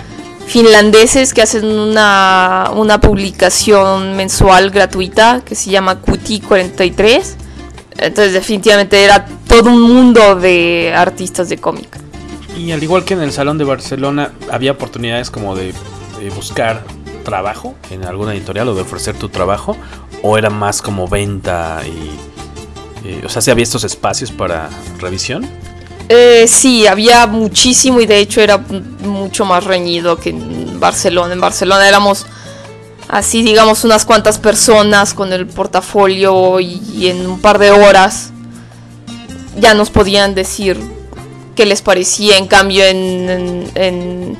finlandeses 0.47 1.33
que 1.33 1.41
hacen 1.41 1.65
una, 1.65 2.71
una 2.73 2.99
publicación 2.99 4.15
mensual 4.15 4.71
gratuita 4.71 5.41
que 5.45 5.55
se 5.55 5.69
llama 5.69 6.01
QT43. 6.01 7.35
Entonces 7.97 8.33
definitivamente 8.33 9.03
era 9.03 9.25
todo 9.47 9.69
un 9.69 9.81
mundo 9.81 10.35
de 10.35 10.93
artistas 10.95 11.49
de 11.49 11.57
cómic. 11.57 11.87
Y 12.57 12.71
al 12.71 12.81
igual 12.81 13.03
que 13.03 13.13
en 13.13 13.21
el 13.21 13.31
Salón 13.31 13.57
de 13.57 13.65
Barcelona, 13.65 14.31
había 14.51 14.71
oportunidades 14.71 15.29
como 15.29 15.55
de, 15.55 15.73
de 16.19 16.29
buscar 16.31 16.83
trabajo 17.23 17.75
en 17.91 18.05
alguna 18.05 18.33
editorial 18.33 18.69
o 18.69 18.75
de 18.75 18.81
ofrecer 18.81 19.15
tu 19.15 19.29
trabajo, 19.29 19.77
o 20.23 20.37
era 20.37 20.49
más 20.49 20.81
como 20.81 21.07
venta 21.07 21.81
y 21.85 22.28
eh, 23.05 23.21
o 23.25 23.29
sea, 23.29 23.41
¿sí 23.41 23.51
había 23.51 23.63
estos 23.63 23.83
espacios 23.83 24.31
para 24.31 24.69
revisión? 24.99 25.47
Eh, 26.09 26.45
sí, 26.47 26.87
había 26.87 27.27
muchísimo 27.27 28.01
y 28.01 28.05
de 28.05 28.17
hecho 28.19 28.41
era 28.41 28.57
mucho 28.57 29.45
más 29.45 29.63
reñido 29.63 30.17
que 30.17 30.31
en 30.31 30.79
Barcelona. 30.79 31.33
En 31.33 31.41
Barcelona 31.41 31.87
éramos 31.87 32.25
así, 33.07 33.43
digamos, 33.43 33.83
unas 33.83 34.05
cuantas 34.05 34.39
personas 34.39 35.13
con 35.13 35.31
el 35.33 35.45
portafolio 35.45 36.59
y, 36.59 37.07
en 37.07 37.27
un 37.27 37.39
par 37.39 37.59
de 37.59 37.71
horas 37.71 38.31
ya 39.59 39.73
nos 39.73 39.89
podían 39.89 40.35
decir 40.35 40.79
qué 41.55 41.65
les 41.65 41.81
parecía. 41.81 42.37
En 42.37 42.47
cambio, 42.47 42.83
en 42.85 44.37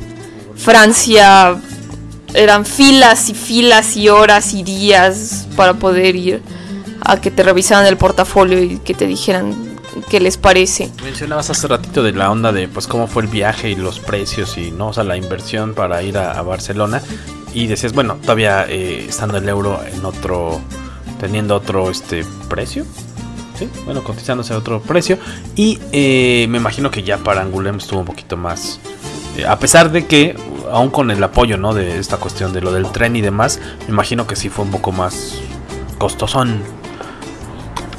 Francia 0.55 1.55
eran 2.33 2.65
filas 2.65 3.29
y 3.29 3.33
filas 3.33 3.97
y 3.97 4.09
horas 4.09 4.53
y 4.53 4.63
días 4.63 5.47
para 5.55 5.73
poder 5.75 6.15
ir 6.15 6.41
a 7.09 7.19
que 7.19 7.31
te 7.31 7.43
revisaran 7.43 7.85
el 7.87 7.97
portafolio 7.97 8.61
y 8.61 8.77
que 8.77 8.93
te 8.93 9.07
dijeran 9.07 9.55
qué 10.09 10.19
les 10.19 10.37
parece. 10.37 10.91
Mencionabas 11.03 11.49
hace 11.49 11.67
ratito 11.67 12.03
de 12.03 12.11
la 12.13 12.29
onda 12.31 12.51
de 12.51 12.67
pues 12.67 12.87
cómo 12.87 13.07
fue 13.07 13.23
el 13.23 13.29
viaje 13.29 13.69
y 13.71 13.75
los 13.75 13.99
precios 13.99 14.57
y 14.57 14.71
no, 14.71 14.89
o 14.89 14.93
sea, 14.93 15.03
la 15.03 15.17
inversión 15.17 15.73
para 15.73 16.03
ir 16.03 16.17
a, 16.17 16.39
Barcelona 16.41 17.01
y 17.53 17.67
decías, 17.67 17.93
bueno, 17.93 18.17
todavía 18.21 18.65
eh, 18.67 19.07
estando 19.10 19.37
el 19.37 19.49
euro 19.49 19.81
en 19.83 20.05
otro 20.05 20.62
teniendo 21.19 21.55
otro 21.55 21.89
este 21.89 22.23
precio. 22.47 22.85
Bueno, 23.83 24.05
cotizándose 24.05 24.53
a 24.53 24.57
otro 24.57 24.81
precio 24.81 25.17
y 25.53 25.79
eh, 25.91 26.47
me 26.49 26.60
imagino 26.60 26.91
que 26.91 27.03
ya 27.03 27.17
para 27.17 27.41
Angoulême 27.41 27.79
estuvo 27.79 27.99
un 27.99 28.05
poquito 28.05 28.37
más 28.37 28.79
eh, 29.35 29.45
a 29.45 29.60
pesar 29.60 29.91
de 29.91 30.05
que 30.05 30.37
aún 30.71 30.89
con 30.89 31.12
el 31.12 31.21
apoyo, 31.21 31.57
¿no? 31.57 31.73
de 31.73 31.97
esta 31.99 32.17
cuestión 32.17 32.53
de 32.53 32.62
lo 32.62 32.71
del 32.71 32.89
tren 32.91 33.17
y 33.17 33.21
demás, 33.21 33.60
me 33.81 33.93
imagino 33.93 34.27
que 34.27 34.37
sí 34.37 34.47
fue 34.47 34.63
un 34.63 34.71
poco 34.71 34.93
más 34.93 35.41
costosón 35.97 36.62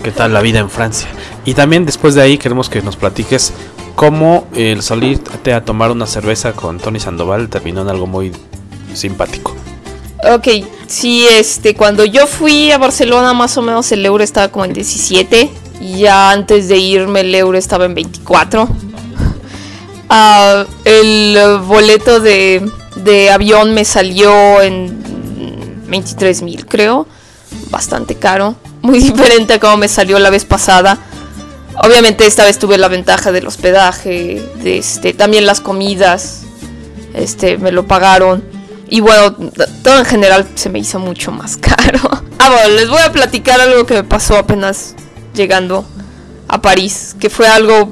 qué 0.03 0.11
tal 0.11 0.33
la 0.33 0.41
vida 0.41 0.59
en 0.59 0.71
Francia. 0.71 1.09
Y 1.45 1.55
también 1.55 1.87
después 1.87 2.15
de 2.15 2.23
ahí 2.23 2.39
queremos 2.39 2.69
que 2.69 2.83
nos 2.83 2.97
platiques 2.97 3.53
cómo 3.95 4.47
el 4.55 4.83
salirte 4.83 5.53
a 5.53 5.65
tomar 5.65 5.91
una 5.91 6.07
cerveza 6.07 6.53
con 6.53 6.79
Tony 6.79 7.01
Sandoval 7.01 7.49
terminó 7.49 7.83
en 7.83 7.89
algo 7.89 8.07
muy 8.07 8.33
simpático. 8.95 9.55
Ok, 10.35 10.49
sí, 10.87 11.27
este, 11.31 11.75
cuando 11.75 12.05
yo 12.05 12.27
fui 12.27 12.71
a 12.71 12.79
Barcelona 12.79 13.33
más 13.33 13.57
o 13.57 13.63
menos 13.63 13.91
el 13.93 14.05
euro 14.05 14.23
estaba 14.23 14.49
como 14.49 14.67
en 14.67 14.75
17 14.75 15.51
y 15.81 15.99
ya 16.01 16.31
antes 16.31 16.69
de 16.69 16.77
irme 16.77 17.21
el 17.21 17.35
euro 17.35 17.57
estaba 17.57 17.85
en 17.85 17.95
24. 17.95 18.69
Ah, 20.13 20.65
el 20.85 21.39
boleto 21.69 22.19
de, 22.19 22.69
de 22.97 23.31
avión 23.31 23.75
me 23.75 23.85
salió 23.85 24.61
en 24.61 25.85
23 25.87 26.43
mil 26.43 26.67
creo, 26.67 27.07
bastante 27.71 28.17
caro, 28.17 28.57
muy 28.83 28.99
diferente 29.03 29.55
a 29.55 29.61
como 29.61 29.77
me 29.77 29.89
salió 29.89 30.19
la 30.19 30.31
vez 30.31 30.45
pasada. 30.45 30.99
Obviamente 31.83 32.27
esta 32.27 32.45
vez 32.45 32.59
tuve 32.59 32.77
la 32.79 32.89
ventaja 32.89 33.33
del 33.33 33.47
hospedaje, 33.47 34.43
de 34.63 34.79
este, 34.79 35.15
también 35.15 35.47
las 35.47 35.61
comidas, 35.61 36.43
este, 37.15 37.59
me 37.59 37.73
lo 37.73 37.87
pagaron. 37.87 38.43
Y 38.89 39.01
bueno, 39.01 39.37
todo 39.83 39.99
en 39.99 40.05
general 40.05 40.49
se 40.57 40.69
me 40.69 40.81
hizo 40.81 40.99
mucho 40.99 41.31
más 41.31 41.57
caro. 41.57 42.01
Ah, 42.39 42.51
bueno, 42.51 42.77
les 42.77 42.89
voy 42.89 43.01
a 43.01 43.13
platicar 43.13 43.61
algo 43.61 43.87
que 43.87 43.95
me 43.95 44.05
pasó 44.05 44.37
apenas 44.37 44.95
llegando 45.35 45.85
a 46.49 46.61
París, 46.61 47.15
que 47.19 47.31
fue 47.31 47.47
algo 47.47 47.89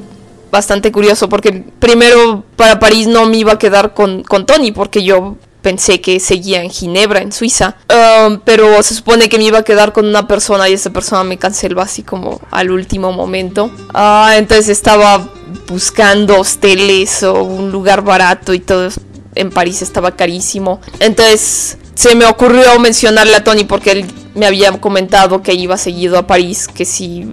bastante 0.51 0.91
curioso, 0.91 1.29
porque 1.29 1.53
primero 1.79 2.45
para 2.57 2.81
París 2.81 3.07
no 3.07 3.27
me 3.27 3.37
iba 3.37 3.53
a 3.53 3.59
quedar 3.59 3.95
con, 3.95 4.23
con 4.25 4.47
Tony, 4.47 4.73
porque 4.73 5.05
yo 5.05 5.37
pensé 5.63 6.01
que 6.01 6.21
seguía 6.21 6.63
en 6.63 6.71
Ginebra, 6.71 7.21
en 7.21 7.33
Suiza. 7.33 7.77
Um, 7.89 8.41
pero 8.45 8.83
se 8.83 8.95
supone 8.95 9.29
que 9.29 9.39
me 9.39 9.45
iba 9.45 9.59
a 9.59 9.65
quedar 9.65 9.93
con 9.93 10.07
una 10.07 10.27
persona 10.27 10.69
y 10.69 10.75
esa 10.75 10.91
persona 10.91 11.25
me 11.25 11.39
canceló 11.39 11.81
así 11.81 12.03
como 12.03 12.41
al 12.51 12.71
último 12.71 13.13
momento. 13.13 13.71
Ah, 13.95 14.35
entonces 14.37 14.69
estaba 14.69 15.29
buscando 15.67 16.41
hosteles 16.41 17.23
o 17.23 17.43
un 17.43 17.71
lugar 17.71 18.03
barato 18.03 18.55
y 18.55 18.61
todo 18.61 18.89
en 19.35 19.51
París 19.51 19.83
estaba 19.83 20.13
carísimo. 20.13 20.81
Entonces 21.01 21.79
se 21.95 22.15
me 22.15 22.27
ocurrió 22.27 22.79
mencionarle 22.79 23.35
a 23.35 23.45
Tony 23.45 23.65
porque 23.65 23.91
él 23.93 24.07
me 24.35 24.47
había 24.47 24.71
comentado 24.81 25.43
que 25.43 25.55
iba 25.55 25.77
seguido 25.77 26.17
a 26.17 26.27
París, 26.27 26.69
que 26.69 26.85
si 26.85 27.27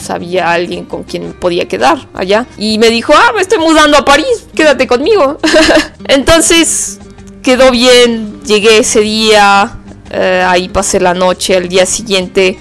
sabía 0.00 0.52
alguien 0.52 0.84
con 0.84 1.02
quien 1.02 1.32
podía 1.32 1.66
quedar 1.66 2.08
allá. 2.14 2.46
Y 2.56 2.78
me 2.78 2.88
dijo, 2.90 3.12
ah, 3.16 3.32
me 3.34 3.42
estoy 3.42 3.58
mudando 3.58 3.96
a 3.96 4.04
París, 4.04 4.46
quédate 4.54 4.86
conmigo. 4.86 5.38
Entonces 6.08 7.00
quedó 7.42 7.70
bien, 7.70 8.40
llegué 8.44 8.78
ese 8.78 9.00
día, 9.00 9.78
eh, 10.10 10.44
ahí 10.46 10.68
pasé 10.68 11.00
la 11.00 11.14
noche, 11.14 11.56
al 11.56 11.68
día 11.68 11.86
siguiente 11.86 12.58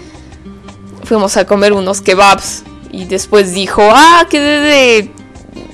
fuimos 1.03 1.35
a 1.37 1.45
comer 1.45 1.73
unos 1.73 2.01
kebabs 2.01 2.63
y 2.91 3.05
después 3.05 3.53
dijo, 3.53 3.81
ah, 3.91 4.25
quedé 4.29 4.59
de 4.61 5.11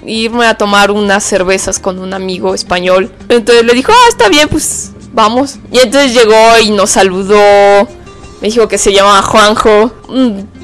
irme 0.06 0.46
a 0.46 0.56
tomar 0.56 0.92
unas 0.92 1.24
cervezas 1.24 1.80
con 1.80 2.00
un 2.00 2.14
amigo 2.14 2.56
español. 2.56 3.12
Entonces 3.30 3.64
le 3.66 3.74
dijo, 3.74 3.92
ah, 3.92 4.10
está 4.10 4.30
bien, 4.30 4.50
pues 4.50 4.92
vamos. 5.14 5.58
Y 5.72 5.80
entonces 5.80 6.14
llegó 6.14 6.58
y 6.64 6.72
nos 6.72 6.92
saludó. 6.92 7.88
Me 8.42 8.50
dijo 8.50 8.68
que 8.68 8.78
se 8.78 8.94
llamaba 8.94 9.22
Juanjo, 9.24 9.92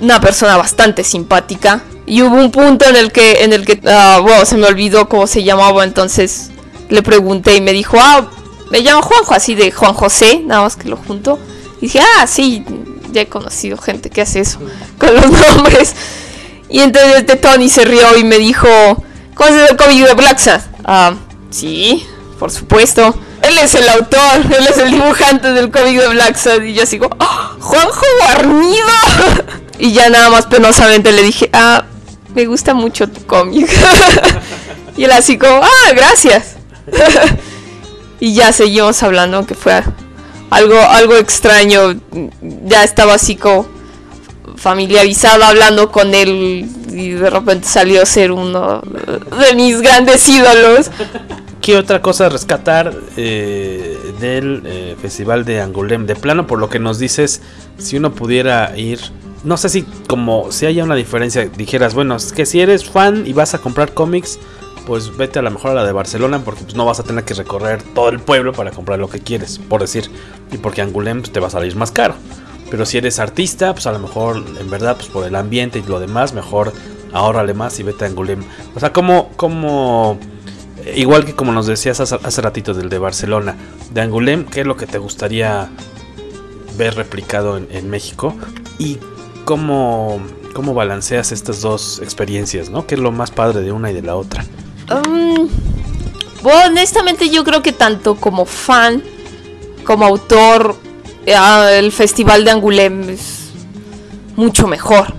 una 0.01 0.21
persona 0.21 0.57
bastante 0.57 1.03
simpática. 1.03 1.83
Y 2.05 2.21
hubo 2.21 2.35
un 2.35 2.51
punto 2.51 2.85
en 2.87 2.95
el 2.95 3.11
que, 3.11 3.43
en 3.43 3.53
el 3.53 3.65
que, 3.65 3.79
uh, 3.83 4.45
se 4.45 4.57
me 4.57 4.67
olvidó 4.67 5.07
cómo 5.07 5.25
se 5.25 5.43
llamaba, 5.43 5.83
entonces 5.83 6.51
le 6.93 7.01
pregunté 7.01 7.55
y 7.55 7.61
me 7.61 7.73
dijo, 7.73 7.97
ah, 7.99 8.29
me 8.69 8.81
llamo 8.81 9.01
Juanjo, 9.01 9.33
así 9.33 9.55
de 9.55 9.71
Juan 9.71 9.95
José, 9.95 10.43
nada 10.45 10.61
más 10.61 10.75
que 10.75 10.87
lo 10.87 10.95
junto. 10.95 11.39
Y 11.77 11.87
dije, 11.87 11.99
ah, 11.99 12.27
sí, 12.27 12.63
ya 13.11 13.21
he 13.21 13.27
conocido 13.27 13.77
gente 13.77 14.11
que 14.11 14.21
hace 14.21 14.41
eso 14.41 14.59
con 14.99 15.11
los 15.15 15.25
nombres. 15.25 15.95
Y 16.69 16.81
entonces 16.81 17.15
este 17.15 17.35
Tony 17.35 17.67
se 17.67 17.83
rió 17.83 18.15
y 18.15 18.23
me 18.23 18.37
dijo, 18.37 18.67
¿conoces 19.33 19.71
el 19.71 19.75
cómic 19.75 20.05
de 20.05 20.13
Black 20.13 20.39
Ah, 20.85 21.15
sí, 21.49 22.05
por 22.37 22.51
supuesto. 22.51 23.15
Él 23.41 23.57
es 23.57 23.73
el 23.73 23.89
autor, 23.89 24.45
él 24.55 24.67
es 24.69 24.77
el 24.77 24.91
dibujante 24.91 25.51
del 25.51 25.71
cómic 25.71 25.99
de 25.99 26.09
Black 26.09 26.37
Y 26.63 26.73
yo 26.73 26.85
sigo, 26.85 27.09
¡Oh, 27.19 27.55
Juanjo 27.59 28.05
Guarnido. 28.19 28.87
y 29.79 29.93
ya 29.93 30.11
nada 30.11 30.29
más 30.29 30.45
penosamente 30.45 31.11
le 31.11 31.23
dije, 31.23 31.49
ah, 31.53 31.85
me 32.35 32.45
gusta 32.45 32.75
mucho 32.75 33.09
tu 33.09 33.25
cómic. 33.25 33.67
y 34.95 35.05
él 35.05 35.11
así 35.11 35.39
como, 35.39 35.55
ah, 35.63 35.91
gracias. 35.95 36.52
y 38.19 38.33
ya 38.33 38.51
seguimos 38.51 39.01
hablando, 39.03 39.45
que 39.45 39.55
fue 39.55 39.81
algo, 40.49 40.79
algo 40.79 41.15
extraño. 41.15 41.95
Ya 42.65 42.83
estaba 42.83 43.13
así 43.15 43.35
como 43.35 43.67
familiarizado 44.55 45.43
hablando 45.43 45.91
con 45.91 46.13
él 46.13 46.69
y 46.89 47.09
de 47.09 47.29
repente 47.29 47.67
salió 47.67 48.01
a 48.01 48.05
ser 48.05 48.31
uno 48.31 48.81
de 48.81 49.55
mis 49.55 49.81
grandes 49.81 50.27
ídolos. 50.29 50.89
¿Qué 51.61 51.77
otra 51.77 52.01
cosa 52.01 52.27
rescatar 52.27 52.93
eh, 53.15 53.97
del 54.19 54.63
eh, 54.65 54.95
Festival 55.01 55.45
de 55.45 55.61
Angoulême? 55.61 56.05
De 56.05 56.15
plano, 56.15 56.45
por 56.45 56.59
lo 56.59 56.69
que 56.69 56.77
nos 56.77 56.99
dices, 56.99 57.41
si 57.77 57.95
uno 57.95 58.13
pudiera 58.13 58.77
ir, 58.77 58.99
no 59.45 59.55
sé 59.55 59.69
si 59.69 59.83
como 60.07 60.51
si 60.51 60.65
haya 60.65 60.83
una 60.83 60.95
diferencia, 60.95 61.45
dijeras, 61.45 61.93
bueno, 61.93 62.17
es 62.17 62.33
que 62.33 62.45
si 62.45 62.59
eres 62.59 62.83
fan 62.83 63.23
y 63.25 63.31
vas 63.31 63.53
a 63.53 63.59
comprar 63.59 63.93
cómics, 63.93 64.39
pues 64.85 65.15
vete 65.15 65.39
a 65.39 65.41
lo 65.41 65.51
mejor 65.51 65.71
a 65.71 65.73
la 65.75 65.85
de 65.85 65.91
Barcelona 65.91 66.39
porque 66.43 66.63
pues, 66.63 66.75
no 66.75 66.85
vas 66.85 66.99
a 66.99 67.03
tener 67.03 67.23
que 67.23 67.33
recorrer 67.33 67.81
todo 67.81 68.09
el 68.09 68.19
pueblo 68.19 68.53
para 68.53 68.71
comprar 68.71 68.99
lo 68.99 69.09
que 69.09 69.19
quieres, 69.19 69.59
por 69.59 69.81
decir, 69.81 70.09
y 70.51 70.57
porque 70.57 70.81
Angoulême 70.81 71.21
pues, 71.21 71.31
te 71.31 71.39
va 71.39 71.47
a 71.47 71.51
salir 71.51 71.75
más 71.75 71.91
caro. 71.91 72.15
Pero 72.69 72.85
si 72.85 72.97
eres 72.97 73.19
artista, 73.19 73.73
pues 73.73 73.85
a 73.87 73.91
lo 73.91 73.99
mejor 73.99 74.43
en 74.59 74.69
verdad, 74.69 74.95
pues 74.95 75.07
por 75.09 75.25
el 75.25 75.35
ambiente 75.35 75.79
y 75.79 75.83
lo 75.83 75.99
demás, 75.99 76.33
mejor 76.33 76.73
ahórrale 77.11 77.53
más 77.53 77.79
y 77.79 77.83
vete 77.83 78.05
a 78.05 78.09
Angoulême. 78.09 78.43
O 78.75 78.79
sea, 78.79 78.91
como, 78.91 79.29
como 79.35 80.17
igual 80.95 81.25
que 81.25 81.35
como 81.35 81.51
nos 81.51 81.67
decías 81.67 81.99
hace, 81.99 82.41
ratito 82.41 82.73
del 82.73 82.89
de 82.89 82.97
Barcelona, 82.97 83.55
de 83.93 84.01
Angoulême, 84.01 84.45
¿qué 84.45 84.61
es 84.61 84.67
lo 84.67 84.75
que 84.75 84.87
te 84.87 84.97
gustaría 84.97 85.69
ver 86.77 86.95
replicado 86.95 87.57
en, 87.57 87.89
México? 87.89 88.35
Y 88.79 88.97
cómo, 89.45 90.21
cómo 90.53 90.73
balanceas 90.73 91.31
estas 91.31 91.61
dos 91.61 91.99
experiencias, 91.99 92.69
¿no? 92.69 92.87
¿Qué 92.87 92.95
es 92.95 93.01
lo 93.01 93.11
más 93.11 93.31
padre 93.31 93.61
de 93.61 93.71
una 93.71 93.91
y 93.91 93.93
de 93.93 94.01
la 94.01 94.15
otra? 94.15 94.45
Bueno, 94.87 95.49
honestamente 96.67 97.29
yo 97.29 97.43
creo 97.43 97.61
que 97.61 97.71
tanto 97.71 98.15
como 98.15 98.45
fan 98.45 99.01
como 99.85 100.05
autor, 100.05 100.75
eh, 101.25 101.35
el 101.77 101.91
Festival 101.91 102.43
de 102.45 102.51
Angoulême 102.51 103.13
es 103.13 103.49
mucho 104.35 104.67
mejor. 104.67 105.13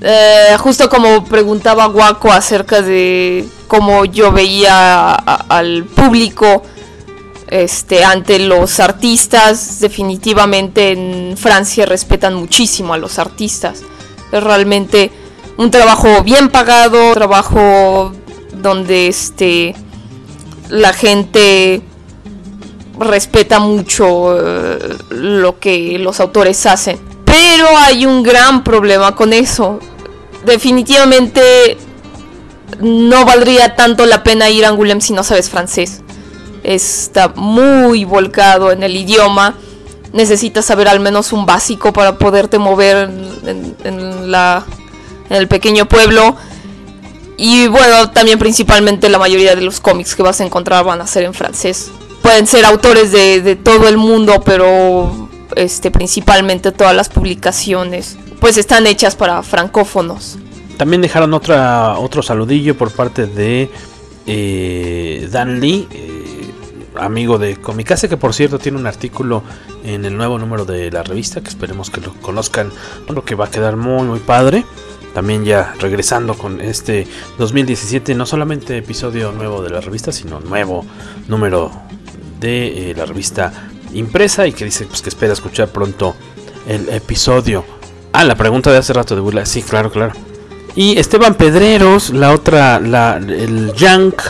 Eh, 0.00 0.56
justo 0.58 0.88
como 0.88 1.24
preguntaba 1.24 1.86
Guaco 1.86 2.30
acerca 2.30 2.82
de 2.82 3.46
cómo 3.66 4.04
yo 4.04 4.30
veía 4.30 5.14
al 5.14 5.84
público 5.84 6.62
este, 7.48 8.04
ante 8.04 8.38
los 8.38 8.80
artistas, 8.80 9.80
definitivamente 9.80 10.92
en 10.92 11.36
Francia 11.36 11.86
respetan 11.86 12.34
muchísimo 12.34 12.92
a 12.92 12.98
los 12.98 13.18
artistas. 13.18 13.82
Es 14.32 14.42
realmente 14.42 15.10
un 15.56 15.70
trabajo 15.70 16.22
bien 16.22 16.50
pagado, 16.50 17.08
un 17.08 17.14
trabajo 17.14 18.12
donde 18.62 19.08
este, 19.08 19.74
la 20.68 20.92
gente 20.92 21.82
respeta 22.98 23.58
mucho 23.58 24.36
eh, 24.38 24.96
lo 25.10 25.58
que 25.58 25.98
los 25.98 26.20
autores 26.20 26.64
hacen. 26.66 26.98
Pero 27.24 27.68
hay 27.76 28.06
un 28.06 28.22
gran 28.22 28.64
problema 28.64 29.14
con 29.14 29.32
eso. 29.32 29.78
Definitivamente 30.44 31.76
no 32.80 33.24
valdría 33.24 33.74
tanto 33.76 34.06
la 34.06 34.22
pena 34.22 34.50
ir 34.50 34.64
a 34.64 34.68
Angoulême 34.68 35.00
si 35.00 35.12
no 35.12 35.22
sabes 35.22 35.50
francés. 35.50 36.02
Está 36.62 37.28
muy 37.28 38.04
volcado 38.04 38.72
en 38.72 38.82
el 38.82 38.96
idioma. 38.96 39.54
Necesitas 40.12 40.64
saber 40.64 40.88
al 40.88 41.00
menos 41.00 41.32
un 41.32 41.46
básico 41.46 41.92
para 41.92 42.16
poderte 42.18 42.58
mover 42.58 43.10
en, 43.84 44.30
la, 44.30 44.64
en 45.28 45.36
el 45.36 45.48
pequeño 45.48 45.86
pueblo. 45.86 46.36
Y 47.36 47.68
bueno, 47.68 48.10
también 48.10 48.38
principalmente 48.38 49.08
la 49.08 49.18
mayoría 49.18 49.54
de 49.54 49.62
los 49.62 49.80
cómics 49.80 50.14
que 50.14 50.22
vas 50.22 50.40
a 50.40 50.44
encontrar 50.44 50.84
van 50.84 51.00
a 51.00 51.06
ser 51.06 51.24
en 51.24 51.34
francés. 51.34 51.90
Pueden 52.22 52.46
ser 52.46 52.64
autores 52.64 53.12
de, 53.12 53.56
todo 53.56 53.88
el 53.88 53.98
mundo, 53.98 54.42
pero 54.44 55.28
este, 55.54 55.90
principalmente 55.90 56.72
todas 56.72 56.96
las 56.96 57.08
publicaciones 57.08 58.16
pues 58.40 58.56
están 58.56 58.86
hechas 58.86 59.16
para 59.16 59.42
francófonos. 59.42 60.38
También 60.76 61.02
dejaron 61.02 61.32
otra, 61.34 61.98
otro 61.98 62.22
saludillo 62.22 62.76
por 62.76 62.90
parte 62.90 63.26
de 63.26 63.70
eh, 64.26 65.28
Dan 65.30 65.60
Lee, 65.60 65.88
eh, 65.90 66.50
amigo 66.96 67.38
de 67.38 67.56
Comicase, 67.56 68.08
que 68.08 68.16
por 68.16 68.34
cierto 68.34 68.58
tiene 68.58 68.78
un 68.78 68.86
artículo 68.86 69.42
en 69.84 70.04
el 70.04 70.16
nuevo 70.16 70.38
número 70.38 70.64
de 70.64 70.90
la 70.90 71.02
revista, 71.02 71.40
que 71.40 71.48
esperemos 71.48 71.90
que 71.90 72.00
lo 72.00 72.12
conozcan, 72.14 72.70
lo 73.08 73.24
que 73.24 73.34
va 73.34 73.46
a 73.46 73.50
quedar 73.50 73.76
muy 73.76 74.06
muy 74.06 74.18
padre. 74.18 74.64
También 75.16 75.46
ya 75.46 75.74
regresando 75.80 76.34
con 76.34 76.60
este 76.60 77.06
2017, 77.38 78.14
no 78.14 78.26
solamente 78.26 78.76
episodio 78.76 79.32
nuevo 79.32 79.62
de 79.62 79.70
la 79.70 79.80
revista, 79.80 80.12
sino 80.12 80.40
nuevo 80.40 80.84
número 81.26 81.70
de 82.38 82.90
eh, 82.90 82.94
la 82.94 83.06
revista 83.06 83.50
impresa 83.94 84.46
y 84.46 84.52
que 84.52 84.66
dice 84.66 84.84
pues, 84.84 85.00
que 85.00 85.08
espera 85.08 85.32
escuchar 85.32 85.68
pronto 85.68 86.14
el 86.68 86.90
episodio. 86.90 87.64
Ah, 88.12 88.24
la 88.24 88.34
pregunta 88.34 88.70
de 88.70 88.76
hace 88.76 88.92
rato 88.92 89.14
de 89.14 89.22
burla. 89.22 89.46
Sí, 89.46 89.62
claro, 89.62 89.90
claro. 89.90 90.12
Y 90.74 90.98
Esteban 90.98 91.34
Pedreros, 91.34 92.10
la 92.10 92.32
otra, 92.32 92.78
la, 92.78 93.16
el 93.16 93.72
Yank 93.72 94.20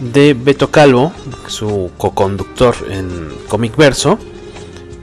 de 0.00 0.32
Beto 0.32 0.70
Calvo, 0.70 1.12
su 1.48 1.90
co-conductor 1.98 2.74
en 2.88 3.28
Comic 3.46 3.76
Verso. 3.76 4.18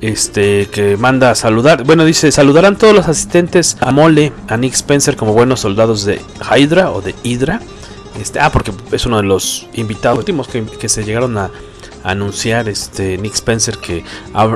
Este 0.01 0.67
que 0.67 0.95
manda 0.97 1.33
saludar, 1.35 1.83
bueno, 1.83 2.05
dice: 2.05 2.31
Saludarán 2.31 2.77
todos 2.77 2.93
los 2.93 3.07
asistentes 3.07 3.77
a 3.79 3.91
Mole, 3.91 4.31
a 4.47 4.57
Nick 4.57 4.73
Spencer 4.73 5.15
como 5.15 5.33
buenos 5.33 5.61
soldados 5.61 6.05
de 6.05 6.21
Hydra 6.55 6.91
o 6.91 7.01
de 7.01 7.15
Hydra. 7.23 7.61
Este, 8.19 8.39
ah, 8.39 8.51
porque 8.51 8.71
es 8.91 9.05
uno 9.05 9.17
de 9.17 9.23
los 9.23 9.67
invitados 9.73 10.19
últimos 10.19 10.47
que, 10.47 10.63
que 10.63 10.89
se 10.89 11.03
llegaron 11.03 11.37
a, 11.37 11.51
anunciar 12.07 12.69
este 12.69 13.17
Nick 13.17 13.35
Spencer 13.35 13.77
que 13.77 14.03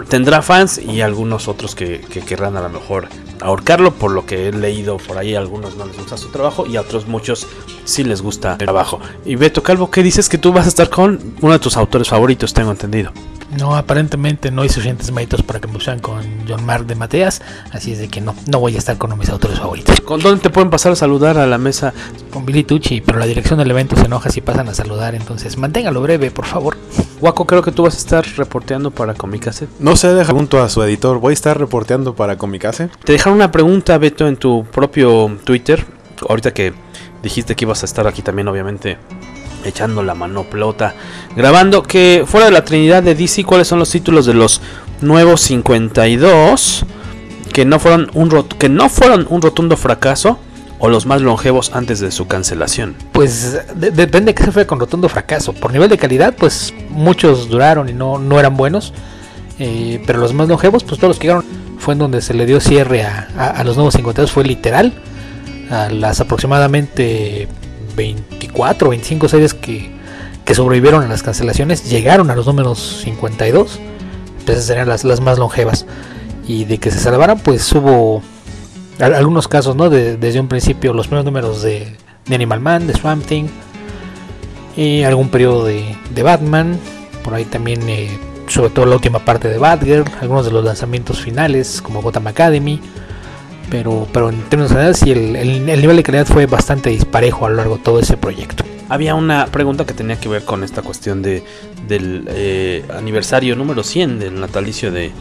tendrá 0.09 0.41
fans 0.41 0.77
y 0.77 1.01
algunos 1.01 1.47
otros 1.47 1.75
que, 1.75 1.99
que, 2.01 2.21
querrán 2.21 2.55
a 2.55 2.61
lo 2.61 2.69
mejor 2.69 3.09
ahorcarlo 3.41 3.93
por 3.93 4.11
lo 4.11 4.25
que 4.25 4.47
he 4.47 4.51
leído 4.53 4.97
por 4.97 5.17
ahí 5.17 5.35
algunos 5.35 5.75
no 5.75 5.85
les 5.85 5.97
gusta 5.97 6.17
su 6.17 6.29
trabajo 6.29 6.65
y 6.65 6.77
a 6.77 6.81
otros 6.81 7.07
muchos 7.07 7.47
sí 7.83 8.03
les 8.03 8.21
gusta 8.21 8.53
el 8.53 8.57
trabajo 8.59 8.99
y 9.25 9.35
Beto 9.35 9.63
Calvo 9.63 9.91
¿qué 9.91 10.01
dices 10.01 10.29
que 10.29 10.37
tú 10.37 10.53
vas 10.53 10.65
a 10.65 10.69
estar 10.69 10.89
con 10.89 11.19
uno 11.41 11.53
de 11.53 11.59
tus 11.59 11.75
autores 11.75 12.07
favoritos 12.07 12.53
tengo 12.53 12.71
entendido 12.71 13.11
no, 13.57 13.75
aparentemente 13.75 14.49
no 14.49 14.61
hay 14.61 14.69
suficientes 14.69 15.11
méritos 15.11 15.43
para 15.43 15.59
que 15.59 15.67
me 15.67 15.75
usen 15.75 15.99
con 15.99 16.23
John 16.47 16.65
Mark 16.65 16.85
de 16.85 16.95
Mateas, 16.95 17.41
así 17.71 17.91
es 17.91 17.99
de 17.99 18.07
que 18.07 18.21
no, 18.21 18.33
no 18.47 18.61
voy 18.61 18.75
a 18.75 18.77
estar 18.77 18.97
con 18.97 19.17
mis 19.19 19.29
autores 19.29 19.59
favoritos. 19.59 19.99
¿Con 19.99 20.21
dónde 20.21 20.41
te 20.41 20.49
pueden 20.49 20.69
pasar 20.69 20.93
a 20.93 20.95
saludar 20.95 21.37
a 21.37 21.45
la 21.45 21.57
mesa? 21.57 21.93
Con 22.31 22.45
Billy 22.45 22.63
Tucci, 22.63 23.01
pero 23.01 23.19
la 23.19 23.25
dirección 23.25 23.59
del 23.59 23.69
evento 23.69 23.97
se 23.97 24.05
enoja 24.05 24.29
si 24.29 24.39
pasan 24.39 24.69
a 24.69 24.73
saludar, 24.73 25.15
entonces 25.15 25.57
manténgalo 25.57 26.01
breve, 26.01 26.31
por 26.31 26.45
favor. 26.45 26.77
Waco, 27.21 27.45
creo 27.45 27.61
que 27.61 27.71
tú 27.71 27.83
vas 27.83 27.93
a 27.93 27.97
estar 27.99 28.25
reporteando 28.35 28.89
para 28.89 29.13
Comicase. 29.13 29.67
No 29.79 29.95
se 29.95 30.11
deja 30.11 30.33
junto 30.33 30.61
a 30.61 30.69
su 30.69 30.81
editor, 30.81 31.19
voy 31.19 31.31
a 31.31 31.33
estar 31.33 31.59
reporteando 31.59 32.15
para 32.15 32.37
Comicase. 32.37 32.89
Te 33.03 33.13
dejaron 33.13 33.35
una 33.35 33.51
pregunta, 33.51 33.97
Beto, 33.99 34.27
en 34.27 34.37
tu 34.37 34.65
propio 34.65 35.37
Twitter, 35.43 35.85
ahorita 36.27 36.51
que 36.51 36.73
dijiste 37.21 37.55
que 37.55 37.65
ibas 37.65 37.83
a 37.83 37.85
estar 37.85 38.07
aquí 38.07 38.23
también, 38.23 38.47
obviamente 38.47 38.97
echando 39.63 40.01
la 40.01 40.15
manoplota, 40.15 40.95
grabando 41.35 41.83
que 41.83 42.23
fuera 42.25 42.47
de 42.47 42.51
la 42.51 42.65
Trinidad 42.65 43.03
de 43.03 43.13
DC, 43.13 43.43
¿cuáles 43.43 43.67
son 43.67 43.77
los 43.77 43.91
títulos 43.91 44.25
de 44.25 44.33
los 44.33 44.59
nuevos 45.01 45.41
52 45.41 46.85
que 47.53 47.65
no 47.65 47.79
fueron 47.79 48.09
un 48.13 48.43
que 48.57 48.69
no 48.69 48.89
fueron 48.89 49.27
un 49.29 49.41
rotundo 49.41 49.77
fracaso 49.77 50.39
o 50.81 50.89
los 50.89 51.05
más 51.05 51.21
longevos 51.21 51.71
antes 51.73 51.99
de 51.99 52.11
su 52.11 52.27
cancelación? 52.27 52.95
Pues 53.11 53.57
depende 53.75 54.31
de 54.31 54.35
qué 54.35 54.43
se 54.43 54.51
fue 54.51 54.65
con 54.65 54.79
rotundo 54.79 55.07
fracaso. 55.07 55.53
Por 55.53 55.71
nivel 55.71 55.89
de 55.89 55.97
calidad, 55.97 56.35
pues 56.35 56.73
muchos 56.89 57.49
duraron 57.49 57.87
y 57.87 57.93
no, 57.93 58.17
no 58.17 58.39
eran 58.39 58.57
buenos. 58.57 58.91
Eh, 59.59 60.03
pero 60.07 60.19
los 60.19 60.33
más 60.33 60.47
longevos, 60.47 60.83
pues 60.83 60.97
todos 60.97 61.09
los 61.09 61.19
que 61.19 61.27
llegaron 61.27 61.45
fue 61.77 61.93
en 61.93 61.99
donde 61.99 62.21
se 62.21 62.33
le 62.33 62.47
dio 62.47 62.59
cierre 62.59 63.03
a, 63.03 63.27
a 63.35 63.63
los 63.63 63.75
nuevos 63.75 63.93
52, 63.93 64.31
fue 64.31 64.43
literal. 64.43 64.93
A 65.69 65.89
las 65.89 66.19
aproximadamente 66.19 67.47
24 67.95 68.87
o 68.87 68.89
25 68.89 69.29
series 69.29 69.53
que, 69.53 69.91
que, 70.43 70.55
sobrevivieron 70.55 71.03
a 71.03 71.07
las 71.07 71.23
cancelaciones 71.23 71.89
llegaron 71.89 72.31
a 72.31 72.35
los 72.35 72.47
números 72.47 73.01
52. 73.03 73.79
Entonces 74.39 74.65
serían 74.65 74.89
las, 74.89 75.03
las 75.03 75.21
más 75.21 75.37
longevas. 75.37 75.85
Y 76.47 76.65
de 76.65 76.79
que 76.79 76.89
se 76.89 76.97
salvaran, 76.97 77.37
pues 77.39 77.71
hubo 77.73 78.23
algunos 79.01 79.47
casos, 79.47 79.75
¿no? 79.75 79.89
desde 79.89 80.39
un 80.39 80.47
principio, 80.47 80.93
los 80.93 81.07
primeros 81.07 81.25
números 81.25 81.61
de, 81.61 81.95
Animal 82.29 82.59
Man, 82.59 82.87
de 82.87 82.93
Swamp 82.93 83.25
Thing, 83.25 83.45
y 84.77 85.03
algún 85.03 85.29
periodo 85.29 85.65
de, 85.65 85.95
de 86.13 86.23
Batman, 86.23 86.79
por 87.23 87.33
ahí 87.33 87.45
también, 87.45 87.87
eh, 87.89 88.09
sobre 88.47 88.69
todo 88.69 88.85
la 88.85 88.95
última 88.95 89.19
parte 89.19 89.47
de 89.47 89.57
Batgirl, 89.57 90.05
algunos 90.21 90.45
de 90.45 90.51
los 90.51 90.63
lanzamientos 90.63 91.19
finales, 91.19 91.81
como 91.81 92.01
Gotham 92.01 92.27
Academy 92.27 92.79
pero, 93.71 94.05
pero 94.11 94.29
en 94.29 94.41
términos 94.43 94.71
generales 94.71 94.97
sí, 94.97 95.11
el, 95.11 95.35
el, 95.35 95.81
nivel 95.81 95.95
de 95.95 96.03
calidad 96.03 96.27
fue 96.27 96.45
bastante 96.45 96.89
disparejo 96.89 97.45
a 97.45 97.49
lo 97.49 97.55
largo 97.55 97.77
de 97.77 97.83
todo 97.83 97.99
ese 97.99 98.17
proyecto. 98.17 98.65
Había 98.89 99.15
una 99.15 99.45
pregunta 99.45 99.85
que 99.85 99.93
tenía 99.93 100.19
que 100.19 100.27
ver 100.27 100.43
con 100.43 100.65
esta 100.65 100.81
cuestión 100.81 101.21
de, 101.21 101.43
del 101.87 102.25
eh, 102.27 102.83
aniversario 102.93 103.55
número 103.55 103.83
100 103.83 104.19
del 104.19 104.39
natalicio 104.39 104.91
de 104.91 105.11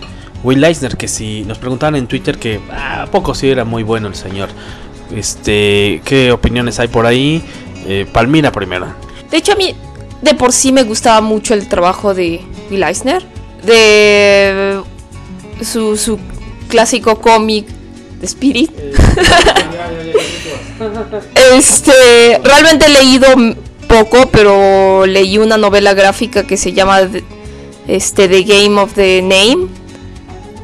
Will 0.42 0.62
Eisner, 0.64 0.96
que 0.96 1.08
si 1.08 1.42
nos 1.42 1.58
preguntaban 1.58 1.96
en 1.96 2.06
Twitter 2.06 2.38
que 2.38 2.60
a 2.70 3.02
ah, 3.02 3.06
poco 3.06 3.34
sí 3.34 3.48
era 3.48 3.64
muy 3.64 3.82
bueno 3.82 4.08
el 4.08 4.14
señor. 4.14 4.48
Este, 5.14 6.00
¿Qué 6.04 6.32
opiniones 6.32 6.78
hay 6.78 6.88
por 6.88 7.06
ahí? 7.06 7.42
Eh, 7.86 8.06
Palmira 8.10 8.52
primero. 8.52 8.86
De 9.30 9.36
hecho, 9.36 9.52
a 9.52 9.56
mí 9.56 9.74
de 10.22 10.34
por 10.34 10.52
sí 10.52 10.72
me 10.72 10.82
gustaba 10.82 11.20
mucho 11.20 11.54
el 11.54 11.68
trabajo 11.68 12.14
de 12.14 12.40
Will 12.70 12.82
Eisner. 12.82 13.22
De 13.64 14.80
su, 15.62 15.96
su 15.96 16.18
clásico 16.68 17.20
cómic 17.20 17.66
de 18.18 18.26
Spirit. 18.26 18.70
este, 21.56 22.40
realmente 22.42 22.86
he 22.86 22.88
leído 22.88 23.28
poco, 23.86 24.30
pero 24.30 25.04
leí 25.04 25.36
una 25.36 25.58
novela 25.58 25.92
gráfica 25.92 26.46
que 26.46 26.56
se 26.56 26.72
llama 26.72 27.00
este 27.86 28.28
The 28.28 28.42
Game 28.44 28.80
of 28.80 28.94
the 28.94 29.20
Name 29.20 29.79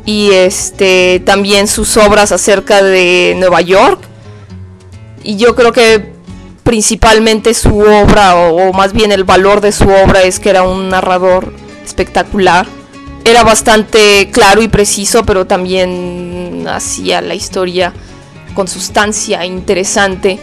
y 0.06 0.30
este 0.30 1.20
también 1.26 1.66
sus 1.66 1.96
obras 1.96 2.32
acerca 2.32 2.82
de 2.82 3.34
Nueva 3.36 3.60
York. 3.60 4.00
Y 5.22 5.36
yo 5.36 5.54
creo 5.54 5.72
que 5.72 6.14
principalmente 6.62 7.52
su 7.52 7.78
obra 7.78 8.36
o, 8.36 8.72
más 8.72 8.92
bien 8.92 9.12
el 9.12 9.24
valor 9.24 9.60
de 9.60 9.72
su 9.72 9.88
obra 9.88 10.22
es 10.22 10.40
que 10.40 10.50
era 10.50 10.62
un 10.62 10.88
narrador 10.88 11.52
espectacular 11.84 12.66
era 13.26 13.42
bastante 13.42 14.30
claro 14.32 14.62
y 14.62 14.68
preciso, 14.68 15.24
pero 15.24 15.48
también 15.48 16.64
hacía 16.68 17.20
la 17.20 17.34
historia 17.34 17.92
con 18.54 18.68
sustancia 18.68 19.44
interesante. 19.44 20.38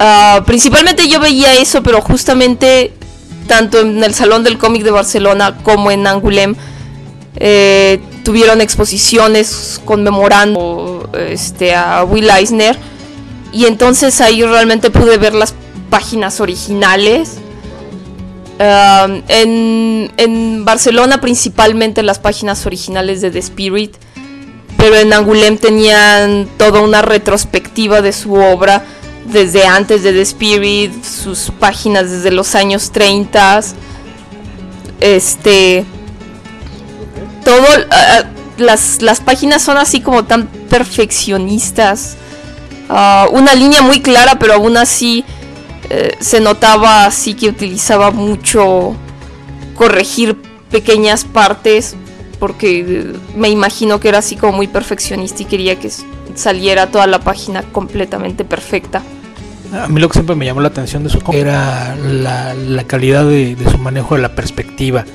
Uh, 0.00 0.42
principalmente 0.44 1.06
yo 1.06 1.20
veía 1.20 1.52
eso, 1.54 1.82
pero 1.82 2.00
justamente 2.00 2.94
tanto 3.46 3.80
en 3.80 4.02
el 4.02 4.14
Salón 4.14 4.42
del 4.42 4.56
Cómic 4.56 4.82
de 4.84 4.90
Barcelona 4.90 5.58
como 5.62 5.90
en 5.90 6.06
Angulem 6.06 6.54
eh, 7.38 8.00
tuvieron 8.24 8.60
exposiciones 8.60 9.80
conmemorando 9.84 11.08
este, 11.14 11.74
a 11.74 12.04
Will 12.04 12.28
Eisner. 12.30 12.76
Y 13.52 13.64
entonces 13.64 14.20
ahí 14.20 14.42
realmente 14.44 14.90
pude 14.90 15.16
ver 15.16 15.34
las 15.34 15.54
páginas 15.88 16.40
originales 16.40 17.38
en, 19.28 20.64
Barcelona 20.64 21.20
principalmente 21.20 22.02
las 22.02 22.18
páginas 22.18 22.66
originales 22.66 23.20
de 23.20 23.30
The 23.30 23.38
Spirit, 23.38 23.94
pero 24.76 24.96
en 24.96 25.12
Angulem 25.12 25.58
tenían 25.58 26.48
toda 26.56 26.80
una 26.80 27.02
retrospectiva 27.02 28.02
de 28.02 28.12
su 28.12 28.34
obra 28.34 28.84
desde 29.26 29.66
antes 29.66 30.02
de 30.02 30.12
The 30.12 30.22
Spirit, 30.22 31.04
sus 31.04 31.50
páginas 31.58 32.10
desde 32.10 32.30
los 32.30 32.54
años 32.54 32.90
30. 32.92 33.60
Este. 35.00 35.84
Todo. 37.48 37.66
Ah, 37.90 38.24
las, 38.58 39.00
las, 39.00 39.20
páginas 39.20 39.62
son 39.62 39.78
así 39.78 40.00
como 40.02 40.24
tan 40.24 40.46
perfeccionistas. 40.46 42.16
Ah, 42.90 43.26
una 43.32 43.54
línea 43.54 43.80
muy 43.80 44.02
clara, 44.02 44.38
pero 44.38 44.52
aún 44.54 44.76
así 44.76 45.24
eh, 45.88 46.16
se 46.20 46.40
notaba 46.40 47.06
así 47.06 47.32
que 47.32 47.48
utilizaba 47.48 48.10
mucho 48.10 48.94
corregir 49.74 50.36
pequeñas 50.70 51.24
partes 51.24 51.96
porque 52.38 52.80
eh, 52.80 53.12
me 53.34 53.48
imagino 53.48 53.98
que 53.98 54.08
era 54.08 54.18
así 54.18 54.36
como 54.36 54.52
muy 54.52 54.66
perfeccionista 54.66 55.42
y 55.42 55.46
quería 55.46 55.76
que 55.78 55.90
saliera 56.34 56.88
toda 56.88 57.06
la 57.06 57.20
página 57.20 57.62
completamente 57.62 58.44
perfecta. 58.44 59.02
A 59.72 59.88
mí 59.88 60.00
lo 60.00 60.08
que 60.08 60.14
siempre 60.14 60.36
me 60.36 60.44
llamó 60.44 60.60
la 60.60 60.68
atención 60.68 61.02
de 61.04 61.10
su 61.10 61.20
era 61.32 61.96
la, 61.96 62.84
calidad 62.86 63.24
de, 63.24 63.56
su 63.70 63.78
manejo 63.78 64.16
de 64.16 64.22
la 64.22 64.34
perspectiva 64.34 65.06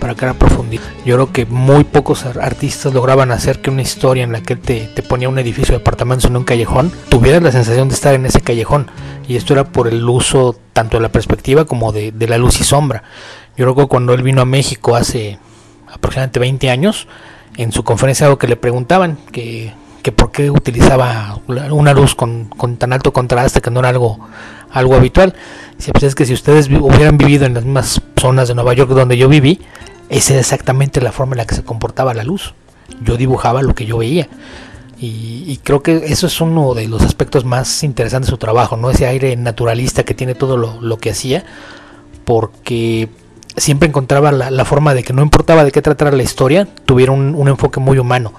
para 0.00 0.14
cada 0.14 0.34
profundidad. 0.34 0.82
Yo 1.04 1.14
creo 1.14 1.32
que 1.32 1.46
muy 1.46 1.84
pocos 1.84 2.24
artistas 2.24 2.92
lograban 2.92 3.30
hacer 3.30 3.60
que 3.60 3.70
una 3.70 3.82
historia 3.82 4.24
en 4.24 4.32
la 4.32 4.42
que 4.42 4.56
te, 4.56 4.88
te 4.94 5.02
ponía 5.02 5.28
un 5.28 5.38
edificio 5.38 5.76
de 5.76 5.82
apartamentos 5.82 6.28
en 6.28 6.36
un 6.36 6.44
callejón 6.44 6.90
tuviera 7.08 7.38
la 7.38 7.52
sensación 7.52 7.88
de 7.88 7.94
estar 7.94 8.14
en 8.14 8.26
ese 8.26 8.40
callejón. 8.40 8.90
Y 9.28 9.36
esto 9.36 9.52
era 9.52 9.64
por 9.64 9.86
el 9.86 10.08
uso 10.08 10.56
tanto 10.72 10.96
de 10.96 11.02
la 11.02 11.12
perspectiva 11.12 11.64
como 11.64 11.92
de, 11.92 12.12
la 12.26 12.38
luz 12.38 12.60
y 12.60 12.64
sombra. 12.64 13.04
Yo 13.56 13.64
creo 13.66 13.76
que 13.76 13.86
cuando 13.86 14.12
él 14.12 14.24
vino 14.24 14.42
a 14.42 14.44
México 14.44 14.96
hace 14.96 15.38
aproximadamente 15.86 16.40
20 16.40 16.70
años, 16.70 17.06
en 17.56 17.70
su 17.70 17.84
conferencia 17.84 18.26
algo 18.26 18.38
que 18.38 18.48
le 18.48 18.56
preguntaban, 18.56 19.18
que, 19.30 19.72
que 20.02 20.10
por 20.10 20.32
qué 20.32 20.50
utilizaba 20.50 21.38
una 21.46 21.92
luz 21.92 22.16
con, 22.16 22.46
con, 22.46 22.76
tan 22.76 22.92
alto 22.92 23.12
contraste, 23.12 23.60
que 23.60 23.70
no 23.70 23.80
era 23.80 23.90
algo, 23.90 24.18
algo 24.72 24.94
habitual. 24.94 25.34
Dice, 25.76 25.92
pues 25.92 26.04
es 26.04 26.14
que 26.14 26.26
si 26.26 26.32
ustedes 26.32 26.68
hubieran 26.68 27.16
vivido 27.16 27.46
en 27.46 27.54
las 27.54 27.64
mismas 27.64 28.02
zonas 28.18 28.48
de 28.48 28.54
Nueva 28.54 28.74
York 28.74 28.90
donde 28.90 29.16
yo 29.16 29.28
viví, 29.28 29.60
esa 30.10 30.34
es 30.34 30.40
exactamente 30.40 31.00
la 31.00 31.12
forma 31.12 31.34
en 31.34 31.38
la 31.38 31.46
que 31.46 31.54
se 31.54 31.62
comportaba 31.62 32.12
la 32.14 32.24
luz. 32.24 32.52
Yo 33.00 33.16
dibujaba 33.16 33.62
lo 33.62 33.74
que 33.74 33.86
yo 33.86 33.98
veía. 33.98 34.28
Y, 35.02 35.58
creo 35.64 35.82
que 35.82 35.96
eso 35.96 36.26
es 36.26 36.42
uno 36.42 36.74
de 36.74 36.86
los 36.86 37.00
aspectos 37.00 37.46
más 37.46 37.84
interesantes 37.84 38.26
de 38.26 38.32
su 38.32 38.36
trabajo, 38.36 38.76
¿no? 38.76 38.90
Ese 38.90 39.06
aire 39.06 39.34
naturalista 39.34 40.02
que 40.02 40.12
tiene 40.12 40.34
todo 40.34 40.58
lo, 40.58 40.98
que 40.98 41.08
hacía, 41.08 41.42
porque 42.26 43.08
siempre 43.56 43.88
encontraba 43.88 44.30
la, 44.30 44.64
forma 44.66 44.92
de 44.92 45.02
que 45.02 45.14
no 45.14 45.22
importaba 45.22 45.64
de 45.64 45.72
qué 45.72 45.80
tratara 45.80 46.14
la 46.14 46.22
historia, 46.22 46.68
tuviera 46.84 47.12
un, 47.12 47.48
enfoque 47.48 47.80
muy 47.80 47.98
humano. 47.98 48.34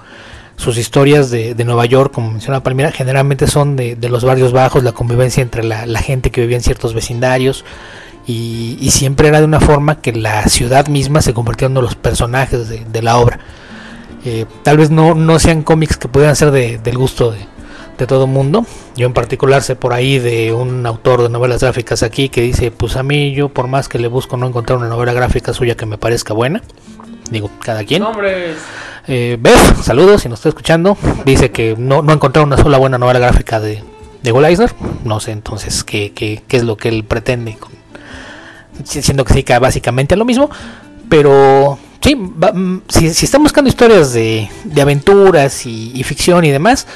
Sus 0.54 0.78
historias 0.78 1.32
de, 1.32 1.56
Nueva 1.64 1.86
York, 1.86 2.12
como 2.14 2.30
menciona 2.30 2.62
Palmira, 2.62 2.92
generalmente 2.92 3.48
son 3.48 3.74
de, 3.74 3.96
los 4.08 4.22
barrios 4.22 4.52
bajos, 4.52 4.84
la 4.84 4.92
convivencia 4.92 5.42
entre 5.42 5.64
la, 5.64 5.84
la 5.86 6.00
gente 6.00 6.30
que 6.30 6.42
vivía 6.42 6.58
en 6.58 6.62
ciertos 6.62 6.94
vecindarios, 6.94 7.64
y, 8.26 8.78
y, 8.80 8.90
siempre 8.90 9.28
era 9.28 9.40
de 9.40 9.46
una 9.46 9.60
forma 9.60 10.00
que 10.00 10.12
la 10.12 10.44
ciudad 10.48 10.86
misma 10.86 11.22
se 11.22 11.34
convirtió 11.34 11.66
en 11.66 11.72
uno 11.72 11.80
de 11.80 11.86
los 11.86 11.96
personajes 11.96 12.68
de, 12.68 12.84
de 12.84 13.02
la 13.02 13.16
obra. 13.18 13.40
Eh, 14.24 14.46
tal 14.62 14.76
vez 14.76 14.90
no, 14.90 15.14
no 15.14 15.38
sean 15.38 15.62
cómics 15.62 15.96
que 15.96 16.08
pudieran 16.08 16.36
ser 16.36 16.52
de, 16.52 16.78
del 16.78 16.96
gusto 16.96 17.32
de, 17.32 17.40
de 17.98 18.06
todo 18.06 18.26
mundo. 18.26 18.64
Yo 18.96 19.06
en 19.06 19.12
particular 19.12 19.62
sé 19.62 19.74
por 19.74 19.92
ahí 19.92 20.18
de 20.18 20.52
un 20.52 20.86
autor 20.86 21.22
de 21.22 21.28
novelas 21.28 21.60
gráficas 21.62 22.02
aquí 22.02 22.28
que 22.28 22.42
dice, 22.42 22.70
pues 22.70 22.96
a 22.96 23.02
mí 23.02 23.32
yo 23.32 23.48
por 23.48 23.66
más 23.66 23.88
que 23.88 23.98
le 23.98 24.08
busco 24.08 24.36
no 24.36 24.46
encontrar 24.46 24.78
una 24.78 24.88
novela 24.88 25.12
gráfica 25.12 25.52
suya 25.52 25.76
que 25.76 25.86
me 25.86 25.98
parezca 25.98 26.34
buena. 26.34 26.62
Digo, 27.30 27.50
cada 27.60 27.84
quien. 27.84 28.04
Eh, 29.08 29.36
Beth, 29.40 29.82
saludos 29.82 30.22
si 30.22 30.28
nos 30.28 30.38
está 30.38 30.50
escuchando. 30.50 30.96
Dice 31.24 31.50
que 31.50 31.74
no, 31.76 32.02
no 32.02 32.20
una 32.44 32.56
sola 32.56 32.78
buena 32.78 32.98
novela 32.98 33.18
gráfica 33.18 33.58
de, 33.58 33.82
de 34.22 34.30
Eisner. 34.30 34.72
No 35.04 35.18
sé 35.18 35.32
entonces 35.32 35.82
qué, 35.82 36.12
qué, 36.12 36.42
qué, 36.46 36.58
es 36.58 36.64
lo 36.64 36.76
que 36.76 36.88
él 36.88 37.04
pretende. 37.04 37.56
Con, 37.56 37.72
siendo 38.84 39.24
que 39.24 39.34
se 39.34 39.58
básicamente 39.58 40.14
a 40.14 40.16
lo 40.16 40.24
mismo. 40.24 40.50
Pero 41.08 41.78
sí, 42.00 42.14
va, 42.14 42.52
si, 42.88 43.12
si, 43.12 43.26
están 43.26 43.42
buscando 43.42 43.68
historias 43.68 44.12
de, 44.12 44.48
de 44.64 44.82
aventuras 44.82 45.66
y, 45.66 45.92
y, 45.94 46.02
ficción 46.04 46.44
y 46.44 46.50
demás, 46.50 46.86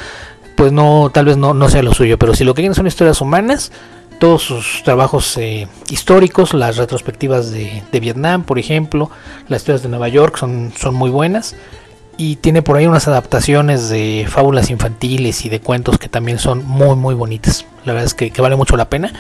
pues 0.57 0.73
no, 0.73 1.11
tal 1.13 1.27
vez 1.27 1.37
no, 1.37 1.55
no 1.55 1.69
sea 1.69 1.83
lo 1.83 1.95
suyo. 1.95 2.19
Pero 2.19 2.35
si 2.35 2.45
lo 2.45 2.55
que 2.55 2.63
quieren 2.63 2.75
son 2.75 2.87
historias 2.87 3.21
humanas, 3.21 3.73
todos 4.19 4.43
sus 4.43 4.83
trabajos 4.85 5.37
eh, 5.37 5.69
históricos, 5.91 6.55
las 6.55 6.77
retrospectivas 6.77 7.51
de, 7.51 7.83
de, 7.93 8.01
Vietnam, 8.01 8.45
por 8.45 8.59
ejemplo, 8.59 9.11
las 9.49 9.63
historias 9.63 9.83
de 9.83 9.89
Nueva 9.89 10.09
York 10.09 10.37
son, 10.39 10.73
son 10.77 10.95
muy 10.95 11.11
buenas. 11.11 11.55
Y 12.19 12.37
tiene 12.37 12.63
por 12.63 12.79
ahí 12.79 12.87
unas 12.87 13.09
adaptaciones 13.09 13.91
de 13.91 14.27
fábulas 14.27 14.71
infantiles 14.71 15.45
y 15.45 15.51
de 15.51 15.61
cuentos 15.61 15.99
que 15.99 16.09
también 16.09 16.39
son 16.39 16.67
muy, 16.67 16.97
muy 16.97 17.15
bonitas. 17.15 17.67
La 17.85 17.93
verdad 17.93 18.07
es 18.07 18.15
que, 18.15 18.31
que 18.31 18.41
vale 18.41 18.57
mucho 18.57 18.77
la 18.77 18.89
pena. 18.89 19.13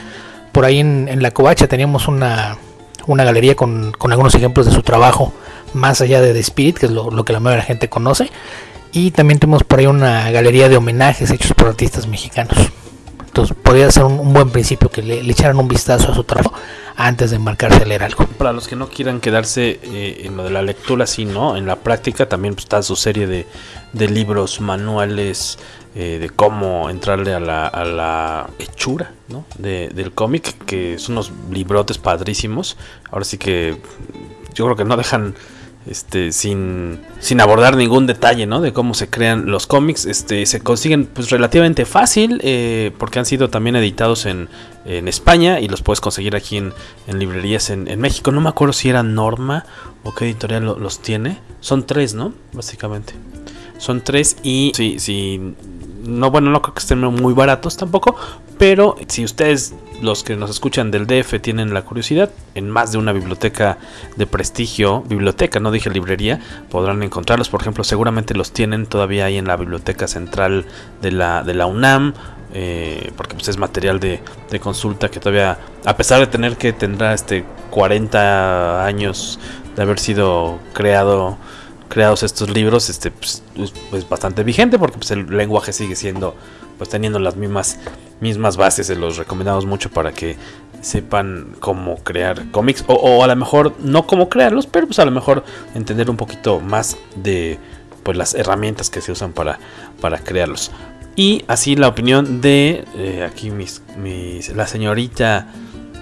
Por 0.56 0.64
ahí 0.64 0.80
en, 0.80 1.22
la 1.22 1.32
Covacha 1.32 1.68
teníamos 1.68 2.08
una, 2.08 2.56
una 3.06 3.24
galería 3.24 3.54
con, 3.54 3.92
con, 3.92 4.10
algunos 4.10 4.34
ejemplos 4.34 4.64
de 4.64 4.72
su 4.72 4.80
trabajo, 4.80 5.34
más 5.74 6.00
allá 6.00 6.22
de 6.22 6.32
The 6.32 6.38
Spirit, 6.38 6.78
que 6.78 6.86
es 6.86 6.92
lo, 6.92 7.10
que 7.26 7.34
la 7.34 7.40
mayoría 7.40 7.58
de 7.58 7.62
la 7.62 7.66
gente 7.66 7.90
conoce. 7.90 8.30
Y 8.90 9.10
también 9.10 9.38
tenemos 9.38 9.64
por 9.64 9.80
ahí 9.80 9.86
una 9.86 10.30
galería 10.30 10.70
de 10.70 10.78
homenajes 10.78 11.30
hechos 11.30 11.52
por 11.52 11.68
artistas 11.68 12.06
mexicanos. 12.06 12.56
Entonces 13.26 13.54
podría 13.62 13.90
ser 13.90 14.04
un, 14.04 14.32
buen 14.32 14.48
principio 14.48 14.88
que 14.88 15.02
le, 15.02 15.20
echaran 15.30 15.58
un 15.58 15.68
vistazo 15.68 16.10
a 16.10 16.14
su 16.14 16.24
trabajo 16.24 16.54
antes 16.96 17.32
de 17.32 17.36
embarcarse 17.36 17.82
a 17.82 17.84
leer 17.84 18.04
algo. 18.04 18.24
Para 18.24 18.54
los 18.54 18.66
que 18.66 18.76
no 18.76 18.88
quieran 18.88 19.20
quedarse 19.20 19.78
eh, 19.82 20.22
en 20.24 20.38
lo 20.38 20.44
de 20.44 20.48
la 20.52 20.62
lectura, 20.62 21.06
sí. 21.06 21.24
En 21.24 21.66
la 21.66 21.76
práctica 21.76 22.30
también 22.30 22.54
pues, 22.54 22.64
está 22.64 22.82
su 22.82 22.96
serie 22.96 23.26
de, 23.26 23.46
de 23.92 24.08
libros, 24.08 24.62
manuales 24.62 25.58
eh, 25.98 26.18
de 26.20 26.28
cómo 26.28 26.90
entrarle 26.90 27.32
a 27.32 27.40
la, 27.40 27.66
a 27.66 27.82
la 27.86 28.50
hechura 28.58 29.12
¿no? 29.28 29.46
de, 29.56 29.88
del 29.88 30.12
cómic, 30.12 30.54
que 30.66 30.98
son 30.98 31.14
unos 31.14 31.32
librotes 31.50 31.96
padrísimos. 31.96 32.76
Ahora 33.10 33.24
sí 33.24 33.38
que 33.38 33.80
yo 34.52 34.66
creo 34.66 34.76
que 34.76 34.84
no 34.84 34.98
dejan 34.98 35.34
este, 35.86 36.32
sin, 36.32 37.00
sin 37.18 37.40
abordar 37.40 37.76
ningún 37.76 38.06
detalle 38.06 38.46
¿no? 38.46 38.60
de 38.60 38.74
cómo 38.74 38.92
se 38.92 39.08
crean 39.08 39.46
los 39.46 39.66
cómics. 39.66 40.04
Este, 40.04 40.44
se 40.44 40.60
consiguen 40.60 41.06
pues, 41.06 41.30
relativamente 41.30 41.86
fácil 41.86 42.42
eh, 42.44 42.92
porque 42.98 43.18
han 43.18 43.24
sido 43.24 43.48
también 43.48 43.76
editados 43.76 44.26
en, 44.26 44.50
en, 44.84 45.08
España 45.08 45.60
y 45.60 45.68
los 45.68 45.80
puedes 45.80 46.02
conseguir 46.02 46.36
aquí 46.36 46.58
en, 46.58 46.74
en 47.06 47.18
librerías 47.18 47.70
en, 47.70 47.88
en, 47.88 48.00
México. 48.00 48.32
No 48.32 48.42
me 48.42 48.50
acuerdo 48.50 48.74
si 48.74 48.90
era 48.90 49.02
Norma 49.02 49.64
o 50.02 50.14
qué 50.14 50.26
editorial 50.26 50.62
lo, 50.62 50.78
los 50.78 51.00
tiene. 51.00 51.38
Son 51.60 51.86
tres, 51.86 52.12
¿no? 52.12 52.34
Básicamente. 52.52 53.14
Son 53.78 54.02
tres 54.02 54.36
y 54.42 54.72
si, 54.74 54.98
si 54.98 55.54
no, 56.06 56.30
bueno, 56.30 56.50
no 56.50 56.62
creo 56.62 56.74
que 56.74 56.80
estén 56.80 57.00
muy 57.00 57.34
baratos 57.34 57.76
tampoco, 57.76 58.16
pero 58.58 58.96
si 59.08 59.24
ustedes, 59.24 59.74
los 60.00 60.24
que 60.24 60.36
nos 60.36 60.50
escuchan 60.50 60.90
del 60.90 61.06
DF, 61.06 61.40
tienen 61.40 61.74
la 61.74 61.82
curiosidad, 61.82 62.30
en 62.54 62.70
más 62.70 62.92
de 62.92 62.98
una 62.98 63.12
biblioteca 63.12 63.78
de 64.16 64.26
prestigio, 64.26 65.02
biblioteca, 65.02 65.60
no 65.60 65.70
dije 65.70 65.90
librería, 65.90 66.40
podrán 66.70 67.02
encontrarlos. 67.02 67.48
Por 67.48 67.60
ejemplo, 67.60 67.84
seguramente 67.84 68.34
los 68.34 68.52
tienen 68.52 68.86
todavía 68.86 69.26
ahí 69.26 69.36
en 69.36 69.46
la 69.46 69.56
biblioteca 69.56 70.08
central 70.08 70.64
de 71.02 71.12
la, 71.12 71.42
de 71.42 71.54
la 71.54 71.66
UNAM. 71.66 72.14
Eh, 72.54 73.12
porque 73.16 73.34
pues, 73.34 73.48
es 73.48 73.58
material 73.58 74.00
de, 74.00 74.20
de, 74.50 74.60
consulta 74.60 75.10
que 75.10 75.20
todavía, 75.20 75.58
a 75.84 75.96
pesar 75.96 76.20
de 76.20 76.26
tener 76.26 76.56
que 76.56 76.72
tendrá 76.72 77.12
este 77.12 77.44
40 77.70 78.86
años 78.86 79.38
de 79.74 79.82
haber 79.82 79.98
sido 79.98 80.58
creado 80.72 81.36
creados 81.88 82.22
estos 82.22 82.50
libros, 82.50 82.88
este 82.90 83.10
pues, 83.10 83.42
pues 83.90 84.08
bastante 84.08 84.42
vigente 84.42 84.78
porque 84.78 84.98
pues, 84.98 85.10
el 85.10 85.26
lenguaje 85.36 85.72
sigue 85.72 85.96
siendo 85.96 86.34
pues 86.78 86.90
teniendo 86.90 87.18
las 87.18 87.36
mismas 87.36 87.78
mismas 88.20 88.56
bases, 88.56 88.86
se 88.86 88.96
los 88.96 89.16
recomendamos 89.16 89.66
mucho 89.66 89.90
para 89.90 90.12
que 90.12 90.36
sepan 90.80 91.54
cómo 91.60 91.96
crear 91.96 92.50
cómics 92.50 92.84
o, 92.86 93.24
a 93.24 93.26
lo 93.26 93.36
mejor 93.36 93.74
no 93.80 94.06
cómo 94.06 94.28
crearlos, 94.28 94.66
pero 94.66 94.86
pues 94.86 94.98
a 94.98 95.04
lo 95.04 95.10
mejor 95.10 95.44
entender 95.74 96.10
un 96.10 96.16
poquito 96.16 96.60
más 96.60 96.96
de 97.16 97.58
pues 98.02 98.16
las 98.16 98.34
herramientas 98.34 98.90
que 98.90 99.00
se 99.00 99.12
usan 99.12 99.32
para 99.32 99.58
para 100.00 100.18
crearlos. 100.18 100.70
Y 101.16 101.44
así 101.48 101.76
la 101.76 101.88
opinión 101.88 102.42
de 102.42 102.84
eh, 102.94 103.26
aquí 103.26 103.50
mis, 103.50 103.82
mis, 103.96 104.50
la 104.54 104.66
señorita 104.66 105.46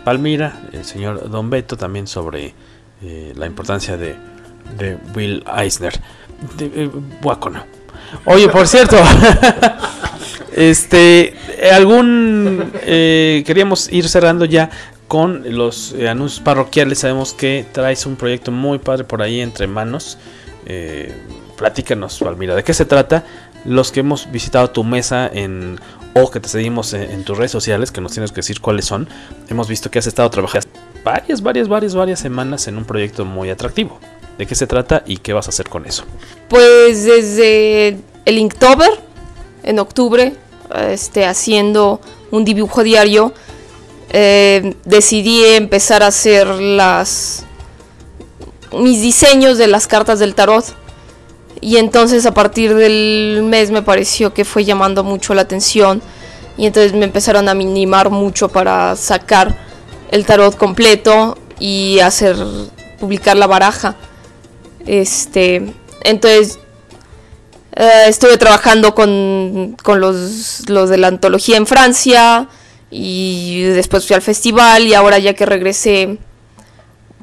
Palmira, 0.05 0.61
el 0.73 0.85
señor 0.85 1.31
Don 1.31 1.51
Beto 1.51 1.77
también 1.77 2.09
sobre 2.09 2.53
eh, 3.01 3.33
la 3.37 3.47
importancia 3.47 3.97
de 3.97 4.17
de 4.77 4.99
Will 5.15 5.45
Eisner. 5.57 5.93
De, 6.59 6.67
eh. 6.67 6.91
Oye, 8.27 8.49
por 8.49 8.67
cierto, 8.67 8.97
este, 10.53 11.35
algún 11.73 12.73
eh, 12.83 13.43
queríamos 13.47 13.91
ir 13.93 14.09
cerrando 14.09 14.45
ya 14.45 14.71
con 15.09 15.43
los 15.57 15.93
eh, 15.93 16.09
anuncios 16.09 16.41
parroquiales. 16.41 17.01
Sabemos 17.01 17.33
que 17.33 17.67
traes 17.73 18.07
un 18.07 18.17
proyecto 18.17 18.51
muy 18.51 18.79
padre 18.79 19.05
por 19.05 19.23
ahí 19.23 19.41
entre 19.41 19.67
manos. 19.67 20.19
Eh, 20.67 21.15
platícanos, 21.57 22.19
Palmira, 22.19 22.55
¿de 22.55 22.65
qué 22.65 22.75
se 22.75 22.85
trata? 22.85 23.25
Los 23.65 23.93
que 23.93 24.01
hemos 24.01 24.31
visitado 24.31 24.71
tu 24.71 24.85
mesa 24.85 25.31
en 25.33 25.79
o 26.15 26.31
que 26.31 26.39
te 26.39 26.49
seguimos 26.49 26.95
en, 26.95 27.25
tus 27.25 27.37
redes 27.37 27.51
sociales, 27.51 27.91
que 27.91 28.01
nos 28.01 28.13
tienes 28.13 28.31
que 28.31 28.37
decir 28.37 28.61
cuáles 28.61 28.85
son, 28.85 29.09
hemos 29.49 29.67
visto 29.67 29.91
que 29.91 29.99
has 29.99 30.07
estado 30.07 30.31
trabajando 30.31 30.69
varias, 31.05 31.43
varias, 31.43 31.69
varias, 31.69 31.95
varias 31.95 32.21
semanas 32.21 32.67
en 32.67 32.79
un 32.79 32.85
proyecto 32.85 33.25
muy 33.25 33.51
atractivo. 33.51 33.99
¿De 34.39 34.47
qué 34.47 34.55
se 34.55 34.67
trata 34.67 35.03
y 35.07 35.19
qué 35.19 35.33
vas 35.33 35.47
a 35.47 35.51
hacer 35.51 35.69
con 35.69 35.87
eso? 35.87 36.05
Pues 36.49 37.05
desde 37.05 37.99
el 38.25 38.39
Inktober, 38.39 38.91
en 39.63 39.79
octubre, 39.79 40.35
este, 40.89 41.25
haciendo 41.27 42.01
un 42.31 42.45
dibujo 42.45 42.83
diario, 42.83 43.33
eh, 44.11 44.75
decidí 44.85 45.45
empezar 45.45 46.03
a 46.03 46.09
hacer 46.09 46.47
las 46.49 47.45
mis 48.73 49.01
diseños 49.01 49.59
de 49.59 49.69
las 49.69 49.87
cartas 49.87 50.19
del 50.19 50.35
tarot. 50.35 50.65
Y 51.61 51.77
entonces 51.77 52.27
a 52.27 52.35
partir 52.35 52.75
del 52.75 53.43
mes 53.45 53.71
me 53.71 53.83
pareció 53.83 54.35
que 54.35 54.45
fue 54.45 54.65
llamando 54.65 55.05
mucho 55.05 55.35
la 55.35 55.43
atención. 55.43 56.03
Y 56.57 56.67
entonces 56.67 56.93
me 56.93 57.05
empezaron 57.05 57.49
a 57.49 57.53
animar 57.53 58.11
mucho 58.11 58.49
para 58.49 58.97
sacar 58.97 59.57
el 60.11 60.27
tarot 60.27 60.57
completo 60.57 61.37
y 61.59 62.01
hacer 62.01 62.37
publicar 63.01 63.37
la 63.37 63.47
baraja. 63.47 63.97
Este, 64.87 65.73
entonces 66.03 66.59
uh, 67.77 68.09
estuve 68.09 68.37
trabajando 68.37 68.95
con, 68.95 69.77
con 69.83 70.01
los, 70.01 70.69
los, 70.69 70.91
de 70.91 70.99
la 70.99 71.09
antología 71.09 71.57
en 71.57 71.67
Francia 71.67 72.49
y 72.91 73.63
después 73.63 74.07
fui 74.07 74.15
al 74.15 74.23
festival 74.23 74.87
y 74.87 74.95
ahora 74.95 75.19
ya 75.19 75.35
que 75.35 75.47
regresé 75.47 76.19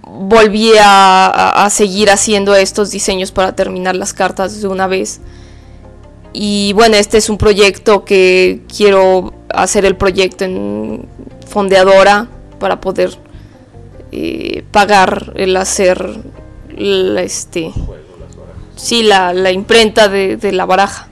volví 0.03 0.73
a, 0.77 1.27
a, 1.27 1.65
a, 1.65 1.69
seguir 1.69 2.09
haciendo 2.09 2.55
estos 2.55 2.91
diseños 2.91 3.31
para 3.31 3.55
terminar 3.55 3.95
las 3.95 4.13
cartas 4.13 4.61
de 4.61 4.67
una 4.67 4.87
vez. 4.87 5.21
Y 6.33 6.73
bueno, 6.73 6.95
este 6.95 7.17
es 7.17 7.29
un 7.29 7.37
proyecto 7.37 8.03
que 8.03 8.61
quiero 8.75 9.33
hacer 9.49 9.85
el 9.85 9.95
proyecto 9.95 10.45
en 10.45 11.05
fondeadora 11.47 12.27
para 12.59 12.79
poder 12.79 13.17
eh, 14.13 14.63
pagar 14.71 15.33
el 15.35 15.55
hacer 15.55 16.19
la, 16.83 17.21
este 17.21 17.71
sí 18.75 19.03
la, 19.03 19.33
la 19.33 19.51
imprenta 19.51 20.07
de, 20.07 20.37
de, 20.37 20.51
la 20.51 20.65
baraja. 20.65 21.07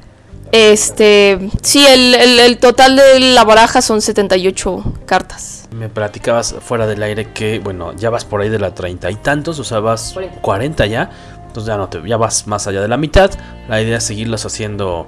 Este 0.52 1.38
sí 1.62 1.86
el, 1.86 2.16
el, 2.16 2.40
el, 2.40 2.58
total 2.58 2.96
de 2.96 3.20
la 3.20 3.44
baraja 3.44 3.82
son 3.82 4.02
78 4.02 4.84
cartas. 5.06 5.68
Me 5.72 5.90
platicabas 5.90 6.56
fuera 6.60 6.88
del 6.88 7.04
aire 7.04 7.32
que 7.32 7.60
bueno 7.60 7.94
ya 7.96 8.10
vas 8.10 8.26
por 8.26 8.42
ahí 8.42 8.50
de 8.50 8.58
la 8.58 8.74
treinta 8.74 9.12
y 9.12 9.16
tantos 9.16 9.60
o 9.60 9.64
sea 9.64 9.80
vas 9.80 10.14
40, 10.14 10.42
40 10.42 10.86
ya 10.88 11.10
entonces 11.46 11.68
ya 11.68 11.78
no 11.78 11.90
te 11.90 12.02
ya 12.08 12.18
vas 12.18 12.48
más 12.48 12.66
allá 12.68 12.82
de 12.82 12.88
la 12.88 12.98
mitad. 12.98 13.32
La 13.68 13.82
idea 13.82 13.98
es 13.98 14.04
seguirlos 14.04 14.46
haciendo 14.46 15.08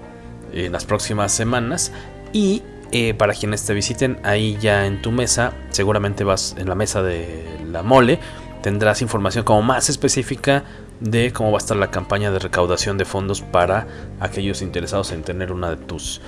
en 0.53 0.71
las 0.71 0.85
próximas 0.85 1.31
semanas 1.31 1.91
y 2.33 2.61
eh, 2.91 3.13
para 3.13 3.33
quienes 3.33 3.65
te 3.65 3.73
visiten 3.73 4.19
ahí 4.23 4.57
ya 4.59 4.85
en 4.85 5.01
tu 5.01 5.11
mesa 5.11 5.53
seguramente 5.69 6.23
vas 6.23 6.55
en 6.57 6.67
la 6.67 6.75
mesa 6.75 7.01
de 7.01 7.45
la 7.71 7.83
mole 7.83 8.19
tendrás 8.61 9.01
información 9.01 9.43
como 9.43 9.61
más 9.61 9.89
específica 9.89 10.63
de 10.99 11.33
cómo 11.33 11.51
va 11.51 11.57
a 11.57 11.59
estar 11.59 11.77
la 11.77 11.91
campaña 11.91 12.31
de 12.31 12.39
recaudación 12.39 12.97
de 12.97 13.05
fondos 13.05 13.41
para 13.41 13.87
aquellos 14.19 14.61
interesados 14.61 15.11
en 15.11 15.23
tener 15.23 15.51
una 15.51 15.69
de 15.71 15.77
tus 15.77 16.21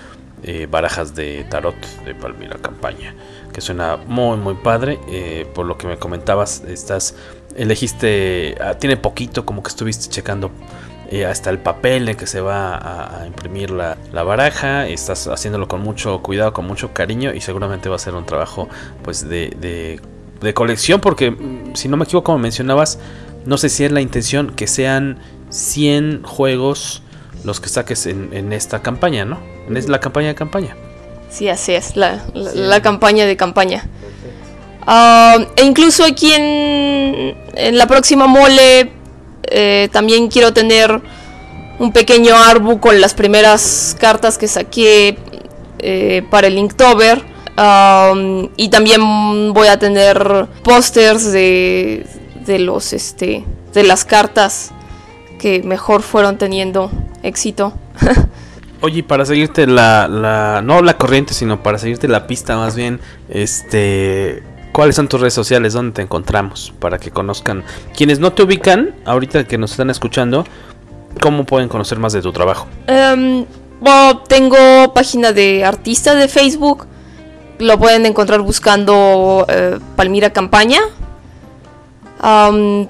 eh, 0.44 0.68
barajas 0.70 1.16
de 1.16 1.46
tarot 1.46 1.76
de 2.06 2.16
Palmira 2.16 2.58
Campaña, 2.58 3.16
que 3.54 3.62
suena 3.62 3.98
muy 3.98 4.36
muy 4.38 4.56
padre. 4.56 5.00
Eh, 5.08 5.48
por 5.54 5.66
lo 5.66 5.78
que 5.78 5.88
me 5.88 5.98
comentabas, 5.98 6.64
estás 6.68 7.16
elegiste, 7.56 8.56
ah, 8.60 8.74
tiene 8.76 8.98
poquito 8.98 9.46
como 9.46 9.64
que 9.64 9.70
estuviste 9.70 10.10
checando 10.10 10.52
eh, 11.14 11.26
hasta 11.26 11.50
el 11.50 11.60
papel 11.60 12.10
en 12.10 12.18
que 12.18 12.26
se 12.26 12.42
va 12.42 12.76
a, 13.22 13.28
imprimir 13.28 13.70
la, 13.70 13.96
baraja, 14.24 14.88
estás 14.88 15.28
haciéndolo 15.28 15.68
con 15.68 15.82
mucho 15.82 16.24
cuidado, 16.24 16.54
con 16.54 16.66
mucho 16.66 16.92
cariño 16.92 17.34
y 17.34 17.42
seguramente 17.42 17.88
va 17.88 17.98
a 17.98 18.00
ser 18.00 18.16
un 18.16 18.26
trabajo 18.26 18.68
pues 19.04 19.30
de, 19.30 20.00
colección 20.54 21.00
porque 21.00 21.32
mm, 21.32 21.76
si 21.76 21.88
no 21.88 21.96
me 21.96 22.06
equivoco 22.06 22.26
como 22.26 22.39
mencionabas, 22.39 23.00
no 23.46 23.58
sé 23.58 23.70
si 23.70 23.84
es 23.84 23.91
la 23.91 24.02
intención 24.02 24.52
que 24.56 24.68
sean 24.68 25.20
100 25.50 26.24
juegos 26.24 27.04
los 27.44 27.60
que 27.60 27.70
saques 27.70 28.06
en, 28.08 28.54
esta 28.54 28.82
campaña, 28.82 29.26
¿no? 29.26 29.38
Es 29.76 29.89
la 29.89 30.00
campaña 30.00 30.30
de 30.30 30.36
campaña. 30.36 30.76
Sí, 31.30 31.50
así 31.50 31.74
es, 31.74 31.96
la, 31.98 32.24
la, 32.34 32.82
campaña 32.82 33.26
de 33.26 33.36
campaña. 33.36 33.88
Ah, 34.88 35.38
e 35.56 35.64
incluso 35.64 36.06
aquí 36.06 36.32
en, 36.32 37.36
en 37.56 37.78
la 37.78 37.88
próxima 37.88 38.28
mole 38.28 38.91
eh, 39.44 39.89
también 39.91 40.30
quiero 40.30 40.54
tener 40.54 41.02
un 41.80 41.91
pequeño 41.91 42.36
arbu 42.36 42.80
con 42.80 43.02
las 43.02 43.14
primeras 43.14 43.96
cartas 44.00 44.38
que 44.38 44.48
saqué 44.48 45.18
eh, 45.80 46.24
para 46.30 46.48
el 46.48 46.58
Inktober. 46.58 47.33
Um, 47.56 48.49
y 48.58 48.70
también 48.70 49.54
voy 49.54 49.68
a 49.68 49.78
tener 49.78 50.47
pósters 50.64 51.32
de, 51.32 52.06
de 52.45 52.58
los 52.58 52.93
este 52.93 53.45
de 53.74 53.84
las 53.84 54.06
cartas 54.06 54.72
que 55.39 55.62
mejor 55.62 56.01
fueron 56.01 56.38
teniendo 56.38 56.89
éxito. 57.22 57.74
Oye, 58.82 59.04
para 59.04 59.26
seguirte 59.26 59.68
la, 59.68 60.08
la, 60.08 60.62
no 60.64 60.82
la 60.82 60.97
corriente, 60.97 61.34
sino 61.34 61.64
para 61.64 61.78
seguirte 61.78 62.08
la 62.08 62.28
pista 62.28 62.58
más 62.58 62.76
bien, 62.76 62.99
este, 63.30 64.43
¿cuáles 64.74 64.95
son 64.95 65.08
tus 65.08 65.22
redes 65.22 65.34
sociales? 65.34 65.74
¿Dónde 65.74 65.93
te 65.93 66.01
encontramos? 66.01 66.74
Para 66.80 66.97
que 66.97 67.12
conozcan 67.12 67.64
quienes 67.95 68.20
no 68.20 68.34
te 68.34 68.43
ubican, 68.43 68.93
ahorita 69.06 69.45
que 69.45 69.58
nos 69.58 69.72
están 69.72 69.89
escuchando, 69.89 70.45
¿cómo 71.22 71.45
pueden 71.45 71.70
conocer 71.70 71.97
más 71.99 72.14
de 72.14 72.22
tu 72.22 72.34
trabajo? 72.34 72.68
Um, 72.89 73.45
tengo 74.28 74.93
página 74.93 75.32
de 75.32 75.64
artista 75.64 76.16
de 76.16 76.28
Facebook, 76.28 76.86
lo 77.64 77.78
pueden 77.80 78.05
encontrar 78.05 78.41
buscando 78.41 79.45
eh, 79.49 79.80
Palmira 79.95 80.32
Campaña 80.32 80.80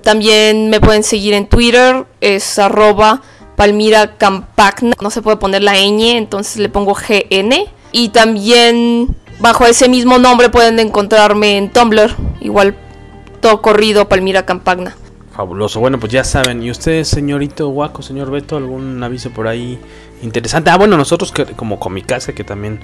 también 0.02 0.70
me 0.70 0.80
pueden 0.80 1.04
seguir 1.04 1.34
en 1.34 1.48
Twitter, 1.48 2.06
es 2.22 2.60
arroba 2.60 3.22
Palmira 3.56 4.18
Campagna. 4.18 4.94
No 5.02 5.10
se 5.10 5.22
puede 5.22 5.38
poner 5.38 5.64
la 5.64 5.74
ñ, 5.74 6.18
entonces 6.18 6.58
le 6.58 6.70
pongo 6.70 6.94
GN. 6.94 7.66
Y 7.92 8.10
también 8.10 9.16
bajo 9.40 9.66
ese 9.66 9.90
mismo 9.90 10.18
nombre 10.20 10.50
pueden 10.50 10.80
encontrarme 10.80 11.58
en 11.58 11.70
Tumblr, 11.70 12.16
igual 12.42 12.76
todo 13.40 13.62
corrido 13.62 14.08
Palmira 14.08 14.46
Campagna. 14.46 14.96
Fabuloso. 15.36 15.80
Bueno, 15.80 16.00
pues 16.00 16.12
ya 16.12 16.24
saben. 16.24 16.62
¿Y 16.62 16.70
usted, 16.70 17.04
señorito 17.04 17.70
Guaco, 17.70 18.04
señor 18.04 18.30
Beto, 18.30 18.56
algún 18.56 19.02
aviso 19.02 19.32
por 19.32 19.48
ahí 19.48 19.80
interesante? 20.24 20.70
Ah, 20.70 20.78
bueno, 20.78 20.98
nosotros 20.98 21.32
que, 21.32 21.46
como 21.46 21.80
Comicasa, 21.80 22.34
que 22.34 22.44
también 22.44 22.80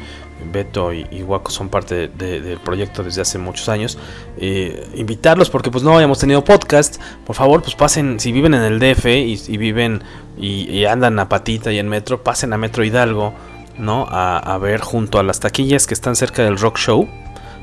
Beto 0.51 0.93
y, 0.93 1.07
y 1.11 1.21
Guaco 1.21 1.51
son 1.51 1.69
parte 1.69 2.07
del 2.07 2.59
proyecto 2.59 3.03
desde 3.03 3.21
hace 3.21 3.37
muchos 3.37 3.69
años, 3.69 3.97
eh, 4.37 4.87
invitarlos 4.95 5.49
porque 5.49 5.71
pues 5.71 5.83
no 5.83 5.95
habíamos 5.95 6.19
tenido 6.19 6.43
podcast. 6.43 7.01
Por 7.25 7.35
favor, 7.35 7.61
pues 7.61 7.75
pasen, 7.75 8.19
si 8.19 8.31
viven 8.31 8.53
en 8.53 8.61
el 8.61 8.79
DF 8.79 9.05
y, 9.05 9.57
viven 9.57 10.03
y, 10.37 10.85
andan 10.85 11.19
a 11.19 11.29
patita 11.29 11.71
y 11.71 11.79
en 11.79 11.87
metro, 11.87 12.23
pasen 12.23 12.53
a 12.53 12.57
Metro 12.57 12.83
Hidalgo, 12.83 13.33
¿no? 13.77 14.07
A 14.09 14.57
ver 14.57 14.81
junto 14.81 15.19
a 15.19 15.23
las 15.23 15.39
taquillas 15.39 15.87
que 15.87 15.93
están 15.93 16.15
cerca 16.15 16.43
del 16.43 16.57
Rock 16.57 16.77
Show, 16.77 17.07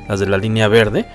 las 0.08 0.20
de 0.20 0.26
la 0.26 0.38
línea 0.38 0.68
verde 0.68 1.06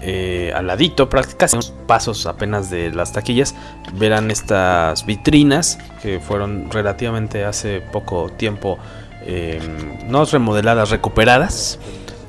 eh, 0.00 0.52
al 0.54 0.66
ladito, 0.66 1.08
prácticamente 1.08 1.56
unos 1.56 1.72
pasos 1.86 2.26
apenas 2.26 2.70
de 2.70 2.90
las 2.92 3.12
taquillas, 3.12 3.54
verán 3.94 4.30
estas 4.30 5.04
vitrinas 5.06 5.78
que 6.02 6.20
fueron 6.20 6.70
relativamente 6.70 7.44
hace 7.44 7.80
poco 7.80 8.30
tiempo, 8.30 8.78
eh, 9.26 9.60
no 10.06 10.24
remodeladas, 10.24 10.90
recuperadas, 10.90 11.78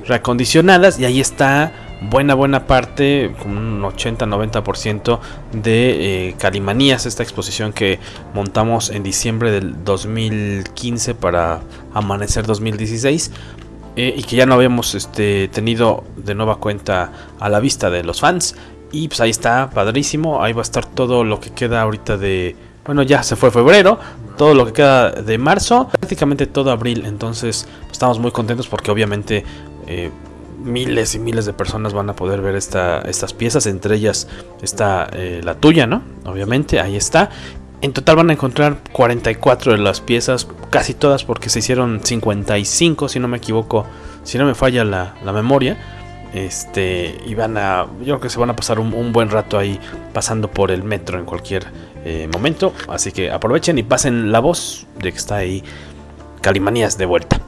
reacondicionadas, 0.06 0.98
y 0.98 1.04
ahí 1.04 1.20
está 1.20 1.72
buena 2.00 2.34
buena 2.34 2.66
parte, 2.66 3.34
un 3.44 3.82
80-90% 3.82 5.20
de 5.52 6.28
eh, 6.28 6.34
Calimanías, 6.38 7.06
esta 7.06 7.22
exposición 7.22 7.72
que 7.72 7.98
montamos 8.34 8.90
en 8.90 9.02
diciembre 9.02 9.50
del 9.50 9.84
2015 9.84 11.14
para 11.14 11.60
Amanecer 11.92 12.46
2016. 12.46 13.32
Eh, 13.96 14.14
y 14.16 14.22
que 14.22 14.36
ya 14.36 14.46
no 14.46 14.54
habíamos 14.54 14.94
este, 14.94 15.48
tenido 15.48 16.04
de 16.16 16.34
nueva 16.34 16.56
cuenta 16.56 17.12
a 17.38 17.48
la 17.48 17.60
vista 17.60 17.90
de 17.90 18.02
los 18.04 18.20
fans. 18.20 18.54
Y 18.92 19.08
pues 19.08 19.20
ahí 19.20 19.30
está, 19.30 19.70
padrísimo. 19.70 20.42
Ahí 20.42 20.52
va 20.52 20.60
a 20.60 20.62
estar 20.62 20.86
todo 20.86 21.24
lo 21.24 21.40
que 21.40 21.50
queda 21.50 21.82
ahorita 21.82 22.16
de... 22.16 22.56
Bueno, 22.84 23.02
ya 23.02 23.22
se 23.22 23.36
fue 23.36 23.50
febrero, 23.50 23.98
todo 24.36 24.54
lo 24.54 24.66
que 24.66 24.72
queda 24.72 25.10
de 25.10 25.38
marzo, 25.38 25.88
prácticamente 25.88 26.46
todo 26.46 26.70
abril. 26.70 27.04
Entonces 27.06 27.68
estamos 27.90 28.18
muy 28.18 28.30
contentos 28.30 28.68
porque 28.68 28.90
obviamente 28.90 29.44
eh, 29.86 30.10
miles 30.64 31.14
y 31.14 31.18
miles 31.18 31.46
de 31.46 31.52
personas 31.52 31.92
van 31.92 32.10
a 32.10 32.14
poder 32.14 32.40
ver 32.40 32.54
esta, 32.54 33.02
estas 33.02 33.32
piezas. 33.32 33.66
Entre 33.66 33.96
ellas 33.96 34.28
está 34.62 35.08
eh, 35.12 35.40
la 35.44 35.56
tuya, 35.56 35.86
¿no? 35.86 36.02
Obviamente, 36.24 36.80
ahí 36.80 36.96
está. 36.96 37.30
En 37.82 37.94
total 37.94 38.16
van 38.16 38.28
a 38.28 38.34
encontrar 38.34 38.78
44 38.92 39.72
de 39.72 39.78
las 39.78 40.02
piezas, 40.02 40.46
casi 40.68 40.92
todas 40.92 41.24
porque 41.24 41.48
se 41.48 41.60
hicieron 41.60 42.00
55, 42.04 43.08
si 43.08 43.18
no 43.20 43.26
me 43.26 43.38
equivoco, 43.38 43.86
si 44.22 44.36
no 44.36 44.44
me 44.44 44.54
falla 44.54 44.84
la, 44.84 45.14
memoria. 45.32 45.78
Este, 46.34 47.18
y 47.26 47.34
van 47.34 47.56
a, 47.56 47.86
yo 48.00 48.04
creo 48.04 48.20
que 48.20 48.28
se 48.28 48.38
van 48.38 48.50
a 48.50 48.56
pasar 48.56 48.78
un, 48.78 49.12
buen 49.12 49.30
rato 49.30 49.58
ahí 49.58 49.80
pasando 50.12 50.48
por 50.48 50.70
el 50.70 50.82
metro 50.82 51.18
en 51.18 51.24
cualquier 51.24 51.66
eh, 52.04 52.28
momento. 52.30 52.74
Así 52.86 53.12
que 53.12 53.30
aprovechen 53.30 53.78
y 53.78 53.82
pasen 53.82 54.30
la 54.30 54.40
voz 54.40 54.86
de 54.98 55.10
que 55.10 55.18
está 55.18 55.36
ahí 55.36 55.64
Calimanías 56.42 56.98
de 56.98 57.06
vuelta. 57.06 57.40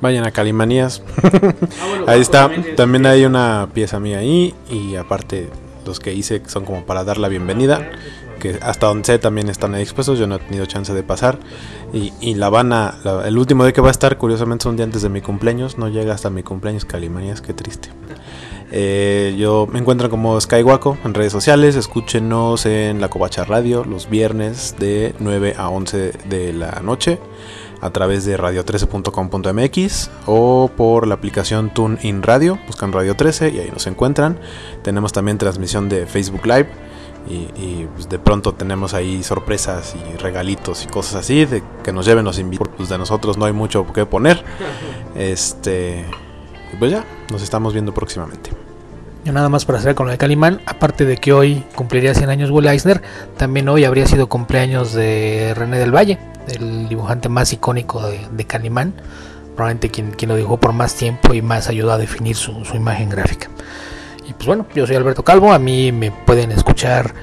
Vayan 0.00 0.24
a 0.24 0.30
Calimanías. 0.30 1.02
Ah, 1.22 2.04
ahí 2.06 2.22
está. 2.22 2.50
También 2.76 3.04
hay 3.04 3.26
una 3.26 3.68
pieza 3.72 4.00
mía 4.00 4.18
ahí. 4.18 4.54
Y 4.70 4.96
aparte, 4.96 5.50
los 5.86 6.00
que 6.00 6.14
hice 6.14 6.42
son 6.46 6.64
como 6.64 6.84
para 6.84 7.04
dar 7.04 7.18
la 7.18 7.28
bienvenida 7.28 7.90
que 8.44 8.58
hasta 8.60 8.88
donde 8.88 9.06
sé 9.06 9.18
también 9.18 9.48
están 9.48 9.74
ahí 9.74 9.80
expuestos, 9.80 10.18
yo 10.18 10.26
no 10.26 10.34
he 10.34 10.38
tenido 10.38 10.66
chance 10.66 10.92
de 10.92 11.02
pasar. 11.02 11.38
Y, 11.94 12.12
y 12.20 12.34
La 12.34 12.46
Habana, 12.46 12.98
el 13.24 13.38
último 13.38 13.64
día 13.64 13.72
que 13.72 13.80
va 13.80 13.88
a 13.88 13.90
estar, 13.90 14.18
curiosamente, 14.18 14.64
es 14.64 14.66
un 14.66 14.76
día 14.76 14.84
antes 14.84 15.00
de 15.00 15.08
mi 15.08 15.22
cumpleaños, 15.22 15.78
no 15.78 15.88
llega 15.88 16.12
hasta 16.12 16.28
mi 16.28 16.42
cumpleaños, 16.42 16.84
Calimanías, 16.84 17.40
qué 17.40 17.54
triste. 17.54 17.88
Eh, 18.70 19.34
yo 19.38 19.66
me 19.72 19.78
encuentro 19.78 20.10
como 20.10 20.38
Skywaco 20.38 20.98
en 21.04 21.14
redes 21.14 21.32
sociales, 21.32 21.74
escúchenos 21.74 22.66
en 22.66 23.00
La 23.00 23.08
Covacha 23.08 23.44
Radio 23.44 23.82
los 23.84 24.10
viernes 24.10 24.74
de 24.78 25.14
9 25.20 25.54
a 25.56 25.70
11 25.70 26.12
de 26.28 26.52
la 26.52 26.80
noche 26.82 27.18
a 27.80 27.90
través 27.90 28.26
de 28.26 28.36
radio13.com.mx 28.36 30.10
o 30.26 30.70
por 30.76 31.06
la 31.06 31.14
aplicación 31.14 31.72
TuneIn 31.72 32.22
Radio, 32.22 32.58
buscan 32.66 32.92
Radio 32.92 33.16
13 33.16 33.50
y 33.50 33.58
ahí 33.60 33.70
nos 33.70 33.86
encuentran. 33.86 34.38
Tenemos 34.82 35.12
también 35.12 35.38
transmisión 35.38 35.88
de 35.88 36.06
Facebook 36.06 36.44
Live 36.44 36.93
y, 37.26 37.86
pues, 37.94 38.08
de 38.08 38.18
pronto 38.18 38.52
tenemos 38.52 38.92
ahí 38.92 39.22
sorpresas 39.22 39.94
y 39.94 40.16
regalitos 40.18 40.84
y 40.84 40.86
cosas 40.88 41.16
así 41.16 41.46
de 41.46 41.62
que 41.82 41.92
nos 41.92 42.04
lleven 42.04 42.24
los 42.24 42.38
invitados 42.38 42.74
pues 42.76 42.88
de 42.88 42.98
nosotros 42.98 43.38
no 43.38 43.46
hay 43.46 43.52
mucho 43.52 43.86
que 43.92 44.06
poner. 44.06 44.44
Este 45.14 46.04
pues 46.78 46.90
ya 46.90 47.04
nos 47.30 47.42
estamos 47.42 47.72
viendo 47.72 47.94
próximamente. 47.94 48.50
Yo 49.24 49.32
nada 49.32 49.48
más 49.48 49.64
para 49.64 49.78
hacer 49.78 49.94
con 49.94 50.06
lo 50.06 50.12
de 50.12 50.18
Calimán 50.18 50.60
aparte 50.66 51.04
de 51.04 51.16
que 51.16 51.32
hoy 51.32 51.64
cumpliría 51.74 52.14
100 52.14 52.28
años 52.30 52.50
Will 52.50 52.66
Eisner 52.66 53.00
también 53.36 53.68
hoy 53.68 53.84
habría 53.84 54.06
sido 54.06 54.28
cumpleaños 54.28 54.92
de 54.92 55.54
René 55.56 55.78
del 55.78 55.94
Valle 55.94 56.18
el 56.48 56.88
dibujante 56.88 57.28
más 57.30 57.52
icónico 57.52 58.02
de, 58.06 58.44
Calimán 58.44 58.92
probablemente 59.54 59.88
quien, 59.88 60.10
quien 60.10 60.28
lo 60.28 60.36
dibujó 60.36 60.58
por 60.58 60.72
más 60.72 60.94
tiempo 60.94 61.32
y 61.32 61.40
más 61.40 61.68
ayudó 61.68 61.92
a 61.92 61.98
definir 61.98 62.36
su, 62.36 62.64
su 62.64 62.76
imagen 62.76 63.08
gráfica 63.08 63.48
y 64.26 64.32
pues 64.32 64.46
bueno, 64.46 64.66
yo 64.74 64.86
soy 64.86 64.96
Alberto 64.96 65.22
Calvo, 65.22 65.52
a 65.52 65.58
mí 65.58 65.92
me 65.92 66.10
pueden 66.10 66.52
escuchar 66.52 67.14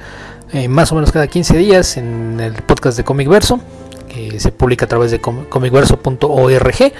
eh, 0.52 0.68
más 0.68 0.92
o 0.92 0.94
menos 0.94 1.10
cada 1.12 1.26
15 1.26 1.56
días 1.56 1.96
en 1.96 2.38
el 2.40 2.54
podcast 2.54 2.96
de 2.96 3.04
Comic 3.04 3.28
Verso, 3.28 3.60
que 4.08 4.38
se 4.38 4.52
publica 4.52 4.84
a 4.84 4.88
través 4.88 5.10
de 5.10 5.20
comicverso.org 5.20 6.92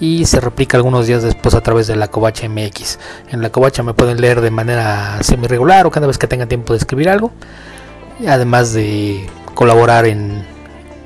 y 0.00 0.26
se 0.26 0.40
replica 0.40 0.76
algunos 0.76 1.06
días 1.06 1.22
después 1.22 1.54
a 1.54 1.60
través 1.60 1.86
de 1.86 1.96
la 1.96 2.08
Covacha 2.08 2.48
MX. 2.48 2.98
En 3.30 3.42
la 3.42 3.50
Covacha 3.50 3.82
me 3.82 3.94
pueden 3.94 4.20
leer 4.20 4.40
de 4.40 4.50
manera 4.50 5.22
semi 5.22 5.46
regular 5.46 5.86
o 5.86 5.90
cada 5.90 6.06
vez 6.06 6.18
que 6.18 6.26
tengan 6.26 6.48
tiempo 6.48 6.72
de 6.72 6.78
escribir 6.78 7.08
algo, 7.08 7.30
además 8.26 8.72
de 8.72 9.26
colaborar 9.54 10.06
en, 10.06 10.44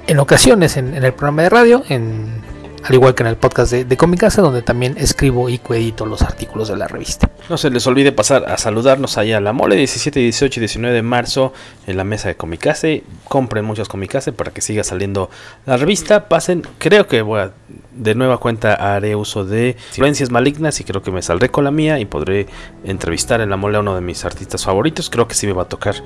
en 0.07 0.19
ocasiones 0.19 0.77
en, 0.77 0.95
el 0.95 1.13
programa 1.13 1.43
de 1.43 1.49
radio, 1.51 1.83
en 1.89 2.43
al 2.83 2.95
igual 2.95 3.15
que 3.15 3.23
en 3.23 3.29
el 3.29 3.37
podcast 3.37 3.73
de, 3.73 3.85
de 3.85 3.97
Comicasa, 3.97 4.43
donde 4.43 4.63
también 4.63 4.97
escribo 4.99 5.49
y 5.49 5.59
coedito 5.59 6.07
los 6.07 6.23
artículos 6.23 6.69
de 6.69 6.77
la 6.77 6.89
revista. 6.89 7.31
No 7.49 7.59
se 7.59 7.71
les 7.71 7.87
olvide 7.87 8.13
pasar 8.13 8.45
a 8.49 8.57
saludarnos 8.59 9.19
allá 9.19 9.39
a 9.39 9.41
la 9.41 9.53
mole 9.53 9.77
17, 9.77 10.21
18 10.21 10.59
y 10.59 10.63
19 10.63 10.95
de 10.95 11.03
marzo 11.03 11.53
en 11.87 11.97
la 11.97 12.05
mesa 12.05 12.29
de 12.29 12.37
Comicase. 12.37 13.05
Compren 13.25 13.65
muchos 13.65 13.89
Comicase 13.89 14.33
para 14.33 14.53
que 14.53 14.61
siga 14.61 14.85
saliendo 14.85 15.31
la 15.67 15.77
revista. 15.77 16.29
Pasen, 16.29 16.63
creo 16.79 17.07
que 17.07 17.23
voy 17.23 17.41
a, 17.41 17.53
de 17.93 18.15
nueva 18.15 18.39
cuenta 18.39 18.75
haré 18.75 19.17
uso 19.17 19.45
de 19.45 19.77
influencias 19.89 20.31
malignas 20.31 20.81
y 20.81 20.85
creo 20.85 21.03
que 21.03 21.11
me 21.11 21.23
saldré 21.23 21.51
con 21.51 21.65
la 21.65 21.71
mía 21.71 21.99
y 21.99 22.05
podré 22.05 22.47
entrevistar 22.85 23.41
en 23.41 23.51
la 23.51 23.57
mole 23.57 23.77
a 23.77 23.81
uno 23.81 23.95
de 23.95 24.01
mis 24.01 24.25
artistas 24.25 24.65
favoritos. 24.65 25.11
Creo 25.11 25.29
que 25.29 25.35
sí 25.35 25.47
me 25.47 25.53
va 25.53 25.63
a 25.63 25.69
tocar 25.69 25.97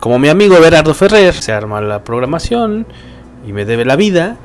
como 0.00 0.18
mi 0.18 0.28
amigo 0.28 0.58
Berardo 0.60 0.94
Ferrer. 0.94 1.34
Se 1.34 1.52
arma 1.52 1.80
la 1.80 2.04
programación 2.04 2.86
y 3.46 3.52
me 3.52 3.64
debe 3.64 3.84
la 3.84 3.96
vida. 3.96 4.36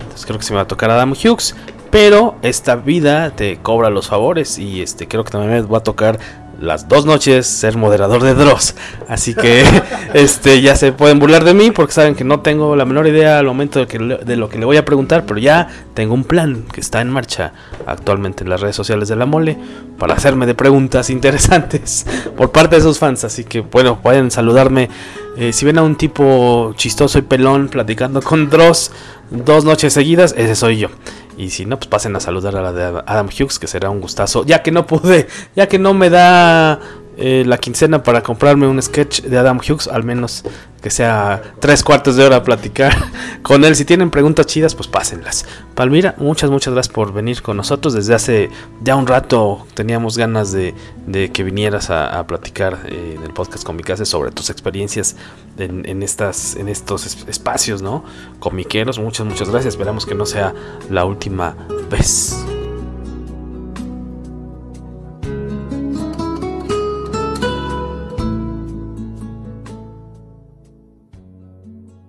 Entonces 0.00 0.26
creo 0.26 0.38
que 0.38 0.44
sí 0.44 0.52
me 0.52 0.56
va 0.56 0.62
a 0.62 0.68
tocar 0.68 0.90
Adam 0.90 1.12
Hughes. 1.12 1.54
Pero 1.90 2.36
esta 2.42 2.76
vida 2.76 3.30
te 3.30 3.58
cobra 3.58 3.90
los 3.90 4.08
favores 4.08 4.58
y 4.58 4.82
este 4.82 5.08
creo 5.08 5.24
que 5.24 5.30
también 5.30 5.52
me 5.52 5.62
va 5.62 5.78
a 5.78 5.82
tocar 5.82 6.18
las 6.60 6.88
dos 6.88 7.06
noches 7.06 7.46
ser 7.46 7.76
moderador 7.76 8.22
de 8.22 8.34
Dross. 8.34 8.74
Así 9.08 9.34
que 9.34 9.64
este 10.14 10.60
ya 10.60 10.76
se 10.76 10.92
pueden 10.92 11.18
burlar 11.18 11.44
de 11.44 11.54
mí 11.54 11.70
porque 11.70 11.92
saben 11.92 12.14
que 12.14 12.24
no 12.24 12.40
tengo 12.40 12.76
la 12.76 12.84
menor 12.84 13.06
idea 13.06 13.38
al 13.38 13.46
momento 13.46 13.80
de, 13.80 13.86
que 13.86 13.98
de 13.98 14.36
lo 14.36 14.48
que 14.48 14.58
le 14.58 14.64
voy 14.64 14.76
a 14.76 14.84
preguntar, 14.84 15.24
pero 15.26 15.38
ya 15.38 15.68
tengo 15.94 16.14
un 16.14 16.24
plan 16.24 16.64
que 16.72 16.80
está 16.80 17.00
en 17.00 17.10
marcha 17.10 17.52
actualmente 17.86 18.44
en 18.44 18.50
las 18.50 18.60
redes 18.60 18.76
sociales 18.76 19.08
de 19.08 19.16
la 19.16 19.26
mole 19.26 19.58
para 19.98 20.14
hacerme 20.14 20.46
de 20.46 20.54
preguntas 20.54 21.10
interesantes 21.10 22.06
por 22.36 22.52
parte 22.52 22.76
de 22.76 22.80
esos 22.80 22.98
fans. 22.98 23.24
Así 23.24 23.44
que 23.44 23.60
bueno, 23.60 24.00
pueden 24.00 24.30
saludarme. 24.30 24.88
Eh, 25.36 25.52
si 25.52 25.66
ven 25.66 25.76
a 25.76 25.82
un 25.82 25.96
tipo 25.96 26.72
chistoso 26.76 27.18
y 27.18 27.22
pelón 27.22 27.68
platicando 27.68 28.22
con 28.22 28.48
Dross 28.48 28.90
dos 29.30 29.64
noches 29.64 29.92
seguidas, 29.92 30.34
ese 30.36 30.54
soy 30.54 30.78
yo. 30.78 30.88
Y 31.36 31.50
si 31.50 31.66
no, 31.66 31.78
pues 31.78 31.88
pasen 31.88 32.16
a 32.16 32.20
saludar 32.20 32.56
a 32.56 32.62
la 32.62 32.72
de 32.72 33.02
Adam 33.06 33.28
Hughes, 33.28 33.58
que 33.58 33.66
será 33.66 33.90
un 33.90 34.00
gustazo. 34.00 34.44
Ya 34.44 34.62
que 34.62 34.72
no 34.72 34.86
pude, 34.86 35.28
ya 35.54 35.68
que 35.68 35.78
no 35.78 35.92
me 35.92 36.10
da 36.10 36.80
eh, 37.16 37.44
la 37.46 37.58
quincena 37.58 38.02
para 38.02 38.22
comprarme 38.22 38.66
un 38.66 38.80
sketch 38.82 39.22
de 39.22 39.38
Adam 39.38 39.58
Hughes, 39.58 39.88
al 39.88 40.04
menos 40.04 40.44
que 40.82 40.90
sea 40.90 41.42
tres 41.58 41.82
cuartos 41.82 42.14
de 42.16 42.24
hora 42.24 42.36
a 42.36 42.42
platicar 42.44 42.94
con 43.42 43.64
él. 43.64 43.74
Si 43.74 43.84
tienen 43.84 44.10
preguntas 44.10 44.46
chidas, 44.46 44.74
pues 44.74 44.86
pásenlas. 44.86 45.44
Palmira, 45.74 46.14
muchas, 46.18 46.50
muchas 46.50 46.74
gracias 46.74 46.92
por 46.94 47.12
venir 47.12 47.42
con 47.42 47.56
nosotros. 47.56 47.94
Desde 47.94 48.14
hace 48.14 48.50
ya 48.82 48.94
un 48.96 49.06
rato 49.06 49.66
teníamos 49.74 50.16
ganas 50.16 50.52
de, 50.52 50.74
de 51.06 51.32
que 51.32 51.42
vinieras 51.42 51.90
a, 51.90 52.24
platicar 52.26 52.78
eh, 52.86 53.14
en 53.16 53.22
el 53.24 53.32
podcast 53.32 53.64
Comicase 53.64 54.04
sobre 54.04 54.30
tus 54.30 54.50
experiencias 54.50 55.16
en, 55.58 55.88
en 55.88 56.02
estas, 56.02 56.54
en 56.56 56.68
estos 56.68 57.06
es- 57.06 57.24
espacios, 57.28 57.82
¿no? 57.82 58.04
Comiqueros. 58.38 58.98
Muchas, 58.98 59.26
muchas 59.26 59.48
gracias. 59.50 59.74
Esperamos 59.74 60.06
que 60.06 60.14
no 60.14 60.26
sea 60.26 60.54
la 60.90 61.04
última 61.04 61.56
vez. 61.90 62.36